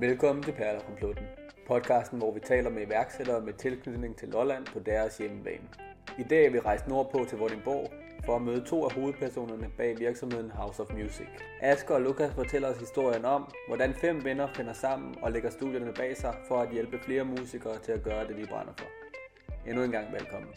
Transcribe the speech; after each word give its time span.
Velkommen 0.00 0.42
til 0.42 0.52
Perler 0.52 0.80
på 0.80 0.94
Plutten. 0.96 1.24
Podcasten, 1.66 2.18
hvor 2.18 2.34
vi 2.34 2.40
taler 2.40 2.70
med 2.70 2.86
iværksættere 2.86 3.40
med 3.40 3.52
tilknytning 3.52 4.16
til 4.16 4.28
Lolland 4.28 4.66
på 4.66 4.78
deres 4.78 5.18
hjemmebane. 5.18 5.68
I 6.18 6.22
dag 6.22 6.46
er 6.46 6.50
vi 6.50 6.60
rejst 6.60 6.88
nordpå 6.88 7.24
til 7.28 7.38
Vordingborg 7.38 7.92
for 8.24 8.36
at 8.36 8.42
møde 8.42 8.64
to 8.64 8.84
af 8.84 8.92
hovedpersonerne 8.92 9.70
bag 9.76 9.98
virksomheden 9.98 10.50
House 10.50 10.82
of 10.82 10.92
Music. 10.94 11.26
Asger 11.60 11.94
og 11.94 12.00
Lukas 12.00 12.34
fortæller 12.34 12.68
os 12.68 12.78
historien 12.78 13.24
om, 13.24 13.52
hvordan 13.68 13.94
fem 13.94 14.24
venner 14.24 14.46
finder 14.46 14.72
sammen 14.72 15.14
og 15.22 15.32
lægger 15.32 15.50
studierne 15.50 15.92
bag 15.92 16.16
sig 16.16 16.34
for 16.48 16.58
at 16.58 16.72
hjælpe 16.72 16.98
flere 16.98 17.24
musikere 17.24 17.78
til 17.78 17.92
at 17.92 18.02
gøre 18.02 18.28
det, 18.28 18.36
de 18.36 18.46
brænder 18.46 18.72
for. 18.78 18.86
Endnu 19.66 19.82
en 19.82 19.90
gang 19.90 20.12
velkommen. 20.12 20.50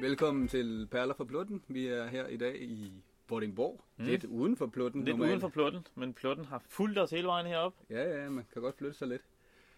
Velkommen 0.00 0.48
til 0.48 0.88
Perler 0.90 1.14
for 1.14 1.24
Blutten. 1.24 1.62
Vi 1.68 1.86
er 1.86 2.06
her 2.06 2.26
i 2.26 2.36
dag 2.36 2.56
i 2.62 2.92
Vordingborg. 3.28 3.84
Mm. 3.96 4.04
Lidt 4.04 4.24
uden 4.24 4.56
for 4.56 4.66
Plutten. 4.66 5.04
Lidt 5.04 5.16
normalt. 5.16 5.30
uden 5.30 5.40
for 5.40 5.48
Plutten, 5.48 5.86
men 5.94 6.14
Plutten 6.14 6.44
har 6.44 6.58
fulgt 6.58 6.98
os 6.98 7.10
hele 7.10 7.26
vejen 7.26 7.46
herop. 7.46 7.74
Ja, 7.90 8.22
ja, 8.22 8.28
man 8.30 8.46
kan 8.52 8.62
godt 8.62 8.76
flytte 8.78 8.98
sig 8.98 9.08
lidt. 9.08 9.22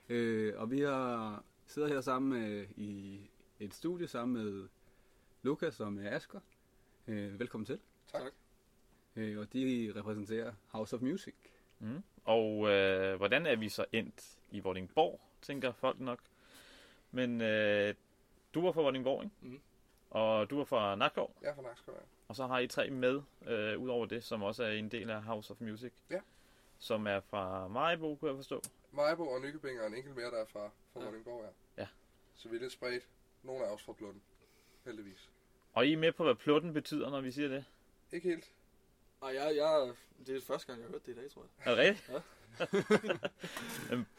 Øh, 0.08 0.54
og 0.56 0.70
vi 0.70 0.80
har 0.80 1.44
sidder 1.66 1.88
her 1.88 2.00
sammen 2.00 2.40
med, 2.40 2.66
i 2.76 3.20
et 3.60 3.74
studie 3.74 4.08
sammen 4.08 4.44
med 4.44 4.68
Lukas 5.42 5.80
og 5.80 5.92
med 5.92 6.06
Asger. 6.06 6.40
Øh, 7.06 7.40
velkommen 7.40 7.66
til. 7.66 7.78
Tak. 8.12 8.32
Øh, 9.16 9.38
og 9.38 9.52
de 9.52 9.92
repræsenterer 9.96 10.52
House 10.66 10.96
of 10.96 11.02
Music. 11.02 11.34
Mm. 11.78 12.02
Og 12.24 12.68
øh, 12.68 13.16
hvordan 13.16 13.46
er 13.46 13.56
vi 13.56 13.68
så 13.68 13.84
endt 13.92 14.38
i 14.50 14.60
Vordingborg, 14.60 15.20
tænker 15.42 15.72
folk 15.72 16.00
nok. 16.00 16.18
Men 17.10 17.40
øh, 17.40 17.94
du 18.54 18.62
var 18.62 18.72
fra 18.72 18.82
Vordingborg, 18.82 19.24
ikke? 19.24 19.36
Mhm. 19.40 19.60
Og 20.10 20.50
du 20.50 20.56
var 20.56 20.64
fra 20.64 20.94
Nakskov, 20.94 21.36
Jeg 21.42 21.50
er 21.50 21.54
fra 21.54 21.62
Nakskov, 21.62 21.94
ja. 21.94 22.17
Og 22.28 22.36
så 22.36 22.46
har 22.46 22.58
I 22.58 22.66
tre 22.66 22.90
med, 22.90 23.22
øh, 23.46 23.78
ud 23.78 23.88
over 23.88 24.06
det, 24.06 24.24
som 24.24 24.42
også 24.42 24.64
er 24.64 24.70
en 24.70 24.88
del 24.88 25.10
af 25.10 25.22
House 25.22 25.50
of 25.52 25.60
Music. 25.60 25.92
Ja. 26.10 26.20
Som 26.78 27.06
er 27.06 27.20
fra 27.20 27.68
Majbo, 27.68 28.16
kunne 28.16 28.30
jeg 28.30 28.36
forstå. 28.36 28.62
Majbo 28.92 29.28
og 29.28 29.40
Nykøbing 29.40 29.80
og 29.80 29.86
en 29.86 29.94
enkelt 29.94 30.16
mere, 30.16 30.30
der 30.30 30.40
er 30.42 30.46
fra, 30.46 30.70
fra 30.92 31.00
Ja. 31.00 31.04
Vordingborg, 31.06 31.44
ja. 31.76 31.82
Ja. 31.82 31.88
Så 32.34 32.48
vi 32.48 32.56
er 32.56 32.60
lidt 32.60 32.72
spredt. 32.72 33.08
Nogle 33.42 33.64
af 33.64 33.70
os 33.74 33.82
fra 33.82 33.92
Blunden. 33.92 34.22
Heldigvis. 34.84 35.30
Og 35.72 35.86
I 35.86 35.92
er 35.92 35.96
med 35.96 36.12
på, 36.12 36.24
hvad 36.24 36.34
Plutten 36.34 36.72
betyder, 36.72 37.10
når 37.10 37.20
vi 37.20 37.30
siger 37.30 37.48
det? 37.48 37.64
Ikke 38.12 38.28
helt. 38.28 38.52
Nej, 39.20 39.30
jeg, 39.34 39.56
jeg, 39.56 39.92
det 40.26 40.36
er 40.36 40.40
første 40.40 40.66
gang, 40.66 40.80
jeg 40.80 40.86
har 40.86 40.92
hørt 40.92 41.06
det 41.06 41.12
i 41.12 41.14
dag, 41.20 41.30
tror 41.30 41.42
jeg. 41.42 41.72
Er 41.72 41.76
det 41.76 41.84
rigtigt? 41.84 42.08
Ja. 42.08 42.20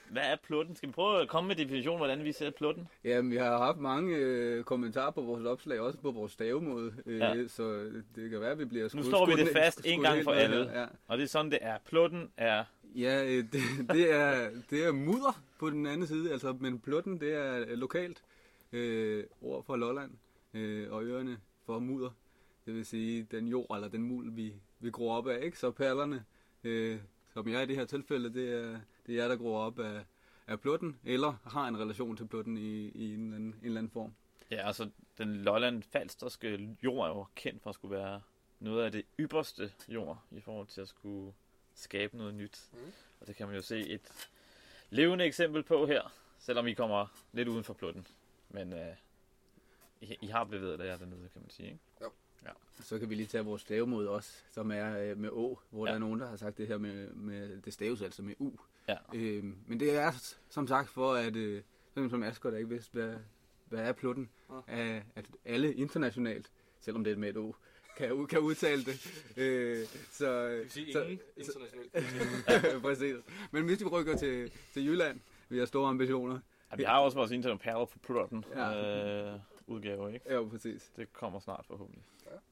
Hvad 0.10 0.22
er 0.24 0.36
Plutten? 0.44 0.76
Skal 0.76 0.90
vi 0.90 0.94
prøve 0.94 1.22
at 1.22 1.28
komme 1.30 1.48
med 1.48 1.56
definition, 1.56 1.98
hvordan 1.98 2.24
vi 2.24 2.32
ser 2.32 2.50
Plutten? 2.52 2.88
Jamen, 3.04 3.32
vi 3.32 3.38
har 3.38 3.58
haft 3.58 3.78
mange 3.78 4.16
øh, 4.16 4.64
kommentarer 4.64 5.12
på 5.12 5.22
vores 5.22 5.46
opslag, 5.46 5.80
også 5.80 6.00
på 6.00 6.12
vores 6.12 6.32
stavemåde. 6.32 6.94
Øh, 7.06 7.20
Ja. 7.20 7.48
Så 7.48 7.92
det 8.16 8.30
kan 8.30 8.42
være, 8.42 8.52
at 8.52 8.60
vi 8.60 8.66
bliver 8.66 8.90
Nu 8.96 9.04
slår 9.04 9.26
vi 9.26 9.32
det 9.32 9.40
skudt- 9.48 9.58
fast 9.58 9.78
skudt 9.80 9.94
en 9.94 10.02
gang 10.02 10.24
for 10.24 10.32
alle. 10.32 10.72
Ja. 10.80 10.86
Og 11.08 11.18
det 11.18 11.24
er 11.24 11.28
sådan, 11.28 11.52
det 11.52 11.60
er. 11.62 11.78
Plutten 11.86 12.32
er 12.38 12.64
Ja, 12.96 13.24
øh, 13.26 13.44
det, 13.52 13.62
det, 13.92 14.12
er, 14.14 14.50
det 14.70 14.86
er 14.86 14.92
mudder 14.92 15.42
på 15.60 15.70
den 15.70 15.86
anden 15.86 16.08
side, 16.08 16.32
altså, 16.32 16.56
men 16.60 16.80
plutten, 16.80 17.20
det 17.20 17.34
er 17.34 17.60
øh, 17.68 17.78
lokalt 17.78 18.24
øh, 18.72 19.24
ord 19.42 19.64
for 19.66 19.76
Lolland, 19.76 20.12
øh, 20.54 20.92
og 20.92 21.04
ørerne 21.04 21.38
for 21.66 21.80
mudder. 21.80 22.10
Det 22.66 22.76
vil 22.76 22.86
sige, 22.86 23.28
den 23.32 23.48
jord 23.48 23.76
eller 23.76 23.88
den 23.88 24.02
muld, 24.04 24.32
vi, 24.32 24.54
vi 24.80 24.90
gror 24.92 25.18
op 25.18 25.28
af, 25.28 25.40
ikke? 25.46 25.58
Så 25.60 25.72
perlerne, 25.72 26.24
øh, 26.64 26.98
som 27.34 27.48
jeg 27.48 27.64
i 27.64 27.66
det 27.66 27.76
her 27.76 27.86
tilfælde, 27.86 28.34
det 28.34 28.54
er, 28.54 28.80
det 29.08 29.16
er 29.16 29.22
jer, 29.22 29.28
der 29.28 29.36
gror 29.36 29.60
op 29.60 29.80
af, 29.80 30.06
af 30.48 30.60
plutten, 30.60 31.00
eller 31.06 31.34
har 31.46 31.68
en 31.68 31.80
relation 31.80 32.18
til 32.18 32.28
plutten 32.28 32.58
i, 32.58 32.90
i 32.90 33.14
en, 33.14 33.24
eller 33.24 33.36
anden, 33.36 33.50
en 33.50 33.66
eller 33.66 33.78
anden 33.78 33.92
form. 33.92 34.14
Ja, 34.52 34.68
altså 34.68 34.90
den 35.18 35.36
Lolland-Falsterske 35.36 36.78
jord 36.84 37.06
er 37.06 37.10
jo 37.10 37.26
kendt 37.36 37.64
for 37.64 37.70
at 37.70 37.74
skulle 37.74 37.98
være 37.98 38.22
noget 38.60 38.86
af 38.86 38.92
det 38.92 39.06
ypperste 39.20 39.72
jord 39.88 40.24
i 40.32 40.42
forhold 40.42 40.68
til 40.68 40.82
at 40.82 40.88
skulle 40.88 41.34
skabe 41.74 42.18
noget 42.18 42.34
nyt. 42.34 42.70
Mm. 42.74 42.92
Og 43.22 43.28
det 43.28 43.36
kan 43.36 43.48
man 43.48 43.56
jo 43.56 43.62
se 43.62 43.80
et 43.80 44.30
levende 44.90 45.26
eksempel 45.26 45.64
på 45.64 45.86
her, 45.86 46.14
selvom 46.40 46.68
I 46.68 46.74
kommer 46.74 47.08
lidt 47.34 47.48
uden 47.48 47.64
for 47.64 47.74
plutten. 47.74 48.08
Men 48.50 48.74
øh, 48.74 48.96
I, 50.02 50.18
I 50.22 50.28
har 50.28 50.44
bevæget 50.44 50.86
jer 50.86 50.98
dernede, 50.98 51.30
kan 51.34 51.42
man 51.42 51.50
sige. 51.50 51.68
Ikke? 51.68 51.80
Så 52.84 53.00
kan 53.00 53.10
vi 53.10 53.16
lige 53.16 53.28
tage 53.28 53.46
vores 53.46 53.62
stavemåde 53.62 54.10
også, 54.10 54.32
som 54.52 54.72
er 54.72 55.00
øh, 55.00 55.18
med 55.18 55.30
Å, 55.30 55.60
hvor 55.70 55.86
Ja. 55.86 55.90
ja. 55.90 55.90
der 55.90 55.96
er 55.96 56.00
nogen, 56.08 56.20
der 56.20 56.30
har 56.30 56.36
sagt 56.36 56.58
det 56.58 56.68
her 56.68 56.78
med, 56.78 57.10
med 57.14 57.62
det 57.62 57.74
staves 57.74 58.02
altså 58.02 58.22
med 58.22 58.34
U. 58.40 58.52
Ja. 58.88 58.96
Øh, 59.14 59.44
men 59.68 59.80
det 59.80 59.96
er 59.96 60.12
som 60.50 60.68
sagt 60.68 60.90
for, 60.90 61.14
at 61.14 61.36
øh, 61.36 61.62
sådan 61.94 62.10
som 62.10 62.24
Asger, 62.24 62.50
der 62.50 62.58
ikke 62.58 62.70
vidste, 62.70 62.92
hvad, 62.94 63.16
hvad 63.70 63.80
er 63.80 63.92
plutten, 63.92 64.30
Ja. 64.68 64.96
at, 64.96 65.04
at 65.16 65.26
alle 65.46 65.74
internationalt, 65.74 66.52
selvom 66.80 67.04
det 67.04 67.14
er 67.14 67.18
med 67.18 67.30
et 67.30 67.38
O, 67.38 67.56
kan, 67.98 68.28
kan 68.28 68.40
udtale 68.40 68.84
det. 68.86 69.24
Øh, 69.38 69.86
så, 70.12 70.50
Det 70.50 70.60
vil 70.60 70.72
sige 70.72 70.94
så, 70.94 71.04
ingen 71.04 71.20
internationalt. 71.38 72.82
præcis. 72.86 73.16
Men 73.52 73.66
hvis 73.66 73.80
vi 73.80 73.86
rykker 73.86 74.18
til, 74.18 74.52
til 74.74 74.86
Jylland, 74.88 75.20
vi 75.50 75.58
har 75.60 75.66
store 75.66 75.90
ambitioner. 75.90 76.40
Ja, 76.72 76.76
vi 76.76 76.84
har 76.84 77.00
også 77.00 77.18
vores 77.18 77.32
interne 77.32 77.60
Perler 77.60 77.86
for 77.86 78.00
plutten 78.00 78.46
Ja. 78.56 79.34
øh, 79.34 79.40
udgave, 79.70 80.14
ikke? 80.14 80.34
Ja, 80.34 80.44
præcis. 80.44 80.92
Det 80.96 81.14
kommer 81.14 81.40
snart 81.40 81.66
forhåbentlig. 81.68 82.04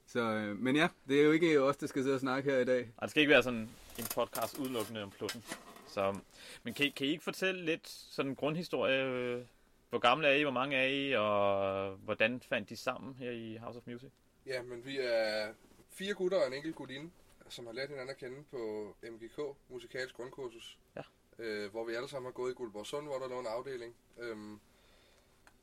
Så, 0.06 0.20
øh, 0.20 0.58
men 0.58 0.76
ja, 0.76 0.88
det 1.08 1.20
er 1.20 1.24
jo 1.26 1.32
ikke 1.32 1.62
os, 1.62 1.78
der 1.78 1.88
skal 1.88 2.04
sidde 2.04 2.16
og 2.16 2.20
snakke 2.20 2.52
her 2.52 2.60
i 2.60 2.66
dag. 2.66 2.92
Og 2.98 3.02
det 3.02 3.10
skal 3.10 3.22
ikke 3.22 3.32
være 3.34 3.44
sådan 3.44 3.70
en 4.00 4.06
podcast 4.16 4.58
udelukkende 4.60 5.04
om 5.04 5.10
plutten. 5.12 5.44
Så, 5.88 6.20
men 6.64 6.74
kan, 6.74 6.86
I- 6.86 6.90
kan 6.90 7.08
I 7.08 7.10
ikke 7.10 7.24
fortælle 7.24 7.66
lidt 7.66 7.88
sådan 7.90 8.30
en 8.32 8.36
grundhistorie? 8.36 9.04
øh, 9.06 9.46
Hvor 9.90 10.00
gamle 10.00 10.28
er 10.28 10.34
I, 10.34 10.42
hvor 10.42 10.52
mange 10.52 10.76
er 10.78 10.88
I, 10.88 11.14
og 11.16 11.92
hvordan 11.96 12.42
fandt 12.42 12.70
de 12.70 12.76
sammen 12.76 13.16
her 13.16 13.32
i 13.32 13.56
House 13.56 13.80
of 13.80 13.88
Music? 13.88 14.10
Ja, 14.46 14.62
men 14.64 14.86
vi 14.86 15.00
er 15.00 15.54
fire 15.90 16.14
gutter 16.14 16.38
og 16.42 16.48
en 16.48 16.54
enkelt 16.54 16.76
gutinde, 16.76 17.10
som 17.50 17.66
har 17.66 17.74
lært 17.74 17.90
hinanden 17.90 18.10
at 18.10 18.18
kende 18.18 18.44
på 18.52 18.96
MGK, 19.12 19.40
musikalsk 19.70 20.16
grundkursus. 20.16 20.78
Ja. 20.96 21.02
Øh, 21.40 21.72
hvor 21.72 21.86
vi 21.86 21.94
alle 21.94 22.08
sammen 22.10 22.26
har 22.26 22.32
gået 22.34 22.52
i 22.52 22.56
Guldborgsund, 22.56 23.06
hvor 23.06 23.16
der 23.20 23.30
lå 23.30 23.40
en 23.40 23.48
afdeling. 23.48 23.96
Øhm, 24.20 24.60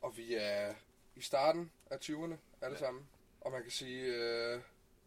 og 0.03 0.17
vi 0.17 0.35
er 0.35 0.75
i 1.17 1.21
starten 1.21 1.71
af 1.91 1.97
20'erne 1.97 2.35
alle 2.61 2.75
ja. 2.75 2.77
sammen. 2.77 3.09
Og 3.41 3.53
man 3.53 3.63
kan 3.63 3.71
sige, 3.71 4.05
øh, 4.05 4.61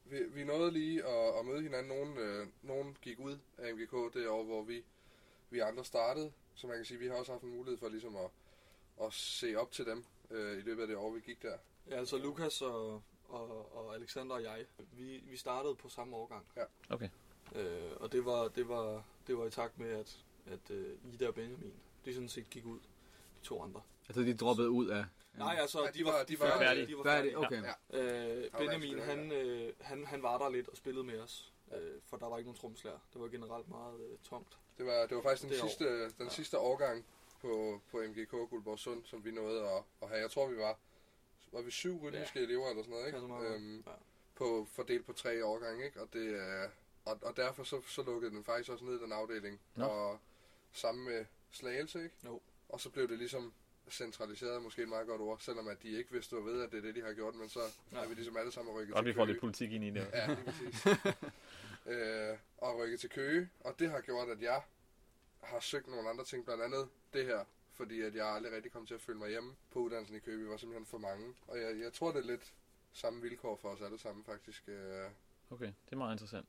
vi, 0.06 0.24
vi 0.24 0.44
nåede 0.44 0.72
lige 0.72 1.06
at, 1.06 1.40
at 1.40 1.46
møde 1.46 1.62
hinanden. 1.62 1.98
Nogen, 1.98 2.18
øh, 2.18 2.48
nogen 2.62 2.98
gik 3.02 3.20
ud 3.20 3.38
af 3.58 3.74
MGK 3.74 4.14
det 4.14 4.28
år, 4.28 4.44
hvor 4.44 4.64
vi, 4.64 4.84
vi 5.50 5.60
andre 5.60 5.86
startede. 5.86 6.32
Så 6.56 6.68
man 6.68 6.76
kan 6.76 6.86
sige, 6.86 7.00
vi 7.00 7.08
har 7.08 7.16
også 7.16 7.32
haft 7.32 7.44
en 7.44 7.50
mulighed 7.50 7.78
for 7.78 7.90
ligesom 7.90 8.16
at, 8.16 8.30
at 9.06 9.14
se 9.14 9.56
op 9.56 9.72
til 9.72 9.86
dem 9.86 10.06
øh, 10.32 10.58
i 10.58 10.62
løbet 10.62 10.82
af 10.82 10.88
det 10.88 10.98
år, 10.98 11.12
vi 11.12 11.20
gik 11.20 11.42
der. 11.42 11.58
Ja, 11.90 11.96
altså 11.96 12.18
Lukas 12.18 12.62
og, 12.62 13.02
og, 13.30 13.76
og 13.78 13.96
Alexander 13.96 14.36
og 14.36 14.44
jeg, 14.44 14.66
vi, 14.92 15.24
vi 15.30 15.38
startede 15.38 15.76
på 15.76 15.90
samme 15.90 16.16
årgang. 16.16 16.46
Okay. 16.90 17.10
Øh, 17.56 17.92
og 17.96 18.12
det 18.12 18.26
var, 18.26 18.48
det, 18.48 18.68
var, 18.68 19.04
det 19.28 19.38
var 19.38 19.46
i 19.46 19.50
takt 19.50 19.80
med, 19.80 19.90
at, 19.90 20.20
at 20.46 20.70
uh, 20.70 21.14
Ida 21.14 21.28
og 21.28 21.36
Benjamin, 21.36 21.74
de 22.06 22.14
sådan 22.14 22.30
set 22.30 22.50
gik 22.50 22.66
ud, 22.66 22.80
de 22.80 23.44
to 23.44 23.64
andre. 23.64 23.82
Altså, 24.10 24.22
de 24.22 24.38
droppede 24.38 24.70
ud 24.70 24.88
af... 24.88 25.06
Nej, 25.38 25.58
altså, 25.62 25.82
Nej, 25.82 25.92
de, 25.92 26.06
var, 26.06 26.24
de, 26.24 26.40
var 26.40 26.58
færdige. 26.58 26.88
De 26.88 26.98
var 26.98 27.04
Færdig, 27.04 27.34
færdige. 27.34 27.38
okay. 27.38 27.64
Ja. 27.94 28.36
Øh, 28.44 28.54
var 28.54 28.60
Benjamin, 28.60 29.00
han, 29.00 29.32
øh, 29.32 29.74
han, 29.82 30.06
han 30.06 30.24
var 30.24 30.38
der 30.38 30.50
lidt 30.50 30.68
og 30.70 30.78
spillede 30.78 31.04
med 31.06 31.20
os, 31.20 31.54
øh, 31.76 32.02
for 32.06 32.18
der 32.18 32.28
var 32.30 32.38
ikke 32.38 32.48
nogen 32.48 32.60
tromslærer. 32.60 33.00
Det 33.14 33.22
var 33.22 33.28
generelt 33.28 33.70
meget 33.70 34.00
øh, 34.12 34.18
tomt. 34.24 34.58
Det 34.78 34.86
var, 34.86 35.06
det 35.06 35.16
var 35.18 35.22
faktisk 35.24 35.42
den, 35.44 35.52
Det 35.52 35.62
år. 35.64 35.68
sidste, 35.68 36.04
den 36.04 36.14
Ja. 36.20 36.30
sidste 36.30 36.58
årgang 36.60 37.06
på, 37.42 37.82
på 37.92 37.98
MGK 38.08 38.30
Guldborgsund, 38.50 39.06
som 39.06 39.26
vi 39.26 39.32
nåede 39.32 39.62
at, 39.70 39.84
at 40.02 40.08
have. 40.10 40.22
Jeg 40.22 40.32
tror, 40.32 40.48
vi 40.48 40.58
var, 40.58 40.78
var 41.52 41.62
vi 41.62 41.72
syv 41.72 42.00
rytmiske 42.04 42.40
elever 42.40 42.70
eller 42.70 42.84
sådan 42.84 42.92
noget, 42.92 43.06
ikke? 43.08 43.20
Kan 43.20 43.22
så 43.22 43.28
meget. 43.28 43.56
Øhm, 43.56 43.84
Ja. 43.88 43.92
på, 44.36 44.68
fordelt 44.72 45.06
på 45.06 45.14
tre 45.14 45.46
årgange, 45.46 45.86
ikke? 45.86 46.02
Og, 46.02 46.08
det, 46.14 46.36
er- 46.36 46.70
og, 47.06 47.20
og 47.22 47.38
derfor 47.38 47.64
så, 47.64 47.82
så 47.88 48.04
lukkede 48.04 48.32
den 48.32 48.44
faktisk 48.44 48.70
også 48.72 48.86
ned, 48.86 49.00
den 49.00 49.12
afdeling. 49.12 49.60
Nå. 49.76 49.86
Og 49.86 50.20
sammen 50.72 51.06
med 51.06 51.26
Slagelse, 51.52 52.04
ikke? 52.04 52.16
Jo. 52.26 52.42
Og 52.70 52.80
så 52.82 52.90
blev 52.90 53.08
det 53.10 53.18
ligesom 53.18 53.54
centraliseret, 53.92 54.56
er 54.56 54.60
måske 54.60 54.82
et 54.82 54.90
meget 54.90 55.08
godt 55.08 55.22
ord, 55.22 55.40
selvom 55.40 55.68
at 55.68 55.84
de 55.84 55.90
ikke 55.98 56.12
vidste 56.12 56.28
stå 56.28 56.42
ved, 56.42 56.62
at 56.62 56.72
det 56.72 56.78
er 56.78 56.82
det, 56.82 56.96
de 56.96 57.02
har 57.02 57.14
gjort, 57.14 57.36
men 57.36 57.50
så 57.50 57.60
Ja. 57.92 57.98
er 58.04 58.08
vi 58.08 58.14
ligesom 58.14 58.38
alle 58.38 58.52
sammen 58.52 58.74
rykket 58.76 58.94
Godt, 58.94 59.04
til 59.06 59.10
vi 59.14 59.14
får 59.18 59.26
Køge. 59.26 59.34
lidt 59.34 59.42
politik 59.42 59.72
ind 59.72 59.84
i 59.84 59.90
det. 59.90 60.08
Ja, 60.14 60.28
lige 60.28 60.44
præcis. 60.46 60.86
øh, 61.94 62.38
og 62.58 62.78
rykket 62.80 63.00
til 63.00 63.10
Køge, 63.10 63.50
og 63.60 63.80
det 63.80 63.90
har 63.90 64.02
gjort, 64.02 64.30
at 64.30 64.42
jeg 64.42 64.62
har 65.44 65.60
søgt 65.60 65.88
nogle 65.88 66.10
andre 66.10 66.24
ting, 66.26 66.46
blandt 66.46 66.64
andet 66.64 66.88
det 67.14 67.26
her, 67.26 67.46
fordi 67.74 68.02
at 68.02 68.16
jeg 68.16 68.26
aldrig 68.28 68.54
rigtig 68.54 68.72
kom 68.72 68.86
til 68.86 68.94
at 68.94 69.02
føle 69.02 69.18
mig 69.20 69.30
hjemme 69.30 69.56
på 69.72 69.80
uddannelsen 69.80 70.16
i 70.16 70.20
Køge. 70.20 70.38
Vi 70.44 70.50
var 70.50 70.58
simpelthen 70.58 70.86
for 70.86 70.98
mange, 70.98 71.36
og 71.48 71.62
jeg, 71.62 71.80
jeg 71.80 71.94
tror, 71.94 72.12
det 72.12 72.20
er 72.20 72.28
lidt 72.28 72.54
samme 72.94 73.22
vilkår 73.22 73.56
for 73.56 73.70
os 73.70 73.82
alle 73.82 74.00
sammen 74.00 74.24
faktisk. 74.26 74.64
Øh, 74.68 75.06
Okay, 75.50 75.66
det 75.66 75.92
er 75.92 75.96
meget 75.96 76.14
interessant. 76.14 76.48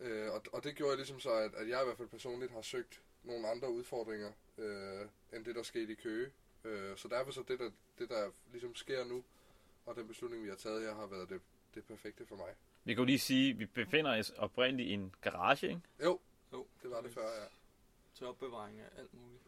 øh, 0.00 0.32
og, 0.32 0.42
og 0.52 0.64
det 0.64 0.74
gjorde 0.74 0.96
ligesom 0.96 1.20
så, 1.20 1.30
at, 1.32 1.54
at 1.54 1.68
jeg 1.68 1.82
i 1.82 1.84
hvert 1.84 1.96
fald 1.96 2.08
personligt 2.08 2.52
har 2.52 2.62
søgt 2.62 3.00
nogle 3.22 3.48
andre 3.48 3.70
udfordringer, 3.70 4.32
øh, 4.58 5.00
end 5.32 5.44
det, 5.44 5.54
der 5.54 5.62
skete 5.62 5.92
i 5.92 5.94
Køge. 5.94 6.30
Øh, 6.64 6.96
så 6.96 7.08
derfor 7.08 7.32
så 7.32 7.42
det 7.48 7.58
der, 7.58 7.70
det, 7.98 8.08
der 8.08 8.30
ligesom 8.52 8.74
sker 8.74 9.04
nu, 9.04 9.24
og 9.86 9.96
den 9.96 10.08
beslutning, 10.08 10.44
vi 10.44 10.48
har 10.48 10.56
taget 10.56 10.82
her, 10.82 10.94
har 10.94 11.06
været 11.06 11.28
det, 11.28 11.40
det 11.74 11.84
perfekte 11.84 12.26
for 12.26 12.36
mig. 12.36 12.54
Vi 12.84 12.94
kan 12.94 13.00
jo 13.00 13.04
lige 13.04 13.18
sige, 13.18 13.50
at 13.50 13.58
vi 13.58 13.66
befinder 13.66 14.18
os 14.18 14.30
oprindeligt 14.30 14.88
i 14.88 14.92
en 14.92 15.14
garage, 15.20 15.68
ikke? 15.68 15.80
Jo, 16.04 16.20
Jo, 16.52 16.66
det 16.82 16.90
var 16.90 17.00
det 17.00 17.12
før, 17.12 17.22
ja. 17.22 17.46
til 18.14 18.26
opbevaring 18.26 18.80
af 18.80 18.88
alt 18.98 19.14
muligt. 19.14 19.42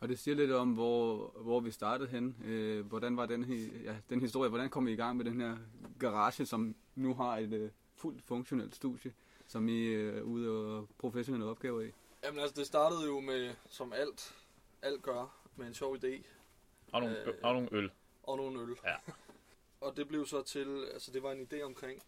Og 0.00 0.08
det 0.08 0.18
siger 0.18 0.34
lidt 0.34 0.52
om, 0.52 0.72
hvor, 0.74 1.28
hvor 1.36 1.60
vi 1.60 1.70
startede 1.70 2.08
hen. 2.08 2.36
Øh, 2.44 2.86
hvordan 2.86 3.16
var 3.16 3.26
den, 3.26 3.44
ja, 3.84 3.96
den 4.10 4.20
historie? 4.20 4.48
Hvordan 4.48 4.70
kom 4.70 4.88
I 4.88 4.92
i 4.92 4.96
gang 4.96 5.16
med 5.16 5.24
den 5.24 5.40
her 5.40 5.56
garage, 5.98 6.46
som 6.46 6.74
nu 6.94 7.14
har 7.14 7.38
et 7.38 7.52
øh, 7.52 7.70
fuldt 7.96 8.22
funktionelt 8.22 8.74
studie, 8.74 9.12
som 9.46 9.68
I 9.68 9.84
øh, 9.84 10.16
er 10.16 10.22
ude 10.22 10.50
og 10.50 10.88
professionelle 10.98 11.46
opgaver 11.46 11.80
i? 11.80 11.90
Jamen 12.24 12.40
altså, 12.40 12.56
det 12.56 12.66
startede 12.66 13.06
jo 13.06 13.20
med, 13.20 13.54
som 13.68 13.92
alt, 13.92 14.34
alt 14.82 15.02
gør, 15.02 15.39
med 15.60 15.68
en 15.68 15.74
sjov 15.74 15.96
idé 15.96 16.22
Og 16.92 17.00
nogle, 17.00 17.24
Øh, 17.24 17.34
og 17.42 17.52
nogle 17.54 17.68
øl. 17.72 17.90
og 18.22 18.36
nogle 18.36 18.60
øl. 18.60 18.76
Ja. 18.84 18.96
Og 19.80 19.96
det 19.96 20.08
blev 20.08 20.26
så 20.26 20.42
til, 20.42 20.84
altså 20.92 21.12
det 21.12 21.22
var 21.22 21.32
en 21.32 21.48
idé 21.52 21.62
omkring, 21.62 22.02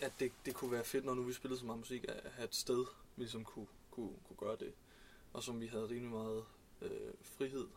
at 0.00 0.12
det, 0.20 0.32
det 0.46 0.54
kunne 0.54 0.72
være 0.72 0.84
fedt, 0.84 1.04
når 1.04 1.14
nu 1.14 1.22
vi 1.22 1.32
spillede 1.32 1.60
så 1.60 1.66
meget 1.66 1.78
musik, 1.78 2.04
at 2.08 2.32
have 2.32 2.44
et 2.44 2.54
sted, 2.54 2.86
vi 3.16 3.22
ligesom 3.22 3.44
kunne, 3.44 3.66
kunne, 3.90 4.12
kunne 4.28 4.36
gøre 4.36 4.56
det. 4.56 4.74
Og 5.32 5.42
som 5.42 5.60
vi 5.60 5.66
havde 5.66 5.88
rimelig 5.88 6.10
meget 6.10 6.44
øh, 6.82 7.14
frihed 7.22 7.68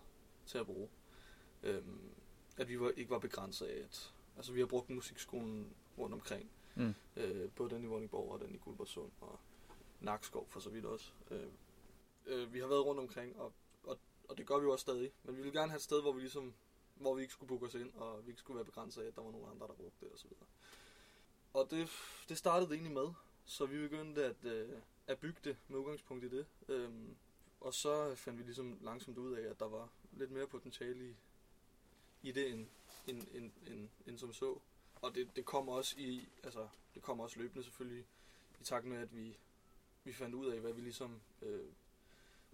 til 0.46 0.58
at 0.58 0.66
bruge. 0.66 0.90
Øhm, 1.64 2.10
at 2.58 2.70
vi 2.70 2.80
var, 2.80 2.90
ikke 2.90 3.10
var 3.10 3.20
begrænset 3.20 3.66
af, 3.66 3.84
at 3.84 4.14
altså 4.38 4.52
vi 4.54 4.60
har 4.60 4.68
brugt 4.68 4.90
musikskolen 4.90 5.74
rundt 5.98 6.14
omkring. 6.14 6.52
Mm. 6.76 6.94
Øh, 7.16 7.50
både 7.56 7.70
den 7.70 7.84
i 7.84 7.88
Vordingborg 7.88 8.32
og 8.32 8.40
den 8.40 8.56
i 8.56 8.58
Guldborgsund 8.58 9.12
og 9.22 9.40
Nakskov 10.00 10.48
for 10.50 10.60
så 10.60 10.70
vidt 10.70 10.86
også. 10.86 11.12
Øh, 11.32 11.48
øh, 12.26 12.54
vi 12.54 12.60
har 12.60 12.68
været 12.68 12.86
rundt 12.86 13.02
omkring, 13.02 13.40
og, 13.40 13.54
og, 14.28 14.38
det 14.38 14.48
gør 14.48 14.58
vi 14.58 14.64
jo 14.64 14.72
også 14.72 14.84
stadig. 14.84 15.12
Men 15.24 15.38
vi 15.38 15.42
vil 15.42 15.54
gerne 15.54 15.72
have 15.72 15.78
et 15.78 15.84
sted, 15.84 16.02
hvor 16.02 16.12
vi 16.12 16.20
ligesom 16.20 16.54
hvor 16.96 17.16
vi 17.16 17.22
ikke 17.22 17.34
skulle 17.34 17.48
booke 17.48 17.66
os 17.66 17.74
ind, 17.74 17.94
og 17.94 18.26
vi 18.26 18.30
ikke 18.32 18.40
skulle 18.40 18.56
være 18.56 18.66
begrænset 18.66 19.02
af, 19.02 19.08
at 19.08 19.16
der 19.16 19.22
var 19.22 19.32
nogen 19.32 19.50
andre, 19.52 19.68
der 19.68 19.74
brugte 19.74 20.06
det, 20.06 20.14
og 20.14 20.20
så 20.20 20.28
videre. 20.28 20.46
Og 21.54 21.72
det, 21.72 21.90
det 22.30 22.38
startede 22.38 22.70
det 22.70 22.76
egentlig 22.76 22.94
med, 22.94 23.10
så 23.46 23.66
vi 23.66 23.78
begyndte 23.78 24.26
at, 24.26 24.46
øh, 24.46 24.70
at 25.08 25.20
bygge 25.20 25.40
det 25.44 25.58
med 25.68 25.80
udgangspunkt 25.80 26.24
i 26.24 26.30
det. 26.30 26.46
Øhm, 26.68 27.16
og 27.62 27.74
så 27.74 28.16
fandt 28.16 28.40
vi 28.40 28.44
ligesom 28.44 28.78
langsomt 28.82 29.18
ud 29.18 29.34
af, 29.34 29.50
at 29.50 29.60
der 29.60 29.68
var 29.68 29.90
lidt 30.12 30.32
mere 30.32 30.48
potentiale 30.48 31.10
i, 31.10 31.16
i 32.22 32.32
det, 32.32 32.52
end, 32.52 32.68
end, 33.08 33.28
end, 33.34 33.52
end, 33.68 33.90
end 34.08 34.18
som 34.18 34.34
så. 34.34 34.60
Og 35.02 35.16
det, 35.16 35.36
det 35.36 35.46
kom 35.46 35.70
også 35.70 35.96
i, 35.98 36.30
altså, 36.44 36.68
det 36.96 37.02
kom 37.02 37.20
også 37.20 37.40
løbende 37.40 37.64
selvfølgelig, 37.64 38.06
i 38.62 38.64
takt 38.64 38.86
med, 38.86 38.98
at 38.98 39.16
vi, 39.16 39.38
vi 40.04 40.14
fandt 40.14 40.36
ud 40.36 40.48
af, 40.48 40.60
hvad 40.60 40.74
vi 40.74 40.82
ligesom, 40.82 41.22
øh, 41.42 41.66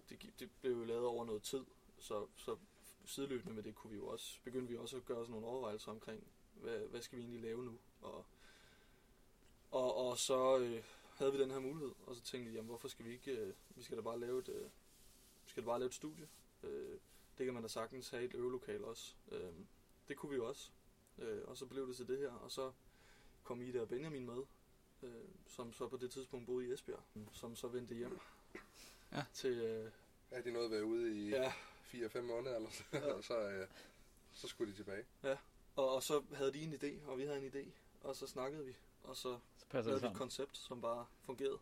det, 0.08 0.40
det 0.40 0.50
blev 0.60 0.72
jo 0.72 0.84
lavet 0.84 1.06
over 1.06 1.24
noget 1.24 1.42
tid, 1.42 1.64
så, 1.98 2.26
så 2.36 2.56
sideløbende 3.04 3.54
med 3.54 3.62
det 3.62 3.74
kunne 3.74 3.90
vi 3.90 3.96
jo 3.96 4.06
også, 4.06 4.38
begyndte 4.44 4.68
vi 4.68 4.76
også 4.76 4.96
at 4.96 5.04
gøre 5.04 5.18
os 5.18 5.28
nogle 5.28 5.46
overvejelser 5.46 5.90
omkring, 5.90 6.26
hvad, 6.54 6.78
hvad 6.78 7.02
skal 7.02 7.18
vi 7.18 7.22
egentlig 7.22 7.40
lave 7.40 7.64
nu? 7.64 7.78
Og, 8.00 8.24
og, 9.70 9.96
og 9.96 10.18
så 10.18 10.58
øh, 10.58 10.84
havde 11.14 11.32
vi 11.32 11.38
den 11.38 11.50
her 11.50 11.58
mulighed, 11.58 11.92
og 12.06 12.16
så 12.16 12.22
tænkte 12.22 12.50
vi, 12.50 12.56
jamen 12.56 12.68
hvorfor 12.68 12.88
skal 12.88 13.04
vi 13.04 13.12
ikke, 13.12 13.32
øh, 13.32 13.54
vi 13.76 13.82
skal 13.82 13.96
da 13.96 14.02
bare 14.02 14.20
lave 14.20 14.38
et, 14.38 14.48
øh, 14.48 14.64
vi 15.44 15.50
skal 15.50 15.62
da 15.62 15.66
bare 15.66 15.78
lave 15.78 15.86
et 15.86 15.94
studie. 15.94 16.28
Øh, 16.62 16.98
det 17.38 17.44
kan 17.46 17.54
man 17.54 17.62
da 17.62 17.68
sagtens 17.68 18.08
have 18.08 18.22
i 18.22 18.26
et 18.26 18.34
øvelokale 18.34 18.84
også. 18.84 19.14
Øh, 19.32 19.52
det 20.08 20.16
kunne 20.16 20.30
vi 20.30 20.36
jo 20.36 20.48
også. 20.48 20.70
Øh, 21.18 21.42
og 21.44 21.56
så 21.56 21.66
blev 21.66 21.88
det 21.88 21.96
til 21.96 22.08
det 22.08 22.18
her, 22.18 22.32
og 22.32 22.50
så 22.50 22.72
kom 23.42 23.62
Ida 23.62 23.80
og 23.80 23.88
Benjamin 23.88 24.26
med, 24.26 24.42
øh, 25.02 25.28
som 25.46 25.72
så 25.72 25.88
på 25.88 25.96
det 25.96 26.10
tidspunkt 26.10 26.46
boede 26.46 26.66
i 26.66 26.72
Esbjerg, 26.72 27.02
som 27.32 27.56
så 27.56 27.68
vendte 27.68 27.94
hjem 27.94 28.18
Ja. 29.14 29.24
til, 29.34 29.50
øh, 29.58 29.90
Ja, 30.30 30.40
de 30.40 30.50
nåede 30.52 30.64
at 30.66 30.70
være 30.72 30.84
ude 30.84 31.16
i 31.16 31.28
ja, 31.30 31.52
4-5 31.84 32.20
måneder, 32.20 32.56
eller 32.56 32.70
så, 32.70 32.82
Ja. 32.92 33.12
og 33.12 33.24
så, 33.24 33.38
øh, 33.48 33.68
så 34.32 34.48
skulle 34.48 34.72
de 34.72 34.76
tilbage. 34.76 35.04
Og, 35.76 35.94
og 35.94 36.02
så 36.02 36.22
havde 36.34 36.52
de 36.52 36.62
en 36.62 36.74
idé, 36.74 37.06
og 37.10 37.18
vi 37.18 37.22
havde 37.24 37.38
en 37.46 37.52
idé, 37.54 37.68
og 38.02 38.16
så 38.16 38.26
snakkede 38.26 38.64
vi, 38.66 38.76
og 39.02 39.16
så 39.16 39.38
Så 39.58 39.66
lavede 39.72 39.90
vi 39.90 39.94
et 39.94 40.00
sammen. 40.00 40.18
koncept, 40.18 40.56
som 40.56 40.80
bare 40.80 41.06
fungerede. 41.22 41.58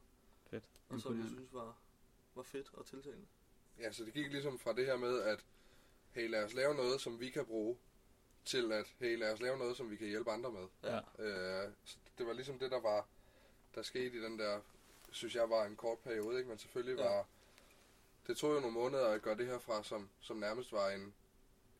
Fedt. 0.50 0.64
Og 0.88 1.00
som 1.00 1.12
vi 1.12 1.18
Imponerende. 1.18 1.28
synes 1.36 1.52
var, 1.54 1.76
var 2.34 2.42
fedt 2.42 2.70
og 2.74 2.86
tiltalende. 2.86 3.26
Ja, 3.78 3.92
så 3.92 4.04
det 4.04 4.12
gik 4.12 4.30
ligesom 4.32 4.58
fra 4.58 4.72
det 4.72 4.86
her 4.86 4.96
med, 4.96 5.20
at 5.22 5.44
hey, 6.10 6.28
lad 6.30 6.44
os 6.44 6.54
lave 6.54 6.74
noget, 6.74 7.00
som 7.00 7.20
vi 7.20 7.30
kan 7.30 7.46
bruge, 7.46 7.78
til 8.44 8.72
at 8.72 8.86
hey, 8.98 9.18
lad 9.18 9.32
os 9.32 9.40
lave 9.40 9.58
noget, 9.58 9.76
som 9.76 9.90
vi 9.90 9.96
kan 9.96 10.08
hjælpe 10.08 10.30
andre 10.30 10.52
med. 10.52 10.66
Ja. 10.82 10.98
Øh, 11.24 11.72
så 11.84 11.96
det 12.18 12.26
var 12.26 12.32
ligesom 12.32 12.58
det, 12.58 12.70
der 12.70 12.80
var, 12.80 13.06
der 13.74 13.82
skete 13.82 14.16
i 14.18 14.20
den 14.22 14.38
der, 14.38 14.60
synes 15.10 15.34
jeg 15.34 15.50
var 15.50 15.64
en 15.64 15.76
kort 15.76 15.98
periode, 15.98 16.38
ikke? 16.38 16.48
men 16.48 16.58
selvfølgelig 16.58 16.96
Ja. 17.02 17.08
var, 17.08 17.26
det 18.26 18.36
tog 18.36 18.54
jo 18.54 18.60
nogle 18.60 18.74
måneder 18.74 19.08
at 19.08 19.22
gøre 19.22 19.36
det 19.36 19.46
her 19.46 19.58
fra, 19.58 19.82
som, 19.84 20.10
som 20.20 20.36
nærmest 20.36 20.72
var 20.72 20.90
en, 20.90 21.14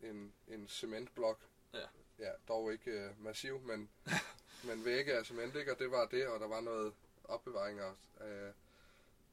en, 0.00 0.33
en 0.49 0.69
cementblok. 0.69 1.39
Ja. 1.75 1.87
Ja, 2.19 2.31
dog 2.49 2.73
ikke 2.73 2.91
øh, 2.91 3.25
massiv, 3.25 3.61
men, 3.61 3.91
men 4.69 4.85
vægge 4.85 5.15
af 5.15 5.27
cement, 5.27 5.56
ikke? 5.56 5.73
og 5.73 5.79
det 5.79 5.91
var 5.91 6.06
det, 6.06 6.27
og 6.27 6.41
der 6.41 6.49
var 6.49 6.61
noget 6.61 6.93
opbevaring 7.25 7.81
også. 7.83 8.25
Øh, 8.25 8.53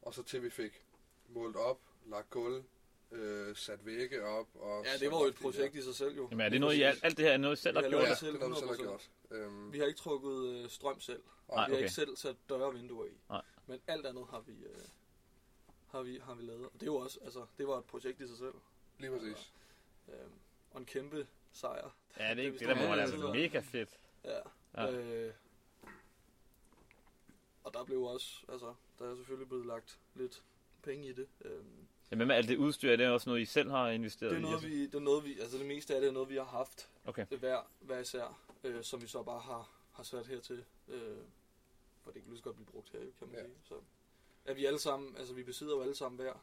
og 0.01 0.13
så 0.13 0.23
til 0.23 0.43
vi 0.43 0.49
fik 0.49 0.85
målt 1.27 1.55
op, 1.55 1.79
lagt 2.05 2.29
gulv, 2.29 2.63
øh, 3.11 3.55
sat 3.55 3.85
vægge 3.85 4.23
op. 4.23 4.47
Og 4.55 4.85
Ja, 4.85 4.97
det 4.97 5.11
var 5.11 5.19
jo 5.19 5.25
et 5.25 5.35
projekt 5.35 5.75
i 5.75 5.81
sig 5.81 5.95
selv 5.95 6.15
jo. 6.15 6.27
Jamen 6.31 6.45
er 6.45 6.49
det 6.49 6.59
noget, 6.59 6.75
I 6.75 6.81
alt, 6.81 6.99
alt 7.03 7.17
det 7.17 7.25
her 7.25 7.33
er 7.33 7.37
noget, 7.37 7.57
I 7.57 7.61
selv 7.61 7.77
har 7.77 7.89
gjort? 7.89 8.03
Ja, 8.03 8.09
det? 8.09 8.17
selv 8.17 8.33
det 8.33 8.43
er 8.43 8.47
noget, 8.47 8.63
vi 8.63 8.67
selv 8.67 8.69
har 8.69 8.75
100%. 8.75 8.81
gjort. 8.81 9.09
Øhm, 9.31 9.73
Vi 9.73 9.79
har 9.79 9.85
ikke 9.85 9.99
trukket 9.99 10.45
øh, 10.45 10.69
strøm 10.69 10.99
selv. 10.99 11.23
Nej, 11.49 11.55
vi 11.55 11.59
har 11.59 11.65
okay. 11.65 11.77
ikke 11.77 11.93
selv 11.93 12.15
sat 12.15 12.35
døre 12.49 12.63
og 12.63 12.73
vinduer 12.73 13.05
i. 13.05 13.17
Nej. 13.29 13.41
Men 13.65 13.79
alt 13.87 14.05
andet 14.05 14.25
har 14.29 14.39
vi, 14.39 14.51
øh, 14.51 14.85
har 15.91 16.01
vi, 16.01 16.19
har 16.23 16.33
vi 16.33 16.43
lavet. 16.43 16.65
Og 16.65 16.73
det 16.73 16.81
er 16.81 16.85
jo 16.85 16.95
også, 16.95 17.19
altså, 17.23 17.45
det 17.57 17.67
var 17.67 17.77
et 17.77 17.85
projekt 17.85 18.21
i 18.21 18.27
sig 18.27 18.37
selv. 18.37 18.53
lige 18.99 19.11
præcis. 19.11 19.53
Øh, 20.07 20.13
og 20.71 20.79
en 20.79 20.85
kæmpe 20.85 21.27
sejr. 21.51 21.89
Ja, 22.19 22.29
det, 22.35 22.37
vi 22.45 22.51
det, 22.51 22.59
det 22.59 22.67
der 22.67 22.75
må 22.75 22.81
være 22.81 23.01
altid. 23.01 23.17
mega 23.17 23.59
fedt. 23.59 23.89
Ja. 24.23 24.37
Ja. 24.75 24.83
ja. 24.85 24.91
Øh, 24.91 25.33
og 27.63 27.73
der 27.73 27.83
blev 27.83 28.01
også, 28.03 28.45
altså, 28.49 28.73
der 28.99 29.11
er 29.11 29.15
selvfølgelig 29.15 29.47
blevet 29.47 29.65
lagt 29.65 29.99
lidt 30.15 30.43
penge 30.83 31.07
i 31.07 31.13
det. 31.13 31.27
Øh, 31.41 31.63
Jamen 32.11 32.27
med 32.27 32.35
alt 32.35 32.47
det 32.47 32.57
udstyr, 32.57 32.95
det 32.95 33.05
er 33.05 33.09
også 33.09 33.29
noget, 33.29 33.41
I 33.41 33.45
selv 33.45 33.69
har 33.69 33.89
investeret 33.89 34.31
det 34.31 34.35
er 34.35 34.39
i? 34.39 34.41
noget, 34.41 34.55
altså? 34.55 34.67
vi, 34.67 34.85
det 34.85 34.95
er 34.95 34.99
noget, 34.99 35.23
vi, 35.23 35.39
altså 35.39 35.57
det 35.57 35.65
meste 35.65 35.95
af 35.95 36.01
det 36.01 36.07
er 36.07 36.11
noget, 36.13 36.29
vi 36.29 36.35
har 36.35 36.43
haft 36.43 36.89
Okay. 37.05 37.25
hver, 37.25 37.67
hver 37.79 37.99
især, 37.99 38.39
øh, 38.63 38.83
som 38.83 39.01
vi 39.01 39.07
så 39.07 39.23
bare 39.23 39.39
har, 39.39 39.69
har 39.91 40.03
sat 40.03 40.27
hertil. 40.27 40.63
Øh, 40.87 41.17
for 42.03 42.11
det 42.11 42.21
kan 42.21 42.29
lige 42.29 42.37
så 42.37 42.43
godt 42.43 42.55
blive 42.55 42.65
brugt 42.67 42.89
her, 42.89 42.99
jo, 42.99 43.11
kan 43.19 43.27
man 43.27 43.37
Ja. 43.37 43.43
sige. 43.43 43.55
Så 43.63 43.75
er 44.49 44.53
vi 44.53 44.65
alle 44.65 44.79
sammen, 44.79 45.15
altså 45.17 45.33
vi 45.33 45.43
besidder 45.43 45.75
jo 45.75 45.81
alle 45.81 45.95
sammen 45.95 46.19
hver, 46.19 46.33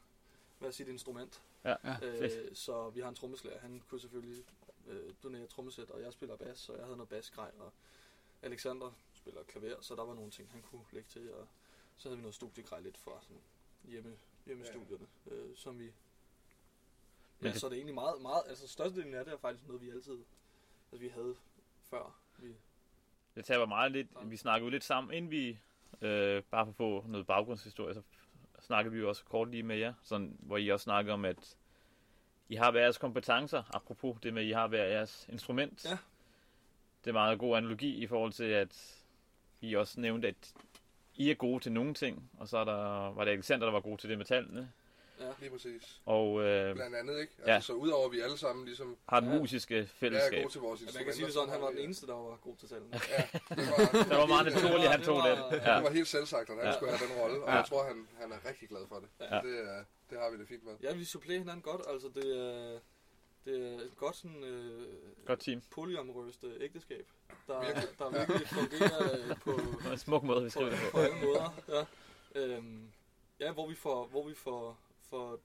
hver 0.59 0.71
sit 0.71 0.87
instrument. 0.87 1.41
Ja, 1.63 1.75
Ja, 1.83 1.95
fedt. 1.95 2.49
Øh, 2.49 2.55
så 2.55 2.89
vi 2.89 2.99
har 3.01 3.09
en 3.09 3.15
trommeslager, 3.15 3.59
han 3.59 3.83
kunne 3.89 4.01
selvfølgelig 4.01 4.43
øh, 4.87 5.13
donere 5.23 5.47
trommesæt, 5.47 5.89
og 5.89 6.01
jeg 6.01 6.13
spiller 6.13 6.35
bas, 6.35 6.59
så 6.59 6.73
jeg 6.73 6.83
havde 6.83 6.97
noget 6.97 7.09
basgrej, 7.09 7.51
og 7.59 7.73
Alexander 8.41 8.91
spiller 9.13 9.43
klaver, 9.43 9.81
så 9.81 9.95
der 9.95 10.03
var 10.05 10.13
nogle 10.13 10.31
ting, 10.31 10.51
han 10.51 10.61
kunne 10.61 10.81
lægge 10.91 11.09
til, 11.09 11.33
og 11.33 11.47
så 11.97 12.09
havde 12.09 12.17
vi 12.17 12.21
noget 12.21 12.35
studiegrej 12.35 12.79
lidt 12.79 12.97
fra 12.97 13.11
sådan 13.21 13.41
hjemme, 13.83 14.17
hjemmestudierne, 14.45 15.07
øh, 15.31 15.55
som 15.55 15.79
vi... 15.79 15.85
Ja, 15.85 15.91
Men 17.39 17.51
det- 17.51 17.59
så 17.61 17.65
er 17.67 17.69
det 17.69 17.77
egentlig 17.77 17.95
meget, 17.95 18.21
meget, 18.21 18.43
altså 18.47 18.67
størstedelen 18.67 19.13
af 19.13 19.25
det 19.25 19.33
er 19.33 19.37
faktisk 19.37 19.67
noget, 19.67 19.81
vi 19.81 19.89
altid, 19.89 20.19
altså 20.91 21.01
vi 21.01 21.07
havde 21.07 21.35
før. 21.89 22.15
Vi, 22.37 22.55
Det 23.35 23.45
tager 23.45 23.65
meget 23.65 23.91
lidt, 23.91 24.07
vi 24.25 24.37
snakkede 24.37 24.65
jo 24.65 24.69
lidt 24.69 24.83
sammen, 24.83 25.13
inden 25.13 25.31
vi, 25.31 25.59
øh, 26.01 26.43
bare 26.43 26.65
for 26.65 26.71
at 26.71 26.75
få 26.75 27.05
noget 27.07 27.27
baggrundshistorie, 27.27 27.93
så 27.93 28.01
snakkede 28.59 28.93
vi 28.93 28.99
jo 28.99 29.09
også 29.09 29.23
kort 29.25 29.51
lige 29.51 29.63
med 29.63 29.77
jer, 29.77 29.93
sådan, 30.03 30.37
hvor 30.39 30.57
I 30.57 30.69
også 30.69 30.83
snakkede 30.83 31.13
om, 31.13 31.25
at 31.25 31.57
I 32.49 32.55
har 32.55 32.71
hver 32.71 32.81
jeres 32.81 32.97
kompetencer, 32.97 33.63
apropos 33.73 34.17
det 34.23 34.33
med, 34.33 34.41
at 34.41 34.47
I 34.47 34.51
har 34.51 34.67
hver 34.67 34.83
jeres 34.83 35.27
instrument. 35.31 35.85
Ja. 35.85 35.97
Det 37.03 37.09
er 37.09 37.13
meget 37.13 37.39
god 37.39 37.57
analogi 37.57 37.95
i 37.95 38.07
forhold 38.07 38.31
til, 38.31 38.43
at 38.43 39.03
I 39.61 39.75
også 39.75 40.01
nævnte, 40.01 40.27
at 40.27 40.53
I 41.15 41.31
er 41.31 41.35
gode 41.35 41.63
til 41.63 41.71
nogle 41.71 41.93
ting, 41.93 42.29
og 42.37 42.47
så 42.47 42.57
er 42.57 42.63
der, 42.63 43.11
var 43.13 43.23
det 43.23 43.31
Alexander, 43.31 43.65
der 43.65 43.73
var 43.73 43.79
god 43.79 43.97
til 43.97 44.09
det 44.09 44.17
med 44.17 44.25
tallene, 44.25 44.71
ja, 45.19 45.31
Lige 45.39 45.49
præcis. 45.51 46.01
og 46.05 46.41
øh, 46.43 46.75
Blandt 46.75 46.95
andet, 46.95 47.19
ikke? 47.21 47.33
Altså, 47.37 47.51
Ja. 47.51 47.59
Så 47.59 47.73
udover 47.73 48.05
at 48.05 48.11
vi 48.11 48.19
alle 48.19 48.37
sammen 48.37 48.65
ligesom 48.65 48.97
har 49.09 49.19
den 49.19 49.31
Ja. 49.31 49.39
musiske 49.39 49.77
er 49.77 49.85
fællesskab. 49.85 50.41
gode 50.43 50.53
til 50.53 50.61
vores 50.61 50.81
ja 50.81 50.85
man 50.95 51.03
kan 51.03 51.13
sige 51.13 51.25
det 51.25 51.33
sådan, 51.33 51.47
så 51.47 51.53
han 51.53 51.61
var 51.61 51.69
den 51.69 51.79
eneste, 51.79 52.07
der 52.07 52.13
var 52.13 52.35
god 52.41 52.55
til 52.57 52.69
tallene. 52.69 52.99
Ja, 53.09 53.23
det 53.57 53.67
var, 53.71 53.77
Det 54.09 54.17
var 54.17 54.25
meget 54.25 54.45
naturligt, 54.53 54.83
at 54.85 54.91
han 54.91 54.99
det 54.99 55.05
tog 55.05 55.17
var- 55.17 55.27
den. 55.29 55.59
Det 55.59 55.65
Ja. 55.67 55.81
var 55.81 55.89
helt 55.89 56.07
selvsagt, 56.07 56.49
at 56.49 56.55
han 56.55 56.65
Ja. 56.65 56.73
skulle 56.75 56.91
have 56.97 57.07
den 57.09 57.17
rolle, 57.21 57.43
og 57.43 57.49
Ja. 57.49 57.55
jeg 57.55 57.65
tror, 57.65 57.83
han, 57.83 58.07
han 58.21 58.31
er 58.31 58.49
rigtig 58.49 58.69
glad 58.69 58.81
for 58.87 58.95
det. 58.95 59.09
Ja. 59.19 59.39
Det, 59.47 59.59
er, 59.69 59.83
det 60.09 60.17
har 60.19 60.29
vi 60.31 60.37
det 60.37 60.47
fint 60.47 60.63
med. 60.65 60.73
Ja, 60.83 60.93
vi 60.93 61.05
supplerer 61.05 61.39
hinanden 61.39 61.61
godt, 61.61 61.81
altså 61.89 62.07
det 62.15 62.25
er, 62.45 62.79
det 63.45 63.73
er 63.73 63.75
et 63.79 63.93
godt 63.97 64.15
sådan, 64.15 64.43
øh, 64.43 64.87
Godt 65.25 65.39
team. 65.39 65.61
polyamorøst 65.71 66.43
øh, 66.43 66.53
ægteskab, 66.61 67.07
der, 67.47 67.59
Virkelig. 67.65 67.89
der 67.99 68.09
virkelig 68.09 68.47
fungerer 68.47 69.03
øh, 69.29 69.37
på, 69.45 69.51
Det 69.77 69.85
var 69.85 69.91
en 69.91 69.97
smuk 69.97 70.23
måde, 70.23 70.41
vi 70.43 70.47
på, 70.47 70.51
skriver 70.51 70.69
det 70.69 70.79
på 70.79 70.91
på. 70.91 70.97
alle 70.99 71.15
måder. 71.25 71.53
Ja, 71.69 71.85
øhm, 72.41 72.91
ja 73.39 73.51
hvor 73.51 73.67
vi 73.67 73.75
får, 73.75 74.05
hvor 74.05 74.27
vi 74.27 74.33
får, 74.33 74.77
får, 75.09 75.39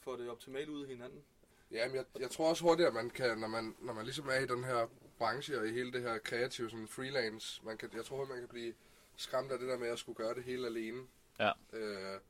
får 0.00 0.16
det 0.16 0.30
optimalt 0.30 0.68
ud 0.68 0.82
af 0.82 0.88
hinanden. 0.88 1.22
Ja, 1.70 1.86
men 1.88 1.96
jeg, 1.96 2.04
jeg 2.18 2.30
tror 2.30 2.48
også 2.48 2.64
hurtigt, 2.64 2.88
at 2.88 2.94
man 2.94 3.10
kan, 3.10 3.38
når 3.38 3.48
man, 3.48 3.76
når 3.80 3.92
man 3.92 4.04
ligesom 4.04 4.28
er 4.28 4.38
i 4.38 4.46
den 4.46 4.64
her 4.64 4.88
branche 5.18 5.58
og 5.58 5.68
i 5.68 5.72
hele 5.72 5.92
det 5.92 6.02
her 6.02 6.18
kreative 6.18 6.70
sådan 6.70 6.88
freelance, 6.88 7.64
man 7.64 7.78
kan, 7.78 7.90
jeg 7.94 8.04
tror, 8.04 8.24
man 8.24 8.38
kan 8.38 8.48
blive 8.48 8.74
skræmt 9.16 9.52
af 9.52 9.58
det 9.58 9.68
der 9.68 9.78
med 9.78 9.88
at 9.88 9.98
skulle 9.98 10.16
gøre 10.16 10.34
det 10.34 10.44
hele 10.44 10.66
alene. 10.66 11.06
Ja. 11.38 11.52
Øh, 11.72 12.20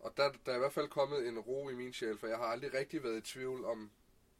og 0.00 0.12
der, 0.16 0.32
der 0.46 0.52
er 0.52 0.56
i 0.56 0.58
hvert 0.58 0.72
fald 0.72 0.88
kommet 0.88 1.28
en 1.28 1.38
ro 1.38 1.68
i 1.68 1.74
min 1.74 1.92
sjæl, 1.92 2.18
for 2.18 2.26
jeg 2.26 2.36
har 2.36 2.44
aldrig 2.44 2.74
rigtig 2.74 3.02
været 3.02 3.16
i 3.16 3.32
tvivl 3.32 3.64
om, 3.64 3.90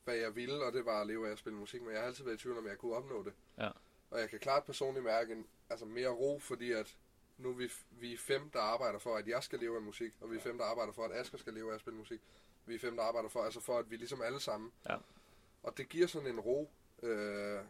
hvad 0.05 0.15
jeg 0.15 0.37
ville, 0.37 0.65
og 0.65 0.73
det 0.73 0.85
var 0.85 1.01
at 1.01 1.07
leve 1.07 1.29
af 1.29 1.33
at 1.33 1.39
spille 1.39 1.59
musik, 1.59 1.83
men 1.83 1.93
jeg 1.93 2.01
har 2.01 2.07
altid 2.07 2.25
været 2.25 2.37
i 2.37 2.43
tvivl 2.43 2.59
om, 2.59 2.65
at 2.65 2.71
jeg 2.71 2.79
kunne 2.79 2.95
opnå 2.95 3.23
det. 3.23 3.33
Ja. 3.59 3.71
Og 4.11 4.21
jeg 4.21 4.31
kan 4.31 4.39
klart 4.39 4.65
personligt 4.65 5.05
mærke 5.05 5.33
en, 5.33 5.47
altså 5.71 5.87
mere 5.87 6.09
ro, 6.09 6.39
fordi 6.39 6.73
at 6.73 6.97
nu 7.43 7.51
er 7.51 7.55
vi, 7.55 7.71
vi 7.91 8.13
er 8.13 8.19
fem, 8.19 8.51
der 8.51 8.61
arbejder 8.61 8.99
for, 8.99 9.17
at 9.17 9.29
jeg 9.29 9.43
skal 9.43 9.59
leve 9.59 9.77
af 9.77 9.83
musik, 9.83 10.13
og 10.21 10.31
vi 10.31 10.37
er 10.37 10.41
fem, 10.41 10.59
der 10.59 10.65
arbejder 10.65 10.93
for, 10.93 11.05
at 11.05 11.13
Asger 11.13 11.39
skal 11.39 11.53
leve 11.55 11.71
af 11.71 11.75
at 11.75 11.81
spille 11.81 11.99
musik. 11.99 12.21
Vi 12.67 12.75
er 12.75 12.79
fem, 12.79 12.97
der 12.97 13.03
arbejder 13.03 13.29
for, 13.29 13.43
altså 13.45 13.61
for, 13.61 13.79
at 13.79 13.91
vi 13.91 13.97
ligesom 13.97 14.23
alle 14.23 14.41
sammen. 14.41 14.73
Ja. 14.89 14.97
Og 15.63 15.77
det 15.77 15.89
giver 15.89 16.07
sådan 16.07 16.29
en 16.29 16.41
ro 16.41 16.71
øh, 17.03 17.61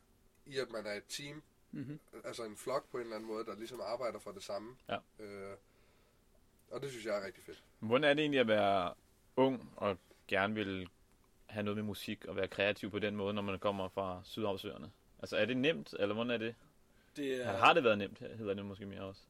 i, 0.47 0.59
at 0.59 0.71
man 0.71 0.87
er 0.87 0.93
et 0.93 1.05
team, 1.09 1.43
Mm-hmm. 1.73 2.01
altså 2.25 2.45
en 2.45 2.57
flok 2.57 2.91
på 2.91 2.97
en 2.97 3.03
eller 3.03 3.17
anden 3.17 3.29
måde, 3.31 3.45
der 3.45 3.57
ligesom 3.57 3.81
arbejder 3.85 4.19
for 4.19 4.31
det 4.33 4.43
samme. 4.43 4.77
Ja. 4.89 4.97
Øh, 5.25 5.57
Og 6.71 6.81
det 6.83 6.91
synes 6.91 7.07
jeg 7.07 7.17
er 7.23 7.27
rigtig 7.27 7.45
fedt. 7.45 7.63
Hvordan 7.79 8.05
er 8.11 8.15
det 8.15 8.21
egentlig 8.21 8.41
at 8.41 8.49
være 8.49 8.95
ung 9.37 9.73
og 9.77 9.99
gerne 10.29 10.55
vil 10.55 10.89
have 11.47 11.63
noget 11.63 11.77
med 11.77 11.85
musik 11.85 12.25
og 12.25 12.37
være 12.37 12.49
kreativ 12.49 12.91
på 12.91 12.99
den 12.99 13.17
måde, 13.17 13.35
når 13.35 13.43
man 13.43 13.59
kommer 13.59 13.89
fra 13.89 14.21
Sydhavsøerne? 14.25 14.91
Altså 15.19 15.37
er 15.37 15.45
det 15.45 15.57
nemt, 15.57 15.95
eller 15.99 16.15
hvordan 16.15 16.31
er 16.31 16.37
det? 16.39 16.55
Det 17.17 17.43
er, 17.47 17.53
Har 17.53 17.73
det 17.75 17.85
været 17.85 17.99
nemt, 17.99 18.19
hedder 18.19 18.55
det 18.55 18.65
måske 18.65 18.87
mere 18.87 19.03
også? 19.03 19.21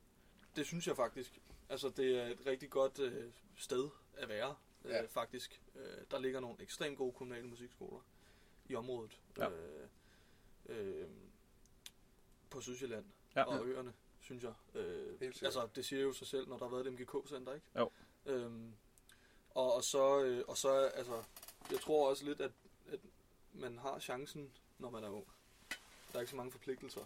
Det 0.57 0.67
synes 0.67 0.87
jeg 0.87 0.97
faktisk. 0.97 1.41
Altså, 1.69 1.89
det 1.89 2.19
er 2.19 2.27
et 2.27 2.47
rigtig 2.47 2.71
godt 2.71 2.99
øh, 2.99 3.31
sted 3.57 3.89
at 4.17 4.29
være, 4.29 4.55
øh, 4.85 4.91
Ja. 4.91 5.07
faktisk. 5.07 5.61
Øh, 5.75 6.05
der 6.11 6.19
ligger 6.19 6.41
nogle 6.41 6.63
ekstremt 6.63 6.99
gode 6.99 7.13
kommunale 7.13 7.47
musikskoler 7.47 8.01
i 8.69 8.75
området. 8.75 9.21
Ja. 9.39 9.49
Øh, 9.51 9.89
øh, 10.69 11.09
på 12.51 12.61
Sydsjælland 12.61 13.05
Ja. 13.37 13.43
og 13.45 13.67
øerne, 13.69 13.93
synes 14.21 14.43
jeg. 14.45 14.55
Øh, 14.75 15.19
altså, 15.43 15.69
det 15.75 15.85
siger 15.85 16.03
jo 16.03 16.13
sig 16.13 16.27
selv, 16.27 16.49
når 16.49 16.59
der 16.59 16.65
har 16.69 16.71
været 16.77 16.87
et 16.87 16.93
MGK-center, 16.93 17.53
ikke? 17.55 17.67
Jo. 17.79 17.91
Øhm, 18.27 18.73
og, 19.51 19.75
og, 19.75 19.85
så, 19.85 20.23
øh, 20.25 20.45
og 20.49 20.57
så, 20.57 20.73
altså, 20.95 21.23
jeg 21.71 21.81
tror 21.81 22.09
også 22.11 22.25
lidt, 22.25 22.41
at, 22.41 22.51
at 22.93 23.01
man 23.53 23.79
har 23.79 23.99
chancen, 23.99 24.53
når 24.79 24.91
man 24.91 25.05
er 25.05 25.09
ung. 25.09 25.27
Der 26.13 26.17
er 26.17 26.21
ikke 26.21 26.31
så 26.31 26.37
mange 26.37 26.53
forpligtelser. 26.53 27.01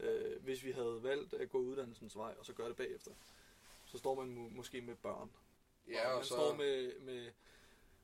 Øh, 0.00 0.42
hvis 0.44 0.64
vi 0.64 0.70
havde 0.72 0.98
valgt 1.02 1.34
at 1.34 1.50
gå 1.50 1.58
uddannelsens 1.58 2.16
vej, 2.16 2.34
og 2.38 2.46
så 2.46 2.52
gøre 2.52 2.68
det 2.68 2.76
bagefter, 2.76 3.10
så 3.86 3.98
står 3.98 4.14
man 4.24 4.36
mu- 4.36 4.56
måske 4.56 4.80
med 4.80 4.94
børn. 4.94 5.30
Ja, 5.88 6.06
og 6.06 6.12
og 6.12 6.16
man 6.18 6.24
så, 6.24 6.34
står 6.34 6.54
med, 6.56 6.92
med, 7.00 7.30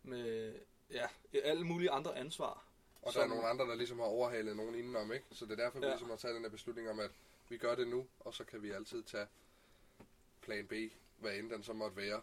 med 0.02 0.54
ja, 0.90 1.06
alle 1.44 1.64
mulige 1.64 1.90
andre 1.90 2.16
ansvar. 2.18 2.64
og 3.02 3.12
der 3.14 3.20
er 3.20 3.22
som- 3.24 3.30
nogle 3.30 3.46
andre, 3.48 3.64
der 3.66 3.74
ligesom 3.74 3.98
har 3.98 4.06
overhalet 4.06 4.56
nogen 4.56 4.74
indenom, 4.74 5.12
ikke? 5.12 5.24
Så 5.32 5.44
det 5.46 5.52
er 5.52 5.64
derfor, 5.64 5.78
vi 5.78 5.84
Ja. 5.86 5.90
ligesom 5.92 6.08
har 6.10 6.16
taget 6.16 6.34
den 6.34 6.42
her 6.42 6.50
beslutning 6.50 6.90
om, 6.90 7.00
at 7.00 7.10
vi 7.48 7.56
gør 7.56 7.74
det 7.74 7.88
nu, 7.88 8.06
og 8.20 8.34
så 8.34 8.44
kan 8.44 8.62
vi 8.62 8.70
altid 8.70 9.02
tage 9.02 9.26
plan 10.42 10.66
B, 10.66 10.72
hvad 11.18 11.36
end 11.36 11.50
den 11.50 11.62
så 11.62 11.72
måtte 11.72 11.96
være 11.96 12.20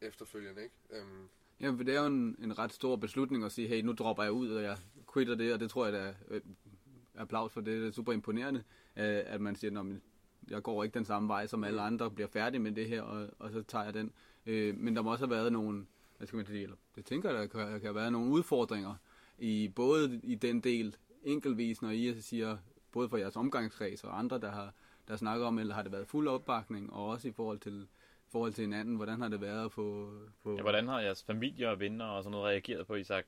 efterfølgende, 0.00 0.62
ikke? 0.62 0.74
Øhm, 0.90 1.28
Ja, 1.60 1.68
for 1.70 1.76
det 1.84 1.94
er 1.94 2.00
jo 2.00 2.06
en, 2.06 2.36
en 2.42 2.58
ret 2.58 2.72
stor 2.72 2.96
beslutning 2.96 3.44
at 3.44 3.52
sige, 3.52 3.68
hey, 3.68 3.80
nu 3.82 3.92
dropper 3.92 4.22
jeg 4.22 4.32
ud, 4.32 4.50
og 4.52 4.62
jeg 4.62 4.78
quitter 5.12 5.34
det, 5.34 5.52
og 5.54 5.60
det 5.60 5.70
tror 5.70 5.86
jeg, 5.86 5.94
er 6.08 6.14
øh, 6.28 6.40
applaus 7.18 7.52
for 7.52 7.60
det. 7.60 7.80
Det 7.80 7.88
er 7.88 7.92
super 7.92 8.12
imponerende, 8.12 8.62
øh, 8.96 9.22
at 9.26 9.40
man 9.40 9.56
siger, 9.56 9.80
at 9.80 9.86
jeg 10.50 10.62
går 10.62 10.84
ikke 10.84 10.94
den 10.94 11.04
samme 11.04 11.28
vej 11.28 11.46
som 11.46 11.64
alle 11.64 11.80
andre, 11.80 12.10
bliver 12.10 12.28
færdig 12.28 12.60
med 12.60 12.72
det 12.72 12.88
her, 12.88 13.02
og, 13.02 13.28
og 13.38 13.50
så 13.50 13.62
tager 13.62 13.84
jeg 13.84 13.94
den. 13.94 14.12
Øh, 14.46 14.76
men 14.76 14.96
der 14.96 15.02
må 15.02 15.10
også 15.12 15.26
have 15.26 15.36
været 15.36 15.52
nogle, 15.52 15.86
hvad 16.16 16.26
skal 16.26 16.36
man 16.36 16.46
sige, 16.46 16.62
eller 16.62 16.76
det 16.94 17.04
tænker 17.04 17.30
jeg, 17.30 17.38
der 17.38 17.46
kan, 17.46 17.60
der 17.60 17.78
kan 17.78 17.82
have 17.82 17.94
været 17.94 18.12
nogle 18.12 18.30
udfordringer, 18.30 18.94
i 19.38 19.72
både 19.76 20.20
i 20.22 20.34
den 20.34 20.60
del 20.60 20.96
enkeltvis, 21.22 21.82
når 21.82 21.90
I 21.90 22.20
siger, 22.20 22.56
både 22.92 23.08
for 23.08 23.16
jeres 23.16 23.36
omgangskreds 23.36 24.04
og 24.04 24.18
andre, 24.18 24.38
der 24.38 24.50
har 24.50 24.72
der 25.08 25.16
snakker 25.16 25.46
om, 25.46 25.58
eller 25.58 25.74
har 25.74 25.82
det 25.82 25.92
været 25.92 26.06
fuld 26.06 26.28
opbakning, 26.28 26.92
og 26.92 27.06
også 27.06 27.28
i 27.28 27.32
forhold 27.32 27.58
til, 27.58 27.88
forhold 28.28 28.52
til 28.52 28.62
hinanden, 28.62 28.96
hvordan 28.96 29.20
har 29.20 29.28
det 29.28 29.40
været 29.40 29.64
at 29.64 29.72
få... 29.72 30.12
få 30.42 30.56
Ja, 30.56 30.62
hvordan 30.62 30.88
har 30.88 31.00
jeres 31.00 31.22
familie 31.22 31.70
og 31.70 31.80
venner 31.80 32.04
og 32.04 32.22
sådan 32.22 32.30
noget 32.30 32.46
reageret 32.46 32.86
på, 32.86 32.92
at 32.92 33.00
I 33.00 33.04
sagt, 33.04 33.26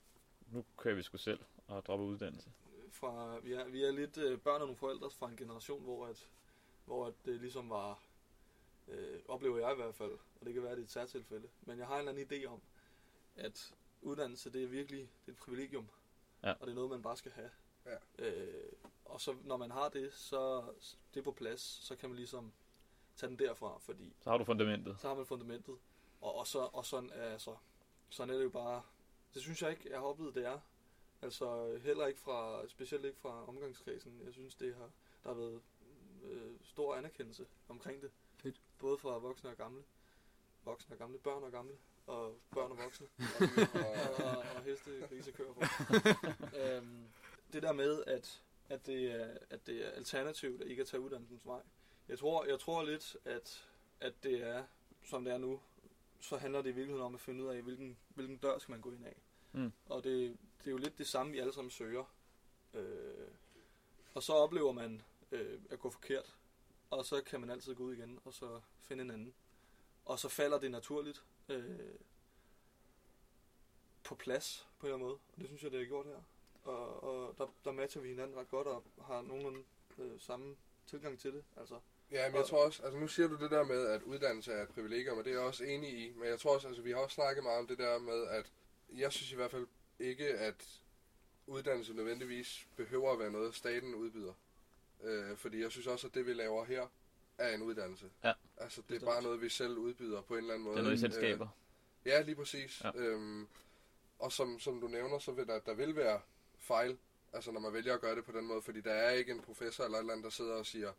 nu 0.53 0.65
kører 0.77 0.95
vi 0.95 1.03
sgu 1.03 1.17
selv 1.17 1.39
og 1.67 1.87
dropper 1.87 2.07
uddannelse? 2.07 2.51
Fra, 3.01 3.39
vi, 3.39 3.53
er, 3.53 3.65
vi 3.69 3.85
er 3.85 3.91
lidt 3.91 4.17
øh, 4.19 4.39
børn 4.39 4.55
og 4.55 4.61
nogle 4.61 4.77
forældre 4.77 5.11
fra 5.11 5.29
en 5.29 5.37
generation, 5.37 5.83
hvor, 5.83 6.07
at, 6.07 6.29
hvor 6.85 7.07
at 7.07 7.15
det 7.25 7.41
ligesom 7.41 7.71
var, 7.71 8.03
øh, 8.89 9.21
oplever 9.29 9.59
jeg 9.59 9.73
i 9.73 9.77
hvert 9.77 9.95
fald, 9.95 10.19
og 10.41 10.47
det 10.47 10.55
kan 10.55 10.63
være, 10.63 10.73
det 10.73 10.81
er 10.81 10.85
et 10.85 10.91
særtilfælde, 10.91 11.49
men 11.63 11.79
jeg 11.79 11.87
har 11.87 11.95
en 11.95 12.09
eller 12.09 12.13
anden 12.23 12.43
idé 12.43 12.47
om, 12.47 12.61
at 13.37 13.75
uddannelse, 14.03 14.53
det 14.53 14.63
er 14.63 14.67
virkelig 14.69 15.01
det 15.01 15.29
er 15.29 15.33
et 15.33 15.39
privilegium, 15.39 15.89
Ja. 16.43 16.51
og 16.53 16.61
det 16.61 16.69
er 16.69 16.75
noget, 16.75 16.91
man 16.91 17.03
bare 17.03 17.17
skal 17.17 17.33
have. 17.33 17.51
Ja. 17.87 17.97
Øh, 18.19 18.73
og 19.05 19.21
så 19.21 19.37
når 19.45 19.57
man 19.57 19.71
har 19.71 19.89
det, 19.89 20.15
så 20.15 20.63
det 21.15 21.21
er 21.21 21.25
på 21.25 21.33
plads, 21.33 21.61
så 21.61 21.97
kan 21.97 22.09
man 22.09 22.17
ligesom 22.17 22.53
tage 23.17 23.31
den 23.31 23.39
derfra, 23.39 23.79
fordi 23.79 24.15
Så 24.21 24.31
har 24.31 24.39
du 24.39 24.45
fundamentet. 24.45 24.97
så 25.01 25.09
har 25.09 25.15
man 25.15 25.27
fundamentet, 25.27 25.77
og, 26.21 26.35
og, 26.35 26.47
så, 26.47 26.59
og 26.73 26.87
sådan, 26.87 27.11
er, 27.11 27.23
altså, 27.33 27.57
sådan 28.09 28.35
er 28.35 28.39
det 28.39 28.45
jo 28.45 28.51
bare, 28.51 28.83
det 29.35 29.43
synes 29.43 29.63
jeg 29.63 29.71
ikke, 29.71 29.91
jeg 29.91 29.99
har 29.99 30.07
oplevet, 30.07 30.35
det 30.35 30.47
er. 30.47 30.59
Altså 31.23 31.79
heller 31.83 32.07
ikke 32.07 32.21
fra, 32.21 32.69
specielt 32.69 33.05
ikke 33.05 33.19
fra 33.19 33.49
omgangskredsen. 33.49 34.21
Jeg 34.25 34.33
synes, 34.33 34.55
det 34.55 34.75
har, 34.75 34.91
der 35.25 35.29
har 35.29 35.35
været 35.35 35.61
øh, 36.23 36.53
stor 36.63 36.95
anerkendelse 36.95 37.47
omkring 37.69 38.03
det. 38.03 38.11
Fedt. 38.37 38.61
Både 38.79 38.99
fra 38.99 39.19
voksne 39.19 39.51
og 39.51 39.57
gamle. 39.57 39.83
Voksne 40.65 40.95
og 40.95 40.99
gamle, 40.99 41.19
børn 41.19 41.43
og 41.43 41.53
gamle, 41.53 41.77
og 42.07 42.37
børn 42.51 42.71
og 42.71 42.79
voksne, 42.79 43.07
og, 43.19 43.49
og, 43.75 44.25
og, 44.25 44.37
og 44.57 44.63
heste, 44.63 44.91
grise 45.09 45.33
kører 45.33 45.53
på. 45.53 45.61
øhm, 46.61 47.05
det 47.53 47.63
der 47.63 47.73
med, 47.73 48.05
at, 48.07 48.43
at, 48.69 48.87
det 48.87 49.13
er, 49.13 49.39
at 49.51 49.67
det 49.67 49.87
er 49.87 49.91
alternativt 49.91 50.63
at 50.63 50.67
ikke 50.69 50.81
at 50.81 50.87
tage 50.87 51.01
uddannelsens 51.01 51.47
vej. 51.47 51.63
Jeg 52.09 52.19
tror, 52.19 52.45
jeg 52.45 52.61
tror 52.61 52.85
lidt, 52.85 53.17
at, 53.25 53.69
at 54.01 54.23
det 54.23 54.43
er, 54.43 54.65
som 55.05 55.25
det 55.25 55.35
er 55.35 55.39
nu, 55.39 55.61
så 56.21 56.37
handler 56.37 56.63
det 56.63 56.71
i 56.71 56.73
virkeligheden 56.73 57.07
om 57.07 57.15
at 57.15 57.21
finde 57.21 57.45
ud 57.45 57.49
af, 57.49 57.63
hvilken, 57.63 57.99
hvilken 58.09 58.37
dør 58.37 58.59
skal 58.59 58.73
man 58.73 58.81
gå 58.81 58.93
ind 58.93 59.05
af. 59.05 59.17
Mm. 59.53 59.73
Og 59.87 60.05
det, 60.05 60.37
det 60.61 60.67
er 60.67 60.71
jo 60.71 60.77
lidt 60.77 60.99
det 60.99 61.07
samme, 61.07 61.33
vi 61.33 61.39
alle 61.39 61.53
sammen 61.53 61.71
søger. 61.71 62.05
Øh, 62.75 63.29
og 64.15 64.23
så 64.23 64.33
oplever 64.33 64.73
man 64.73 65.03
øh, 65.33 65.61
at 65.71 65.79
gå 65.79 65.91
forkert, 65.91 66.37
og 66.91 67.05
så 67.05 67.23
kan 67.23 67.41
man 67.41 67.51
altid 67.51 67.75
gå 67.75 67.83
ud 67.83 67.95
igen, 67.95 68.19
og 68.25 68.35
så 68.35 68.61
finde 68.81 69.05
en 69.05 69.11
anden. 69.11 69.35
Og 70.05 70.19
så 70.19 70.29
falder 70.29 70.59
det 70.59 70.71
naturligt 70.71 71.25
øh, 71.49 71.95
på 74.05 74.15
plads 74.15 74.69
på 74.79 74.87
en 74.87 74.93
eller 74.93 74.97
anden 74.97 75.09
måde. 75.09 75.19
Og 75.33 75.41
det 75.41 75.47
synes 75.47 75.63
jeg, 75.63 75.71
det 75.71 75.81
har 75.81 75.87
gjort 75.87 76.07
her. 76.07 76.23
Og, 76.63 77.03
og 77.03 77.35
der, 77.39 77.55
der 77.65 77.73
matcher 77.73 78.01
vi 78.01 78.09
hinanden 78.09 78.37
ret 78.37 78.49
godt, 78.49 78.67
og 78.67 78.85
har 79.05 79.23
nogenlunde 79.23 79.65
øh, 79.99 80.21
samme 80.21 80.57
tilgang 80.87 81.19
til 81.19 81.33
det. 81.33 81.45
Altså, 81.57 81.81
Ja, 82.11 82.29
men 82.29 82.37
jeg 82.37 82.47
tror 82.47 82.65
også, 82.65 82.83
altså 82.83 82.99
nu 82.99 83.09
siger 83.09 83.29
du 83.29 83.37
det 83.37 83.51
der 83.51 83.65
med, 83.65 83.87
at 83.87 84.03
uddannelse 84.03 84.53
er 84.53 84.63
et 84.63 84.69
privilegium, 84.69 85.19
og 85.19 85.25
det 85.25 85.31
er 85.31 85.35
jeg 85.35 85.47
også 85.47 85.65
enig 85.65 85.99
i, 85.99 86.13
men 86.17 86.29
jeg 86.29 86.41
tror 86.41 86.55
også, 86.55 86.69
altså 86.69 86.83
vi 86.83 86.91
har 86.91 86.99
også 86.99 87.15
snakket 87.15 87.45
meget 87.45 87.59
om 87.59 87.67
det 87.67 87.79
der 87.79 87.99
med, 87.99 88.27
at 88.27 88.53
jeg 88.93 89.13
synes 89.13 89.33
i 89.33 89.35
hvert 89.35 89.51
fald 89.51 89.67
ikke, 90.01 90.29
at 90.29 90.81
uddannelse 91.47 91.95
nødvendigvis 91.95 92.67
behøver 92.77 93.13
at 93.13 93.19
være 93.19 93.31
noget, 93.31 93.55
staten 93.55 93.95
udbyder. 93.95 94.33
Øh, 95.03 95.37
fordi 95.37 95.61
jeg 95.61 95.71
synes 95.71 95.87
også, 95.87 96.07
at 96.07 96.15
det 96.15 96.27
vi 96.27 96.33
laver 96.33 96.65
her, 96.65 96.87
er 97.39 97.55
en 97.55 97.63
uddannelse. 97.63 98.11
Ja. 98.25 98.33
Altså 98.57 98.83
det 98.89 99.03
er 99.03 99.07
bare 99.07 99.23
noget, 99.23 99.41
vi 99.41 99.49
selv 99.49 99.79
udbyder 99.79 100.21
på 100.23 100.35
en 100.35 100.39
eller 100.39 100.55
anden 100.55 100.65
måde. 100.65 100.75
Det 100.75 100.81
er 100.81 100.85
noget, 100.85 100.97
I 100.97 101.01
selv 101.01 101.13
Øh, 101.13 101.19
skaber. 101.19 101.49
Ja, 102.05 102.23
lige 102.23 102.35
præcis. 102.35 102.83
Ja. 102.85 102.91
Øhm, 102.95 103.49
og 104.19 104.33
som, 104.33 104.59
som 104.59 104.81
du 104.81 104.89
nævner, 104.89 105.19
så 105.19 105.33
vil 105.33 105.47
der, 105.47 105.59
der 105.59 105.75
vil 105.75 105.97
være 105.97 106.21
fejl, 106.59 106.99
altså 107.33 107.53
når 107.53 107.61
man 107.61 107.73
vælger 107.73 107.95
at 107.95 108.01
gøre 108.01 108.17
det 108.17 108.25
på 108.25 108.33
den 108.33 108.47
måde, 108.47 108.63
fordi 108.63 108.81
der 108.81 108.93
er 108.93 109.11
ikke 109.11 109.33
en 109.33 109.41
professor 109.41 109.85
eller 109.85 109.99
et 109.99 110.03
eller 110.03 110.13
andet, 110.13 110.25
der 110.25 110.31
sidder 110.31 110.55
og 110.55 110.67
siger, 110.67 110.93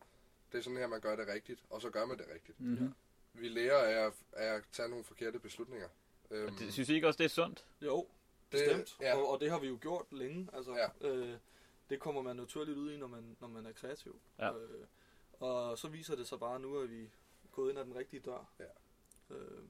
det 0.52 0.58
er 0.58 0.62
sådan 0.62 0.78
her, 0.78 0.88
man 0.88 1.02
gør 1.02 1.16
det 1.16 1.28
rigtigt, 1.28 1.64
og 1.70 1.82
så 1.82 1.90
gør 1.90 2.06
man 2.06 2.18
det 2.18 2.26
rigtigt. 2.34 2.60
Mm-hmm. 2.60 2.94
Vi 3.34 3.48
lærer 3.48 3.78
af 3.78 4.06
at, 4.06 4.14
af 4.34 4.56
at 4.56 4.64
tage 4.72 4.90
nogle 4.90 5.04
forkerte 5.04 5.40
beslutninger. 5.40 5.88
Øhm, 6.32 6.56
det, 6.56 6.74
synes 6.74 6.90
I 6.90 6.94
ikke 6.94 7.08
også, 7.08 7.18
det 7.18 7.26
er 7.26 7.30
sundt? 7.30 7.66
jo, 7.82 8.08
bestemt. 8.52 8.98
ja. 9.02 9.16
Og, 9.18 9.30
og 9.30 9.40
det 9.40 9.50
har 9.52 9.60
vi 9.60 9.68
jo 9.68 9.78
gjort 9.82 10.06
længe. 10.14 10.48
Altså, 10.54 10.76
Ja. 11.02 11.10
øh, 11.10 11.38
det 11.90 12.00
kommer 12.00 12.22
man 12.22 12.36
naturligt 12.36 12.78
ud 12.78 12.92
i, 12.92 12.98
når 12.98 13.08
man, 13.08 13.38
når 13.40 13.48
man 13.48 13.66
er 13.66 13.72
kreativ. 13.72 14.20
Ja. 14.40 14.50
Øh, 14.58 14.86
og 15.40 15.78
så 15.78 15.88
viser 15.88 16.16
det 16.16 16.28
sig 16.28 16.40
bare 16.40 16.60
nu, 16.60 16.78
at 16.80 16.92
vi 16.92 17.02
er 17.04 17.48
gået 17.52 17.70
ind 17.70 17.80
ad 17.80 17.86
den 17.86 17.96
rigtige 17.96 18.20
dør. 18.20 18.50
Ja. 18.60 18.66
Øh, 19.36 19.64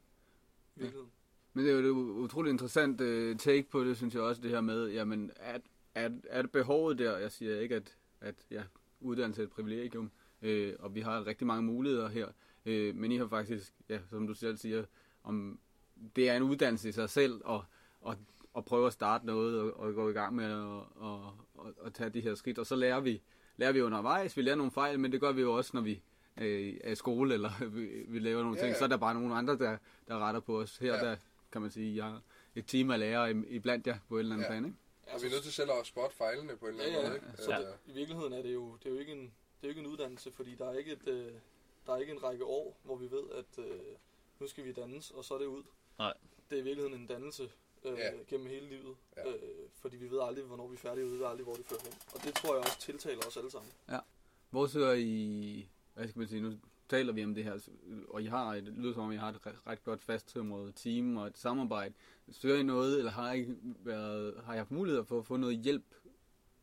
virkeligheden. 0.76 1.12
Men 1.54 1.66
det 1.66 1.74
er 1.74 1.80
jo 1.80 1.88
et 1.88 2.24
utroligt 2.24 2.52
interessant 2.52 3.02
uh, 3.02 3.38
take 3.38 3.64
på 3.70 3.84
det, 3.84 3.98
synes 3.98 4.14
jeg 4.14 4.24
også, 4.24 4.42
det 4.42 4.50
her 4.52 4.62
med, 4.62 4.88
jamen, 4.90 5.32
er, 5.36 5.60
er, 5.96 6.10
er 6.30 6.42
det 6.42 6.52
behovet 6.52 6.98
der? 7.00 7.18
Jeg 7.18 7.32
siger 7.32 7.60
ikke, 7.60 7.76
at, 7.76 7.98
at 8.22 8.36
ja, 8.52 8.64
uddannelse 9.00 9.42
er 9.42 9.46
et 9.46 9.52
privilegium, 9.52 10.12
øh, 10.42 10.76
og 10.80 10.96
vi 10.96 11.02
har 11.02 11.28
rigtig 11.28 11.48
mange 11.48 11.64
muligheder 11.64 12.10
her, 12.10 12.28
øh, 12.66 12.96
men 12.96 13.12
I 13.12 13.18
har 13.18 13.28
faktisk, 13.28 13.74
ja, 13.90 14.00
som 14.10 14.28
du 14.28 14.34
selv 14.34 14.58
siger, 14.58 14.86
om 15.24 15.60
det 16.16 16.30
er 16.30 16.38
en 16.38 16.44
uddannelse 16.44 16.90
i 16.90 16.92
sig 16.92 17.10
selv, 17.10 17.42
og, 17.44 17.64
og, 18.02 18.16
og 18.54 18.66
prøve 18.66 18.88
at 18.88 18.94
starte 18.94 19.26
noget, 19.26 19.60
og, 19.62 19.74
og 19.80 19.94
gå 19.94 20.10
i 20.10 20.14
gang 20.14 20.36
med 20.36 20.46
at 20.46 20.56
og, 20.96 21.38
og, 21.56 21.74
og 21.78 21.94
tage 21.94 22.10
de 22.10 22.22
her 22.22 22.36
skridt, 22.36 22.60
og 22.60 22.66
så 22.66 22.76
lærer 22.76 23.00
vi, 23.00 23.22
lærer 23.58 23.72
vi 23.72 23.82
undervejs, 23.82 24.38
vi 24.38 24.42
lærer 24.42 24.56
nogle 24.56 24.72
fejl, 24.72 25.00
men 25.00 25.12
det 25.12 25.22
gør 25.22 25.32
vi 25.32 25.42
jo 25.42 25.54
også, 25.54 25.72
når 25.74 25.82
vi 25.82 26.02
øh, 26.42 26.78
er 26.84 26.92
i 26.92 26.96
skole, 26.96 27.34
eller 27.34 27.52
vi, 27.76 28.06
vi 28.08 28.20
laver 28.20 28.42
nogle 28.44 28.58
Ja, 28.58 28.64
ting, 28.64 28.72
ja. 28.74 28.78
så 28.78 28.84
er 28.84 28.88
der 28.90 28.98
bare 28.98 29.14
nogle 29.14 29.36
andre, 29.36 29.58
der, 29.58 29.78
der 30.08 30.20
retter 30.20 30.40
på 30.42 30.60
os. 30.60 30.78
Her 30.78 30.94
Ja. 30.96 31.06
der 31.10 31.16
kan 31.52 31.62
man 31.62 31.72
sige, 31.72 31.96
jeg 31.96 32.04
har 32.06 32.22
et 32.56 32.66
team 32.66 32.92
af 32.92 33.00
lærere 33.00 33.32
i- 33.32 33.46
iblandt 33.48 33.88
jer 33.88 33.98
på 34.10 34.16
et 34.16 34.20
eller 34.20 34.34
andet 34.36 34.46
Ja. 34.46 34.50
plan, 34.50 34.66
ikke? 34.66 34.78
og 35.14 35.22
vi 35.22 35.28
er 35.28 35.32
nødt 35.32 35.44
til 35.44 35.54
selv 35.54 35.70
at 35.82 35.86
spotte 35.88 36.16
fejlene 36.16 36.56
på 36.58 36.66
en 36.66 36.72
eller 36.72 36.84
anden 36.84 36.96
Ja, 36.96 37.02
ja. 37.04 37.08
måde. 37.10 37.16
Ikke? 37.32 37.42
Så 37.44 37.52
Øh, 37.52 37.58
det, 37.58 37.68
i 37.88 37.92
virkeligheden 37.94 38.34
er 38.34 38.42
det 38.42 38.54
jo, 38.54 38.76
det 38.84 38.86
er 38.86 38.94
jo 38.94 38.98
ikke 39.00 39.12
en, 39.12 39.22
det 39.22 39.28
er 39.62 39.68
jo 39.68 39.70
ikke 39.70 39.82
en 39.82 39.88
uddannelse, 39.88 40.32
fordi 40.32 40.56
der 40.56 40.70
er 40.70 40.74
ikke, 40.78 40.92
et, 40.92 41.08
øh, 41.08 41.32
der 41.86 41.94
er 41.94 41.98
ikke 41.98 42.12
en 42.14 42.24
række 42.24 42.46
år, 42.46 42.80
hvor 42.84 42.96
vi 42.96 43.12
ved, 43.12 43.24
at 43.38 43.66
øh, 43.66 43.80
nu 44.40 44.48
skal 44.48 44.66
vi 44.66 44.72
dannes, 44.72 45.12
og 45.12 45.26
så 45.26 45.34
er 45.34 45.38
det 45.38 45.46
ud. 45.46 45.64
Nej. 45.98 46.14
Det 46.50 46.58
er 46.58 46.62
i 46.62 46.64
virkeligheden 46.64 47.02
en 47.02 47.08
dannelse 47.08 47.50
øh, 47.86 47.98
Ja. 47.98 48.12
gennem 48.28 48.48
hele 48.48 48.70
livet, 48.70 48.96
Ja. 49.18 49.30
øh, 49.30 49.40
fordi 49.82 49.98
vi 49.98 50.12
ved 50.12 50.20
aldrig, 50.22 50.46
hvornår 50.46 50.68
vi 50.68 50.74
er 50.74 50.78
færdige, 50.78 51.06
og 51.06 51.12
vi 51.12 51.18
ved 51.18 51.26
aldrig, 51.26 51.44
hvor 51.44 51.54
det 51.54 51.66
fører 51.66 51.80
hen. 51.84 51.94
Og 52.16 52.24
det 52.24 52.34
tror 52.36 52.54
jeg 52.56 52.64
også 52.64 52.80
tiltaler 52.80 53.22
os 53.28 53.38
alle 53.38 53.52
sammen. 53.52 53.72
Hvor 54.50 54.68
søger 54.68 54.94
I, 54.94 55.68
hvad 55.94 56.08
skal 56.08 56.20
man 56.20 56.28
sige, 56.28 56.42
nu 56.42 56.54
taler 56.90 57.14
vi 57.14 57.24
om 57.24 57.36
det 57.36 57.44
her, 57.44 57.60
og 58.10 58.22
I 58.22 58.26
har, 58.26 58.54
et, 58.56 58.66
det 58.66 58.74
lyder 58.74 58.94
som 58.94 59.04
om, 59.04 59.12
I 59.12 59.16
har 59.16 59.30
et 59.30 59.40
ret, 59.68 59.84
godt 59.84 60.02
fasttømret 60.02 60.76
team 60.76 61.18
og 61.18 61.28
et 61.28 61.38
samarbejde. 61.38 61.94
Søger 62.32 62.58
I 62.60 62.64
noget, 62.64 62.98
eller 62.98 63.12
har 63.12 63.34
I, 63.34 63.46
været, 63.64 64.42
har 64.46 64.54
I 64.54 64.58
haft 64.58 64.72
mulighed 64.72 65.04
for 65.06 65.20
at 65.20 65.26
få 65.26 65.38
noget 65.38 65.58
hjælp 65.58 65.96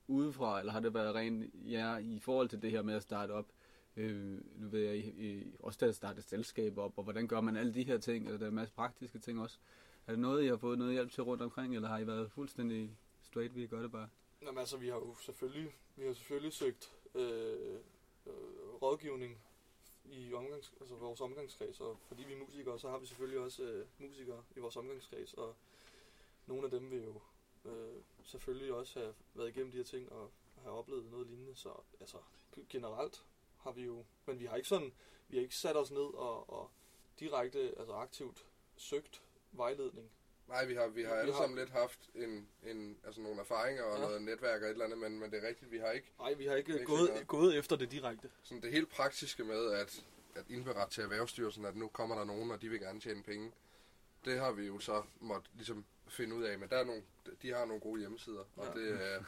udefra, 0.09 0.59
eller 0.61 0.73
har 0.73 0.81
det 0.81 0.95
været 0.95 1.15
rent 1.15 1.55
ja, 1.71 1.97
i 1.97 2.19
forhold 2.19 2.49
til 2.49 2.63
det 2.63 2.71
her 2.71 2.83
med 2.83 2.95
at 2.95 3.03
starte 3.03 3.31
op? 3.33 3.47
Øh, 3.97 4.41
nu 4.57 4.69
ved 4.69 4.81
jeg, 4.81 4.97
I, 4.97 5.29
I 5.39 5.55
også 5.61 5.79
der 5.87 5.93
startet 5.93 6.25
selskab 6.25 6.79
op, 6.79 6.93
og 6.99 7.05
hvordan 7.05 7.29
gør 7.29 7.41
man 7.41 7.57
alle 7.57 7.75
de 7.75 7.83
her 7.85 7.99
ting, 7.99 8.25
eller 8.27 8.39
der 8.39 8.45
er 8.47 8.49
en 8.51 8.55
masse 8.55 8.75
praktiske 8.75 9.19
ting 9.19 9.41
også. 9.41 9.59
Er 10.09 10.13
det 10.13 10.19
noget, 10.19 10.45
I 10.45 10.47
har 10.47 10.57
fået 10.57 10.79
noget 10.79 10.93
hjælp 10.93 11.13
til 11.13 11.23
rundt 11.23 11.43
omkring, 11.43 11.75
eller 11.75 11.89
har 11.89 11.99
I 11.99 12.07
været 12.07 12.33
fuldstændig 12.33 12.97
straight, 13.23 13.55
vi 13.55 13.67
gør 13.67 13.83
det 13.83 13.93
bare? 13.93 14.09
Jamen 14.43 14.59
altså, 14.59 14.77
vi 14.77 14.89
har 14.89 14.95
jo 14.95 15.15
selvfølgelig, 15.21 15.77
vi 15.97 16.07
har 16.07 16.13
selvfølgelig 16.13 16.53
søgt 16.53 16.93
øh, 17.15 17.75
øh, 18.27 18.33
rådgivning 18.83 19.39
i 20.05 20.33
omgangs, 20.33 20.73
altså 20.81 20.95
vores 20.95 21.21
omgangskreds, 21.21 21.81
og 21.81 21.99
fordi 22.01 22.25
vi 22.25 22.33
er 22.33 22.39
musikere, 22.39 22.79
så 22.79 22.91
har 22.91 22.99
vi 22.99 23.07
selvfølgelig 23.07 23.41
også 23.41 23.63
øh, 23.63 23.87
musikere 23.99 24.43
i 24.57 24.61
vores 24.61 24.77
omgangskreds, 24.77 25.35
og 25.35 25.55
nogle 26.47 26.65
af 26.65 26.71
dem 26.71 26.91
vil 26.91 27.05
jo 27.05 27.21
øh, 27.65 28.03
selvfølgelig 28.25 28.73
også 28.75 28.99
have 28.99 29.15
været 29.35 29.49
igennem 29.49 29.71
de 29.71 29.77
her 29.77 29.85
ting 29.85 30.13
og 30.13 30.31
have 30.63 30.75
oplevet 30.75 31.11
noget 31.11 31.27
lignende, 31.27 31.55
så 31.55 31.69
altså 32.01 32.19
generelt 32.69 33.25
har 33.59 33.73
vi 33.73 33.83
jo, 33.83 34.05
men 34.27 34.41
vi 34.41 34.45
har 34.45 34.57
ikke 34.57 34.69
sådan, 34.69 34.93
vi 35.29 35.37
har 35.37 35.43
ikke 35.43 35.57
sat 35.57 35.77
os 35.77 35.91
ned 35.91 36.15
og, 36.15 36.51
og 36.51 36.71
direkte, 37.19 37.75
altså 37.79 37.93
aktivt 37.93 38.47
søgt 38.77 39.23
vejledning. 39.53 40.11
Nej, 40.49 40.65
vi 40.65 40.75
har, 40.75 40.87
vi 40.89 41.03
har 41.03 41.15
Vi 41.15 41.21
alle 41.21 41.33
har- 41.33 41.41
sammen 41.43 41.59
lidt 41.59 41.71
haft 41.71 42.11
en, 42.15 42.49
en, 42.67 42.99
altså 43.05 43.21
nogle 43.21 43.41
erfaringer 43.41 43.83
og 43.83 43.99
Ja. 43.99 44.05
noget 44.05 44.23
netværk 44.23 44.61
og 44.63 44.67
et 44.67 44.73
eller 44.73 44.85
andet, 44.85 44.99
men, 44.99 45.21
men 45.21 45.31
det 45.31 45.45
er 45.45 45.49
rigtigt, 45.49 45.71
vi 45.71 45.79
har 45.79 45.91
ikke 45.91 46.13
Nej, 46.19 46.33
vi 46.35 46.47
har 46.47 46.57
ikke 46.57 46.73
Ikke 46.73 46.85
gået, 46.85 47.25
gået 47.27 47.59
efter 47.59 47.77
det 47.77 47.91
direkte. 47.91 48.31
sådan 48.43 48.63
det 48.63 48.73
helt 48.73 48.89
praktiske 48.91 49.45
med 49.45 49.73
at, 49.73 50.05
at 50.35 50.45
indberette 50.49 50.95
til 50.95 51.03
Erhvervsstyrelsen, 51.03 51.65
at 51.65 51.77
nu 51.77 51.89
kommer 51.89 52.17
der 52.17 52.25
nogen, 52.25 52.51
og 52.51 52.63
de 52.63 52.69
vil 52.69 52.81
gerne 52.81 53.01
tjene 53.01 53.23
penge. 53.23 53.53
Det 54.25 54.39
har 54.39 54.53
vi 54.53 54.67
jo 54.67 54.79
så 54.79 55.03
måtte 55.21 55.51
ligesom 55.55 55.85
finde 56.09 56.35
ud 56.37 56.43
af, 56.45 56.59
men 56.59 56.69
der 56.69 56.77
er 56.77 56.85
nogle, 56.85 57.03
de 57.43 57.53
har 57.55 57.65
nogle 57.65 57.81
gode 57.81 58.01
hjemmesider, 58.01 58.45
og 58.57 58.67
Ja. 58.77 58.81
det, 58.81 58.89
øh, 58.93 59.23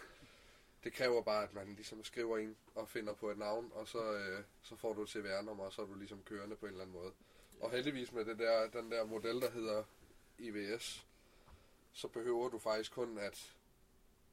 det 0.84 0.92
kræver 0.92 1.22
bare, 1.22 1.42
at 1.42 1.54
man 1.54 1.74
ligesom 1.74 2.04
skriver 2.04 2.38
ind 2.38 2.56
og 2.74 2.88
finder 2.88 3.12
på 3.14 3.30
et 3.30 3.38
navn, 3.38 3.70
og 3.74 3.88
så, 3.88 4.12
øh, 4.12 4.42
så 4.62 4.76
får 4.76 4.92
du 4.92 5.02
et 5.02 5.08
CVR-nummer, 5.08 5.64
og 5.64 5.72
så 5.72 5.82
er 5.82 5.86
du 5.86 5.94
ligesom 5.94 6.22
kørende 6.22 6.56
på 6.56 6.66
en 6.66 6.72
eller 6.72 6.84
anden 6.84 6.96
måde. 6.96 7.12
Og 7.60 7.70
heldigvis 7.70 8.12
med 8.12 8.24
det 8.24 8.38
der, 8.38 8.68
den 8.70 8.90
der 8.90 9.04
model, 9.04 9.40
der 9.40 9.50
hedder 9.50 9.84
IVS, 10.40 11.06
så 11.92 12.08
behøver 12.08 12.48
du 12.48 12.58
faktisk 12.58 12.92
kun 12.92 13.18
at, 13.18 13.54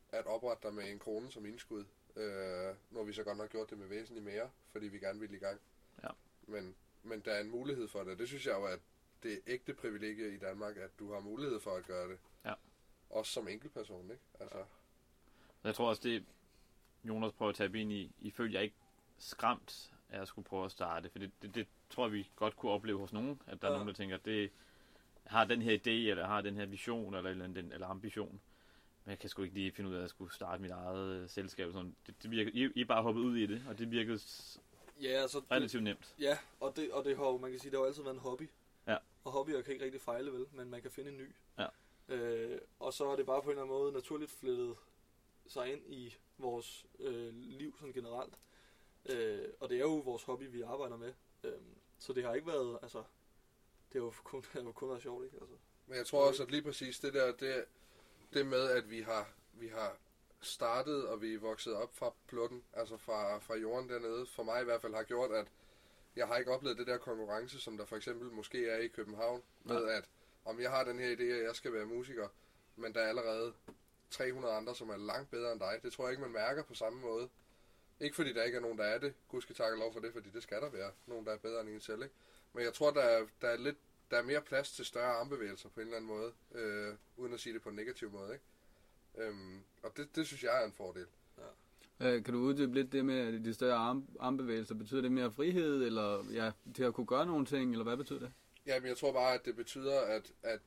at 0.09 0.25
oprette 0.25 0.67
dig 0.67 0.73
med 0.75 0.91
en 0.91 0.99
krone 0.99 1.31
som 1.31 1.45
indskud. 1.45 1.85
Øh, 2.15 2.75
har 2.95 3.03
vi 3.03 3.13
så 3.13 3.23
godt 3.23 3.37
nok 3.37 3.49
gjort 3.51 3.69
det 3.69 3.77
med 3.77 3.87
væsentligt 3.87 4.25
mere, 4.25 4.49
fordi 4.71 4.87
vi 4.87 4.99
gerne 4.99 5.19
vil 5.19 5.33
i 5.33 5.37
gang. 5.37 5.59
Ja. 6.03 6.09
Men, 6.47 6.75
men 7.03 7.19
der 7.19 7.31
er 7.33 7.41
en 7.41 7.49
mulighed 7.49 7.87
for 7.87 8.03
det. 8.03 8.19
Det 8.19 8.27
synes 8.27 8.45
jeg 8.45 8.53
jo, 8.53 8.65
at 8.65 8.79
det 9.23 9.33
er 9.33 9.37
ægte 9.47 9.73
privilegie 9.73 10.33
i 10.35 10.37
Danmark, 10.37 10.77
at 10.77 10.99
du 10.99 11.13
har 11.13 11.19
mulighed 11.19 11.59
for 11.59 11.75
at 11.75 11.85
gøre 11.85 12.09
det. 12.09 12.19
Ja. 12.45 12.53
Også 13.09 13.31
som 13.31 13.47
enkeltperson, 13.47 14.03
ikke? 14.11 14.23
Altså, 14.39 14.65
Jeg 15.63 15.75
tror 15.75 15.89
også, 15.89 16.01
det 16.01 16.25
Jonas 17.03 17.33
prøver 17.33 17.49
at 17.49 17.55
tabe 17.55 17.81
ind 17.81 17.91
i, 17.91 18.11
I 18.21 18.31
følte 18.31 18.55
jeg 18.55 18.63
ikke 18.63 18.75
skræmt 19.17 19.93
af 20.09 20.21
at 20.21 20.27
skulle 20.27 20.45
prøve 20.45 20.65
at 20.65 20.71
starte, 20.71 21.09
for 21.09 21.19
det, 21.19 21.31
det, 21.41 21.55
det 21.55 21.67
tror 21.89 22.05
jeg, 22.05 22.13
vi 22.13 22.29
godt 22.35 22.55
kunne 22.55 22.71
opleve 22.71 22.99
hos 22.99 23.13
nogen, 23.13 23.41
at 23.47 23.61
der 23.61 23.67
er 23.67 23.71
Ja. 23.71 23.77
nogen, 23.77 23.87
der 23.87 23.93
tænker, 23.93 24.17
det 24.17 24.41
jeg 24.41 24.49
har 25.27 25.45
den 25.45 25.61
her 25.61 25.77
idé, 25.77 26.09
eller 26.09 26.25
har 26.25 26.41
den 26.41 26.55
her 26.55 26.65
vision, 26.65 27.15
eller, 27.15 27.29
eller, 27.29 27.45
eller, 27.45 27.73
eller 27.73 27.87
ambition, 27.87 28.41
men 29.05 29.09
jeg 29.09 29.19
kan 29.19 29.29
sgu 29.29 29.41
ikke 29.41 29.55
lige 29.55 29.71
finde 29.71 29.89
ud 29.89 29.95
af, 29.95 29.97
at 29.99 30.01
jeg 30.01 30.09
skulle 30.09 30.33
starte 30.33 30.61
mit 30.61 30.71
eget 30.71 31.07
øh, 31.21 31.29
selskab. 31.29 31.71
Sådan. 31.71 31.95
Det, 32.07 32.23
det 32.23 32.31
virker, 32.31 32.51
I, 32.53 32.69
I 32.75 32.83
bare 32.83 33.03
hoppet 33.03 33.21
ud 33.21 33.37
i 33.37 33.45
det, 33.45 33.63
og 33.67 33.77
det 33.79 33.91
virkede 33.91 34.19
Ja, 35.01 35.07
altså, 35.07 35.39
det, 35.39 35.51
relativt 35.51 35.83
nemt. 35.83 36.15
ja 36.19 36.37
og, 36.59 36.75
det, 36.75 36.91
og 36.91 37.05
det 37.05 37.17
har 37.17 37.23
jo, 37.25 37.37
man 37.37 37.51
kan 37.51 37.59
sige, 37.59 37.71
det 37.71 37.77
har 37.77 37.83
jo 37.83 37.87
altid 37.87 38.03
været 38.03 38.13
en 38.15 38.19
hobby. 38.21 38.49
Ja. 38.87 38.97
Og 39.23 39.31
hobbyer 39.31 39.61
kan 39.61 39.73
ikke 39.73 39.85
rigtig 39.85 40.01
fejle, 40.01 40.31
vel? 40.33 40.45
Men 40.51 40.69
man 40.69 40.81
kan 40.81 40.91
finde 40.91 41.11
en 41.11 41.17
ny. 41.17 41.35
Ja. 41.59 41.67
Øh, 42.07 42.61
og 42.79 42.93
så 42.93 43.05
er 43.11 43.15
det 43.15 43.25
bare 43.25 43.41
på 43.41 43.45
en 43.45 43.51
eller 43.51 43.63
anden 43.63 43.77
måde 43.77 43.91
naturligt 43.91 44.31
flettet 44.31 44.75
sig 45.47 45.73
ind 45.73 45.81
i 45.87 46.15
vores 46.37 46.85
øh, 46.99 47.33
liv 47.33 47.75
sådan 47.79 47.93
generelt. 47.93 48.33
Øh, 49.09 49.45
og 49.59 49.69
det 49.69 49.75
er 49.75 49.81
jo 49.81 49.95
vores 49.95 50.23
hobby, 50.23 50.43
vi 50.51 50.61
arbejder 50.61 50.97
med. 50.97 51.13
Øh, 51.43 51.51
så 51.99 52.13
det 52.13 52.23
har 52.23 52.33
ikke 52.33 52.47
været, 52.47 52.79
altså, 52.81 53.03
det 53.93 53.99
jo 53.99 54.13
kun, 54.23 54.41
det 54.53 54.63
jo 54.63 54.71
kun 54.71 54.89
været 54.89 55.01
sjovt, 55.01 55.25
ikke? 55.25 55.37
Altså, 55.41 55.55
Men 55.87 55.97
jeg 55.97 56.05
tror 56.05 56.27
også, 56.27 56.43
at 56.43 56.51
lige 56.51 56.61
præcis 56.61 56.99
det 56.99 57.13
der, 57.13 57.31
det, 57.31 57.65
det 58.33 58.45
med, 58.45 58.69
at 58.69 58.89
vi 58.89 59.01
har, 59.01 59.29
vi 59.53 59.67
har 59.67 59.97
startet, 60.41 61.07
og 61.07 61.21
vi 61.21 61.33
er 61.33 61.39
vokset 61.39 61.73
op 61.73 61.95
fra 61.95 62.13
plutten, 62.27 62.63
altså 62.73 62.97
fra, 62.97 63.37
fra 63.37 63.55
jorden 63.55 63.89
dernede, 63.89 64.25
for 64.25 64.43
mig 64.43 64.61
i 64.61 64.65
hvert 64.65 64.81
fald 64.81 64.93
har 64.93 65.03
gjort, 65.03 65.31
at 65.31 65.47
jeg 66.15 66.27
har 66.27 66.37
ikke 66.37 66.51
oplevet 66.51 66.77
det 66.77 66.87
der 66.87 66.97
konkurrence, 66.97 67.59
som 67.59 67.77
der 67.77 67.85
for 67.85 67.95
eksempel 67.95 68.31
måske 68.31 68.69
er 68.69 68.77
i 68.77 68.87
København, 68.87 69.43
med 69.63 69.87
at 69.89 70.09
om 70.45 70.59
jeg 70.59 70.71
har 70.71 70.83
den 70.83 70.99
her 70.99 71.15
idé, 71.15 71.23
at 71.23 71.43
jeg 71.43 71.55
skal 71.55 71.73
være 71.73 71.85
musiker, 71.85 72.27
men 72.75 72.93
der 72.93 73.01
er 73.01 73.07
allerede 73.07 73.53
300 74.09 74.55
andre, 74.55 74.75
som 74.75 74.89
er 74.89 74.97
langt 74.97 75.31
bedre 75.31 75.51
end 75.51 75.59
dig. 75.59 75.79
Det 75.83 75.93
tror 75.93 76.03
jeg 76.05 76.11
ikke, 76.11 76.21
man 76.21 76.31
mærker 76.31 76.63
på 76.63 76.73
samme 76.73 77.01
måde. 77.01 77.29
Ikke 77.99 78.15
fordi 78.15 78.33
der 78.33 78.43
ikke 78.43 78.57
er 78.57 78.61
nogen, 78.61 78.77
der 78.77 78.83
er 78.83 78.97
det. 78.97 79.13
Gud 79.27 79.41
skal 79.41 79.55
takke 79.55 79.79
lov 79.79 79.93
for 79.93 79.99
det, 79.99 80.13
fordi 80.13 80.29
det 80.29 80.43
skal 80.43 80.61
der 80.61 80.69
være. 80.69 80.91
Nogen, 81.05 81.25
der 81.25 81.31
er 81.33 81.37
bedre 81.37 81.61
end 81.61 81.69
en 81.69 81.81
selv, 81.81 82.03
ikke? 82.03 82.15
Men 82.57 82.65
jeg 82.65 82.73
tror, 82.73 82.91
der 82.91 83.01
er, 83.01 83.25
der 83.41 83.47
er 83.47 83.57
lidt 83.57 83.77
der 84.11 84.17
er 84.17 84.23
mere 84.23 84.41
plads 84.41 84.71
til 84.71 84.85
større 84.85 85.11
armbevægelser 85.11 85.69
på 85.69 85.79
en 85.79 85.85
eller 85.85 85.97
anden 85.97 86.07
måde, 86.07 86.31
øh, 86.55 86.95
uden 87.17 87.33
at 87.33 87.39
sige 87.39 87.53
det 87.53 87.61
på 87.61 87.69
en 87.69 87.75
negativ 87.75 88.11
måde, 88.11 88.33
ikke? 88.33 88.45
Øhm, 89.17 89.59
og 89.83 89.97
det, 89.97 90.15
det 90.15 90.27
synes 90.27 90.43
jeg 90.43 90.61
er 90.61 90.65
en 90.65 90.73
fordel. 90.73 91.05
Øh, 91.99 92.23
kan 92.23 92.33
du 92.33 92.39
uddybe 92.39 92.73
lidt 92.73 92.91
det 92.91 93.05
med 93.05 93.39
de 93.39 93.53
større 93.53 93.75
arm, 93.75 94.07
armbevægelser? 94.19 94.75
Betyder 94.75 95.01
det 95.01 95.11
mere 95.11 95.31
frihed, 95.31 95.83
eller 95.83 96.25
ja, 96.33 96.51
til 96.75 96.83
at 96.83 96.93
kunne 96.93 97.07
gøre 97.07 97.25
nogle 97.25 97.45
ting, 97.45 97.71
eller 97.71 97.83
hvad 97.83 97.97
betyder 97.97 98.19
det? 98.19 98.31
Ja, 98.65 98.79
men 98.79 98.89
jeg 98.89 98.97
tror 98.97 99.13
bare, 99.13 99.33
at 99.33 99.45
det 99.45 99.55
betyder, 99.55 99.99
at, 100.01 100.31
at, 100.43 100.59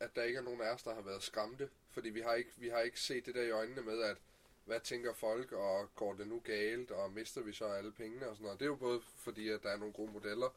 at 0.00 0.16
der 0.16 0.22
ikke 0.22 0.38
er 0.38 0.42
nogen 0.42 0.60
af 0.60 0.74
os, 0.74 0.82
der 0.82 0.94
har 0.94 1.02
været 1.02 1.22
skræmte. 1.22 1.68
Fordi 1.90 2.10
vi 2.10 2.20
har, 2.20 2.34
ikke, 2.34 2.50
vi 2.56 2.68
har 2.68 2.80
ikke 2.80 3.00
set 3.00 3.26
det 3.26 3.34
der 3.34 3.42
i 3.42 3.50
øjnene 3.50 3.82
med, 3.82 4.02
at 4.02 4.16
hvad 4.64 4.80
tænker 4.80 5.12
folk, 5.12 5.52
og 5.52 5.94
går 5.94 6.14
det 6.14 6.26
nu 6.26 6.40
galt, 6.44 6.90
og 6.90 7.12
mister 7.12 7.42
vi 7.42 7.52
så 7.52 7.64
alle 7.64 7.92
pengene 7.92 8.28
og 8.28 8.36
sådan 8.36 8.44
noget. 8.44 8.60
Det 8.60 8.64
er 8.64 8.70
jo 8.70 8.76
både 8.76 9.00
fordi, 9.00 9.48
at 9.48 9.62
der 9.62 9.68
er 9.68 9.76
nogle 9.76 9.92
gode 9.92 10.12
modeller 10.12 10.54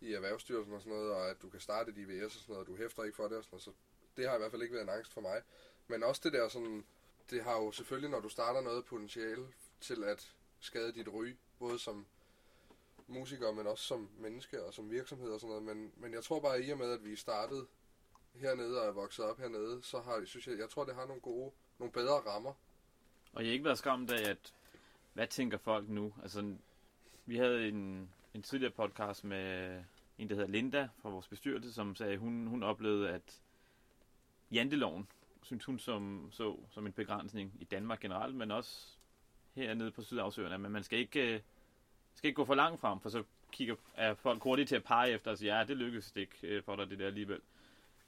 i 0.00 0.12
Erhvervsstyrelsen 0.12 0.74
og 0.74 0.80
sådan 0.80 0.98
noget, 0.98 1.12
og 1.12 1.30
at 1.30 1.42
du 1.42 1.48
kan 1.48 1.60
starte 1.60 1.90
et 1.90 1.98
IVS 1.98 2.36
og 2.36 2.42
sådan 2.42 2.52
noget, 2.52 2.60
og 2.60 2.66
du 2.66 2.76
hæfter 2.76 3.04
ikke 3.04 3.16
for 3.16 3.28
det 3.28 3.36
og 3.36 3.44
sådan 3.44 3.54
noget. 3.54 3.62
Så 3.62 3.72
det 4.16 4.28
har 4.28 4.34
i 4.34 4.38
hvert 4.38 4.50
fald 4.50 4.62
ikke 4.62 4.74
været 4.74 4.84
en 4.84 4.94
angst 4.94 5.12
for 5.12 5.20
mig. 5.20 5.42
Men 5.88 6.02
også 6.02 6.20
det 6.24 6.32
der 6.32 6.48
sådan, 6.48 6.84
det 7.30 7.44
har 7.44 7.56
jo 7.56 7.72
selvfølgelig, 7.72 8.10
når 8.10 8.20
du 8.20 8.28
starter 8.28 8.60
noget 8.60 8.84
potentiale 8.84 9.46
til 9.80 10.04
at 10.04 10.34
skade 10.60 10.92
dit 10.92 11.08
ry, 11.08 11.36
både 11.58 11.78
som 11.78 12.06
musiker, 13.06 13.52
men 13.52 13.66
også 13.66 13.84
som 13.84 14.10
menneske 14.18 14.64
og 14.64 14.74
som 14.74 14.90
virksomhed 14.90 15.30
og 15.30 15.40
sådan 15.40 15.48
noget. 15.48 15.76
Men, 15.76 15.92
men 15.96 16.12
jeg 16.12 16.24
tror 16.24 16.40
bare, 16.40 16.56
at 16.56 16.68
i 16.68 16.70
og 16.70 16.78
med, 16.78 16.92
at 16.92 17.04
vi 17.04 17.16
startede 17.16 17.66
hernede 18.34 18.80
og 18.80 18.88
er 18.88 18.92
vokset 18.92 19.24
op 19.24 19.38
hernede, 19.38 19.82
så 19.82 20.00
har, 20.00 20.24
synes 20.24 20.46
jeg, 20.46 20.58
jeg 20.58 20.70
tror, 20.70 20.84
det 20.84 20.94
har 20.94 21.06
nogle 21.06 21.22
gode, 21.22 21.50
nogle 21.78 21.92
bedre 21.92 22.12
rammer. 22.12 22.52
Og 23.32 23.42
jeg 23.42 23.48
har 23.48 23.52
ikke 23.52 23.64
været 23.64 23.78
skræmt 23.78 24.10
af, 24.10 24.30
at 24.30 24.54
hvad 25.12 25.26
tænker 25.26 25.58
folk 25.58 25.88
nu? 25.88 26.14
Altså, 26.22 26.54
vi 27.26 27.36
havde 27.36 27.68
en, 27.68 28.10
en 28.34 28.42
tidligere 28.42 28.72
podcast 28.72 29.24
med 29.24 29.80
en, 30.18 30.28
der 30.28 30.34
hedder 30.34 30.50
Linda 30.50 30.88
fra 31.02 31.08
vores 31.08 31.28
bestyrelse, 31.28 31.72
som 31.72 31.94
sagde, 31.94 32.12
at 32.12 32.18
hun, 32.18 32.46
hun 32.46 32.62
oplevede, 32.62 33.10
at 33.10 33.40
janteloven, 34.50 35.08
synes 35.42 35.64
hun 35.64 35.78
som, 35.78 36.28
så 36.32 36.56
som 36.70 36.86
en 36.86 36.92
begrænsning 36.92 37.52
i 37.60 37.64
Danmark 37.64 38.00
generelt, 38.00 38.34
men 38.34 38.50
også 38.50 38.96
hernede 39.54 39.90
på 39.90 40.02
Sydafsøerne, 40.02 40.58
men 40.58 40.72
man 40.72 40.82
skal 40.82 40.98
ikke, 40.98 41.34
øh, 41.34 41.40
skal 42.14 42.28
ikke 42.28 42.36
gå 42.36 42.44
for 42.44 42.54
langt 42.54 42.80
frem, 42.80 43.00
for 43.00 43.08
så 43.08 43.24
kigger, 43.52 43.76
er 43.94 44.14
folk 44.14 44.42
hurtigt 44.42 44.68
til 44.68 44.76
at 44.76 44.84
pege 44.84 45.12
efter 45.12 45.30
og 45.30 45.38
sige, 45.38 45.58
ja, 45.58 45.64
det 45.64 45.76
lykkedes 45.76 46.12
ikke 46.16 46.36
øh, 46.42 46.62
for 46.62 46.76
dig 46.76 46.90
det 46.90 46.98
der 46.98 47.06
alligevel. 47.06 47.40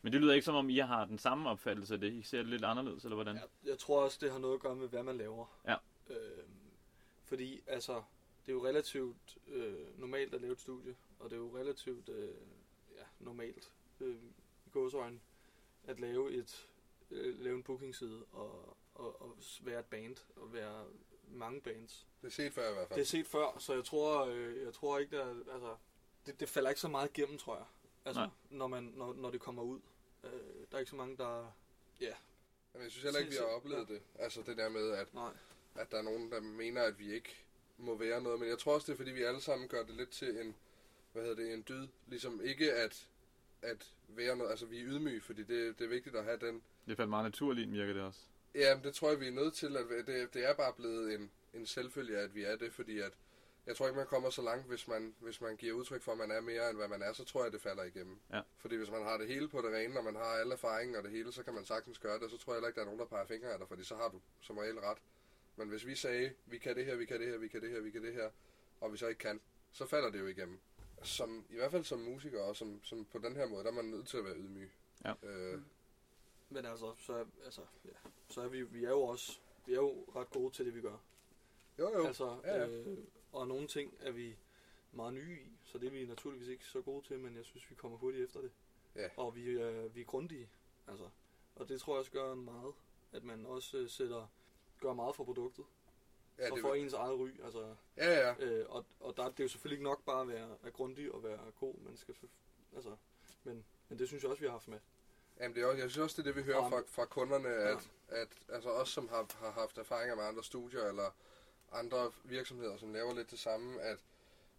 Men 0.03 0.12
det 0.12 0.21
lyder 0.21 0.35
ikke 0.35 0.45
som 0.45 0.55
om, 0.55 0.71
I 0.71 0.79
har 0.79 1.05
den 1.05 1.19
samme 1.19 1.51
opfattelse 1.51 1.95
af 1.95 2.01
det. 2.01 2.12
I 2.12 2.23
ser 2.23 2.39
det 2.39 2.47
lidt 2.47 2.65
anderledes, 2.65 3.05
eller 3.05 3.15
hvordan? 3.15 3.35
Jeg, 3.35 3.45
jeg 3.65 3.79
tror 3.79 4.05
også, 4.05 4.19
det 4.21 4.33
har 4.33 4.39
noget 4.39 4.55
at 4.55 4.61
gøre 4.61 4.75
med, 4.75 4.89
hvad 4.89 5.03
man 5.03 5.17
laver. 5.17 5.47
Ja. 5.67 5.77
Øh, 6.11 6.45
fordi, 7.25 7.61
altså, 7.67 8.03
det 8.47 8.53
er 8.53 8.57
jo 8.57 8.67
relativt 8.67 9.39
øh, 9.49 10.01
normalt 10.01 10.35
at 10.35 10.41
lave 10.41 10.53
et 10.53 10.61
studie, 10.61 10.97
og 11.19 11.31
det 11.31 11.37
er 11.37 11.41
jo 11.41 11.59
relativt 11.59 12.09
øh, 12.09 12.35
ja, 12.97 13.05
normalt 13.19 13.73
øh, 14.01 14.17
i 14.67 14.71
gåsøjne 14.71 15.21
at 15.85 16.01
lave 16.01 16.33
et 16.33 16.69
øh, 17.11 17.41
lave 17.41 17.57
en 17.57 17.63
bookingside 17.63 18.25
og, 18.33 18.77
og, 18.95 19.23
og 19.23 19.37
være 19.63 19.81
et 19.81 19.87
band 19.87 20.17
og 20.37 20.53
være 20.53 20.87
mange 21.29 21.61
bands. 21.61 22.07
Det 22.23 22.27
er 22.27 22.33
set 22.33 22.53
før 22.53 22.71
i 22.71 22.75
hvert 22.75 22.89
fald. 22.89 22.97
Det 22.99 23.03
er 23.03 23.07
set 23.07 23.27
før, 23.27 23.59
så 23.59 23.75
jeg 23.75 23.85
tror, 23.85 24.27
øh, 24.27 24.63
jeg 24.63 24.75
tror 24.75 24.99
ikke, 24.99 25.17
der, 25.17 25.53
altså, 25.53 25.77
det, 26.27 26.41
det 26.41 26.49
falder 26.49 26.71
ikke 26.71 26.81
så 26.81 26.89
meget 26.89 27.11
igennem, 27.19 27.39
tror 27.39 27.57
jeg. 27.57 27.67
Altså, 28.05 28.21
Nej. 28.21 28.31
når, 28.51 28.67
man, 28.67 28.83
når, 28.83 29.15
når 29.15 29.31
det 29.31 29.41
kommer 29.41 29.63
ud. 29.63 29.81
Øh, 30.25 30.31
der 30.71 30.77
er 30.77 30.79
ikke 30.79 30.91
så 30.91 30.97
mange, 30.97 31.17
der... 31.17 31.53
Ja, 32.01 32.15
Men 32.73 32.83
jeg 32.83 32.91
synes 32.91 33.05
heller 33.05 33.21
ikke, 33.21 33.31
vi 33.31 33.37
har 33.37 33.45
oplevet 33.45 33.89
det. 33.89 34.03
Altså 34.15 34.43
det 34.43 34.57
der 34.57 34.69
med, 34.69 34.91
at, 34.91 35.15
nej. 35.15 35.33
at 35.75 35.91
der 35.91 35.99
er 35.99 36.03
nogen, 36.03 36.31
der 36.31 36.41
mener, 36.41 36.83
at 36.83 36.99
vi 36.99 37.15
ikke 37.15 37.46
må 37.79 37.95
være 37.99 38.23
noget. 38.23 38.41
Men 38.41 38.49
jeg 38.49 38.59
tror 38.59 38.75
også, 38.75 38.87
det 38.87 38.93
er, 38.93 38.97
fordi 38.97 39.11
vi 39.11 39.23
alle 39.23 39.41
sammen 39.41 39.69
gør 39.69 39.83
det 39.83 39.95
lidt 39.95 40.11
til 40.11 40.41
en, 40.41 40.57
hvad 41.12 41.23
hedder 41.23 41.37
det, 41.37 41.55
en 41.55 41.65
dyd. 41.69 41.89
Ligesom 42.07 42.41
ikke 42.45 42.73
at, 42.73 43.09
at 43.62 43.91
være 44.09 44.37
noget, 44.37 44.51
altså 44.51 44.67
vi 44.67 44.81
er 44.81 44.85
ydmyge, 44.87 45.21
fordi 45.21 45.43
det, 45.43 45.79
det 45.79 45.85
er 45.85 45.89
vigtigt 45.89 46.17
at 46.17 46.25
have 46.25 46.39
den. 46.39 46.62
Det 46.87 46.97
faldt 46.97 47.11
meget 47.11 47.25
naturligt, 47.25 47.73
virker 47.73 47.93
det 47.93 48.03
også. 48.03 48.21
Ja, 48.55 48.75
men 48.75 48.85
det 48.85 48.95
tror 48.95 49.11
jeg, 49.11 49.21
vi 49.21 49.27
er 49.29 49.33
nødt 49.33 49.55
til. 49.55 49.77
At, 49.77 50.07
det, 50.07 50.35
det 50.35 50.49
er 50.49 50.55
bare 50.55 50.73
blevet 50.73 51.15
en, 51.15 51.31
en 51.55 51.67
selvfølge, 51.67 52.19
at 52.19 52.35
vi 52.35 52.45
er 52.45 52.57
det, 52.57 52.73
fordi 52.73 52.99
at, 52.99 53.12
jeg 53.67 53.77
tror 53.77 53.87
ikke, 53.87 53.97
man 53.97 54.07
kommer 54.07 54.31
så 54.31 54.43
langt, 54.43 54.67
hvis 54.67 54.89
man, 54.89 55.15
hvis 55.21 55.41
man 55.41 55.57
giver 55.57 55.75
udtryk 55.75 56.03
for, 56.03 56.12
at 56.12 56.19
man 56.19 56.31
er 56.31 56.41
mere, 56.41 56.71
end 56.71 56.79
hvad 56.79 56.89
man 56.89 57.03
er, 57.03 57.12
så 57.12 57.25
tror 57.25 57.43
jeg, 57.43 57.53
det 57.53 57.61
falder 57.61 57.85
igennem. 57.85 58.19
Ja. 58.33 58.41
Fordi 58.59 58.77
hvis 58.77 58.91
man 58.91 59.03
har 59.03 59.19
det 59.19 59.29
hele 59.29 59.49
på 59.49 59.62
det 59.62 59.73
rene, 59.73 59.99
og 59.99 60.05
man 60.05 60.15
har 60.15 60.25
alle 60.25 60.53
erfaringen 60.53 60.97
og 60.97 61.03
det 61.03 61.11
hele, 61.11 61.33
så 61.33 61.43
kan 61.43 61.55
man 61.55 61.65
sagtens 61.65 61.99
gøre 61.99 62.19
det, 62.19 62.31
så 62.31 62.39
tror 62.39 62.53
jeg 62.53 62.57
heller 62.57 62.69
ikke, 62.69 62.77
der 62.77 62.83
er 62.83 62.91
nogen, 62.91 63.01
der 63.01 63.07
peger 63.07 63.27
fingre 63.27 63.49
af 63.49 63.59
dig, 63.59 63.69
fordi 63.69 63.85
så 63.85 63.97
har 63.97 64.09
du 64.09 64.21
som 64.41 64.59
regel 64.59 64.79
ret. 64.79 64.99
Men 65.57 65.69
hvis 65.69 65.87
vi 65.87 65.95
sagde, 65.95 66.35
vi 66.47 66.59
kan 66.59 66.77
det 66.77 66.85
her, 66.85 66.97
vi 66.97 67.07
kan 67.07 67.21
det 67.21 67.29
her, 67.29 67.38
vi 67.38 67.49
kan 67.49 67.62
det 67.62 67.71
her, 67.71 67.81
vi 67.81 67.90
kan 67.90 68.03
det 68.03 68.14
her, 68.14 68.31
og 68.81 68.92
vi 68.92 68.97
så 68.97 69.07
ikke 69.07 69.19
kan, 69.19 69.40
så 69.73 69.87
falder 69.87 70.11
det 70.11 70.21
jo 70.21 70.27
igennem. 70.27 70.59
Som, 71.03 71.47
I 71.51 71.55
hvert 71.55 71.71
fald 71.71 71.85
som 71.85 71.99
musiker, 71.99 72.42
og 72.42 72.57
som, 72.57 72.85
som 72.85 73.05
på 73.05 73.19
den 73.19 73.37
her 73.37 73.47
måde, 73.49 73.64
der 73.64 73.71
er 73.71 73.75
man 73.75 73.85
nødt 73.85 74.09
til 74.09 74.16
at 74.16 74.25
være 74.25 74.37
ydmyg. 74.37 74.71
Ja. 75.05 75.12
Øh, 75.23 75.61
Men 76.49 76.66
altså, 76.66 76.95
så 76.99 77.12
er, 77.12 77.25
altså, 77.45 77.61
ja, 77.85 78.11
så 78.29 78.40
er 78.40 78.49
vi, 78.49 78.62
vi 78.62 78.85
er 78.85 78.90
jo 78.90 79.03
også 79.03 79.38
vi 79.66 79.73
er 79.73 79.77
jo 79.77 80.05
ret 80.16 80.31
gode 80.31 80.55
til 80.55 80.66
det, 80.66 80.75
vi 80.75 80.81
gør. 80.81 80.99
jo, 81.79 81.99
jo. 81.99 82.07
Altså, 82.07 82.40
ja, 82.45 82.57
ja. 82.57 82.69
Øh, 82.69 82.99
og 83.33 83.49
nogle 83.49 83.69
ting 83.69 83.95
er 84.01 84.11
vi 84.11 84.37
meget 84.92 85.14
nye 85.14 85.38
i, 85.40 85.53
så 85.64 85.79
det 85.79 85.87
er 85.87 85.90
vi 85.90 86.07
naturligvis 86.07 86.49
ikke 86.49 86.64
så 86.64 86.81
gode 86.81 87.07
til, 87.07 87.19
men 87.19 87.37
jeg 87.37 87.45
synes, 87.45 87.71
vi 87.71 87.75
kommer 87.75 87.99
hurtigt 87.99 88.25
efter 88.25 88.40
det. 88.40 88.51
Ja. 88.97 89.09
Og 89.16 89.37
vi 89.37 89.57
er, 89.57 89.88
vi 89.88 90.01
er 90.01 90.05
grundige, 90.05 90.49
altså. 90.87 91.09
Og 91.55 91.69
det 91.69 91.81
tror 91.81 91.95
jeg 91.95 91.99
også 91.99 92.11
gør 92.11 92.35
meget, 92.35 92.75
at 93.12 93.25
man 93.25 93.47
også 93.47 93.79
øh, 93.79 93.88
sætter, 93.90 94.33
gør 94.87 94.92
meget 94.92 95.16
for 95.16 95.25
produktet, 95.25 95.64
ja, 96.38 96.53
og 96.53 96.59
for 96.59 96.75
ens 96.75 96.92
eget 96.92 97.18
ry. 97.18 97.31
Altså, 97.44 97.75
ja, 97.96 98.11
ja. 98.27 98.35
øh, 98.44 98.66
og, 98.68 98.85
og 99.01 99.16
der, 99.16 99.25
det 99.25 99.40
er 99.40 99.44
jo 99.44 99.49
selvfølgelig 99.49 99.77
ikke 99.77 99.85
nok 99.90 100.05
bare 100.05 100.20
at 100.20 100.29
være 100.29 100.49
er 100.62 100.70
grundig 100.70 101.12
og 101.14 101.22
være 101.22 101.38
god, 101.61 101.75
man 101.81 101.96
skal, 101.96 102.14
altså, 102.75 102.96
men, 103.44 103.64
men 103.88 103.99
det 103.99 104.09
synes 104.09 104.22
jeg 104.22 104.31
også, 104.31 104.40
vi 104.40 104.46
har 104.46 104.53
haft 104.53 104.68
med. 104.68 104.79
Jamen, 105.40 105.55
det 105.55 105.62
er 105.62 105.66
også, 105.66 105.79
jeg 105.81 105.90
synes 105.90 106.03
også, 106.05 106.22
det 106.22 106.29
er 106.29 106.33
det, 106.35 106.46
vi 106.46 106.53
hører 106.53 106.68
fra, 106.70 106.83
fra 106.87 107.05
kunderne, 107.05 107.49
at, 107.49 107.90
Ja. 108.11 108.20
at 108.20 108.29
altså 108.49 108.70
os, 108.70 108.88
som 108.88 109.09
har, 109.09 109.27
har 109.38 109.51
haft 109.51 109.79
erfaringer 109.79 110.16
med 110.16 110.25
andre 110.25 110.44
studier, 110.44 110.85
eller 110.85 111.11
andre 111.72 112.12
virksomheder, 112.25 112.77
som 112.77 112.92
laver 112.92 113.14
lidt 113.14 113.31
det 113.31 113.38
samme, 113.38 113.81
at, 113.83 113.99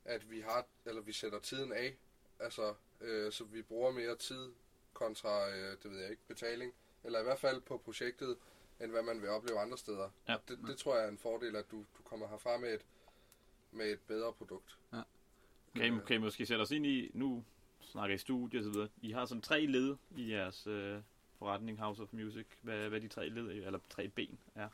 at 0.06 0.32
vi 0.32 0.42
har, 0.42 0.66
eller 0.86 1.02
vi 1.02 1.12
sætter 1.14 1.40
tiden 1.40 1.74
af, 1.74 1.98
altså, 2.40 2.74
øh, 3.02 3.32
så 3.32 3.44
vi 3.44 3.62
bruger 3.62 3.92
mere 3.92 4.16
tid 4.16 4.54
kontra, 4.94 5.50
øh, 5.50 5.78
det 5.84 5.92
ved 5.92 6.00
jeg 6.00 6.10
ikke, 6.10 6.24
betaling, 6.28 6.74
eller 7.04 7.20
i 7.20 7.24
hvert 7.24 7.40
fald 7.40 7.62
på 7.62 7.78
projektet, 7.78 8.38
end 8.82 8.92
hvad 8.92 9.04
man 9.04 9.22
vil 9.22 9.30
opleve 9.30 9.60
andre 9.60 9.78
steder. 9.78 10.10
Ja. 10.28 10.36
Det, 10.48 10.60
det 10.68 10.78
tror 10.78 10.96
jeg 10.96 11.06
er 11.06 11.10
en 11.10 11.18
fordel, 11.18 11.56
at 11.56 11.72
du, 11.72 11.78
du 11.98 12.04
kommer 12.04 12.28
herfra 12.28 12.58
med 12.58 12.74
et, 12.74 12.86
med 13.72 13.92
et 13.92 14.00
bedre 14.08 14.34
produkt. 14.34 14.78
Kan 15.76 15.96
I, 15.96 16.00
kan 16.08 16.16
I 16.16 16.20
måske 16.20 16.46
sætte 16.46 16.62
os 16.62 16.72
ind 16.72 16.86
i, 16.86 17.12
nu 17.14 17.44
snakker 17.82 18.16
I 18.16 18.18
studie 18.18 18.60
og 18.60 18.64
så 18.64 18.70
videre. 18.70 18.90
I 19.02 19.12
har 19.12 19.26
sådan 19.26 19.42
tre 19.42 19.66
led 19.66 19.96
i 20.16 20.32
jeres 20.32 20.68
øh, 20.68 21.02
forretning 21.40 21.80
House 21.80 22.02
of 22.02 22.14
Music. 22.14 22.46
Hvad, 22.62 22.90
hvad 22.90 23.02
de 23.02 23.08
tre 23.08 23.30
led, 23.30 23.48
er, 23.48 23.66
eller 23.66 23.80
tre 23.90 24.08
ben 24.08 24.40
er. 24.56 24.70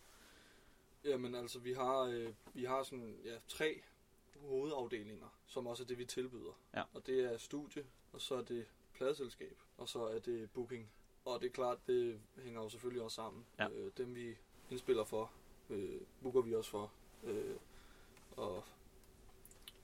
Jamen 1.03 1.35
altså, 1.35 1.59
vi 1.59 1.73
har, 1.73 1.99
øh, 1.99 2.33
vi 2.53 2.63
har 2.63 2.83
sådan, 2.83 3.19
ja, 3.25 3.37
tre 3.47 3.81
hovedafdelinger, 4.39 5.39
som 5.45 5.67
også 5.67 5.83
er 5.83 5.87
det, 5.87 5.97
vi 5.97 6.05
tilbyder. 6.05 6.59
Ja. 6.73 6.83
Og 6.93 7.05
det 7.05 7.33
er 7.33 7.37
studie, 7.37 7.85
og 8.11 8.21
så 8.21 8.35
er 8.35 8.41
det 8.41 8.65
pladeselskab, 8.93 9.57
og 9.77 9.89
så 9.89 10.07
er 10.07 10.19
det 10.19 10.51
booking. 10.51 10.91
Og 11.25 11.41
det 11.41 11.47
er 11.47 11.51
klart, 11.51 11.77
det 11.87 12.19
hænger 12.43 12.61
jo 12.61 12.69
selvfølgelig 12.69 13.03
også 13.03 13.15
sammen. 13.15 13.45
Ja. 13.59 13.69
Øh, 13.69 13.91
dem 13.97 14.15
vi 14.15 14.37
indspiller 14.69 15.03
for, 15.03 15.31
øh, 15.69 16.01
booker 16.21 16.41
vi 16.41 16.55
også 16.55 16.71
for. 16.71 16.91
Øh, 17.23 17.55
og 18.31 18.63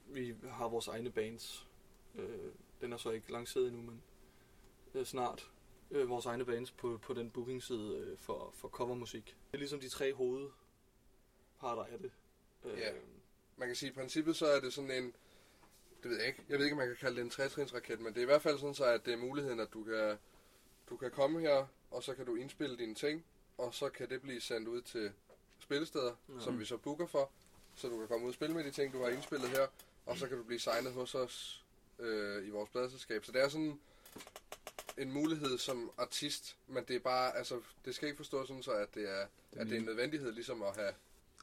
vi 0.08 0.36
har 0.52 0.68
vores 0.68 0.88
egne 0.88 1.12
bands. 1.12 1.68
Øh, 2.16 2.52
den 2.82 2.94
er 2.94 2.98
så 2.98 3.10
ikke 3.12 3.32
lanceret 3.32 3.68
endnu, 3.68 3.82
men 3.82 4.02
øh, 4.94 5.06
snart 5.06 5.52
øh, 5.92 6.10
vores 6.10 6.26
egne 6.26 6.46
bands 6.46 6.72
på, 6.72 7.00
på 7.02 7.14
den 7.14 7.30
bookingside 7.32 7.98
øh, 7.98 8.18
for, 8.18 8.52
for 8.54 8.68
covermusik. 8.68 9.26
Det 9.26 9.54
er 9.54 9.58
ligesom 9.58 9.80
de 9.80 9.90
tre 9.90 10.14
hovedparter 10.14 11.84
af 11.84 12.00
det. 12.00 12.12
Øh, 12.66 12.78
Ja. 12.80 12.92
Man 13.58 13.68
kan 13.68 13.76
sige, 13.76 13.90
i 13.90 13.94
princippet 13.94 14.36
så 14.36 14.46
er 14.46 14.60
det 14.60 14.74
sådan 14.74 14.92
en, 14.92 15.14
det 16.04 16.12
ved 16.12 16.18
jeg 16.18 16.28
ikke, 16.28 16.44
jeg 16.50 16.58
ved 16.58 16.66
ikke, 16.66 16.74
om 16.74 16.78
man 16.78 16.88
kan 16.88 16.96
kalde 16.98 17.16
det 17.16 17.24
en 17.24 17.30
trætrinsraket, 17.30 18.00
men 18.00 18.14
det 18.14 18.18
er 18.18 18.22
i 18.22 18.26
hvert 18.26 18.42
fald 18.42 18.58
sådan 18.60 18.76
så, 18.76 18.86
at 18.86 19.06
det 19.06 19.14
er 19.14 19.18
muligheden, 19.18 19.60
at 19.60 19.74
du 19.74 19.84
kan, 19.84 20.18
du 20.90 20.98
kan 20.98 21.12
komme 21.12 21.40
her, 21.40 21.66
og 21.92 22.04
så 22.04 22.14
kan 22.14 22.26
du 22.26 22.36
indspille 22.36 22.78
dine 22.78 22.96
ting, 22.96 23.26
og 23.58 23.74
så 23.74 23.90
kan 23.90 24.10
det 24.10 24.22
blive 24.22 24.42
sendt 24.42 24.68
ud 24.68 24.82
til 24.82 25.12
spillesteder, 25.60 26.16
ja. 26.30 26.40
som 26.40 26.60
vi 26.60 26.66
så 26.66 26.78
booker 26.78 27.08
for, 27.08 27.32
så 27.76 27.88
du 27.88 27.98
kan 27.98 28.08
komme 28.08 28.26
ud 28.26 28.30
og 28.30 28.34
spille 28.34 28.56
med 28.56 28.64
de 28.64 28.72
ting, 28.72 28.94
du 28.94 29.02
har 29.02 29.10
indspillet 29.10 29.50
her, 29.50 29.68
og 30.06 30.18
så 30.18 30.28
kan 30.28 30.38
du 30.38 30.44
blive 30.44 30.60
signet 30.60 30.94
hos 30.94 31.16
os 31.16 31.64
øh, 32.00 32.48
i 32.48 32.50
vores 32.50 32.70
pladeselskab. 32.70 33.26
Så 33.26 33.32
det 33.32 33.42
er 33.42 33.50
sådan 33.50 33.80
en 34.98 35.12
mulighed 35.12 35.58
som 35.58 35.92
artist, 35.98 36.58
men 36.68 36.84
det 36.88 36.96
er 36.96 37.00
bare, 37.00 37.38
altså, 37.38 37.62
det 37.86 37.96
skal 37.96 38.08
ikke 38.08 38.18
forstås 38.18 38.48
sådan 38.48 38.64
så, 38.64 38.72
at 38.72 38.96
det 38.96 39.10
er, 39.10 39.26
at 39.52 39.68
det 39.68 39.74
er 39.74 39.80
en 39.80 39.86
nødvendighed 39.86 40.32
ligesom 40.32 40.62
at 40.62 40.76
have, 40.76 40.94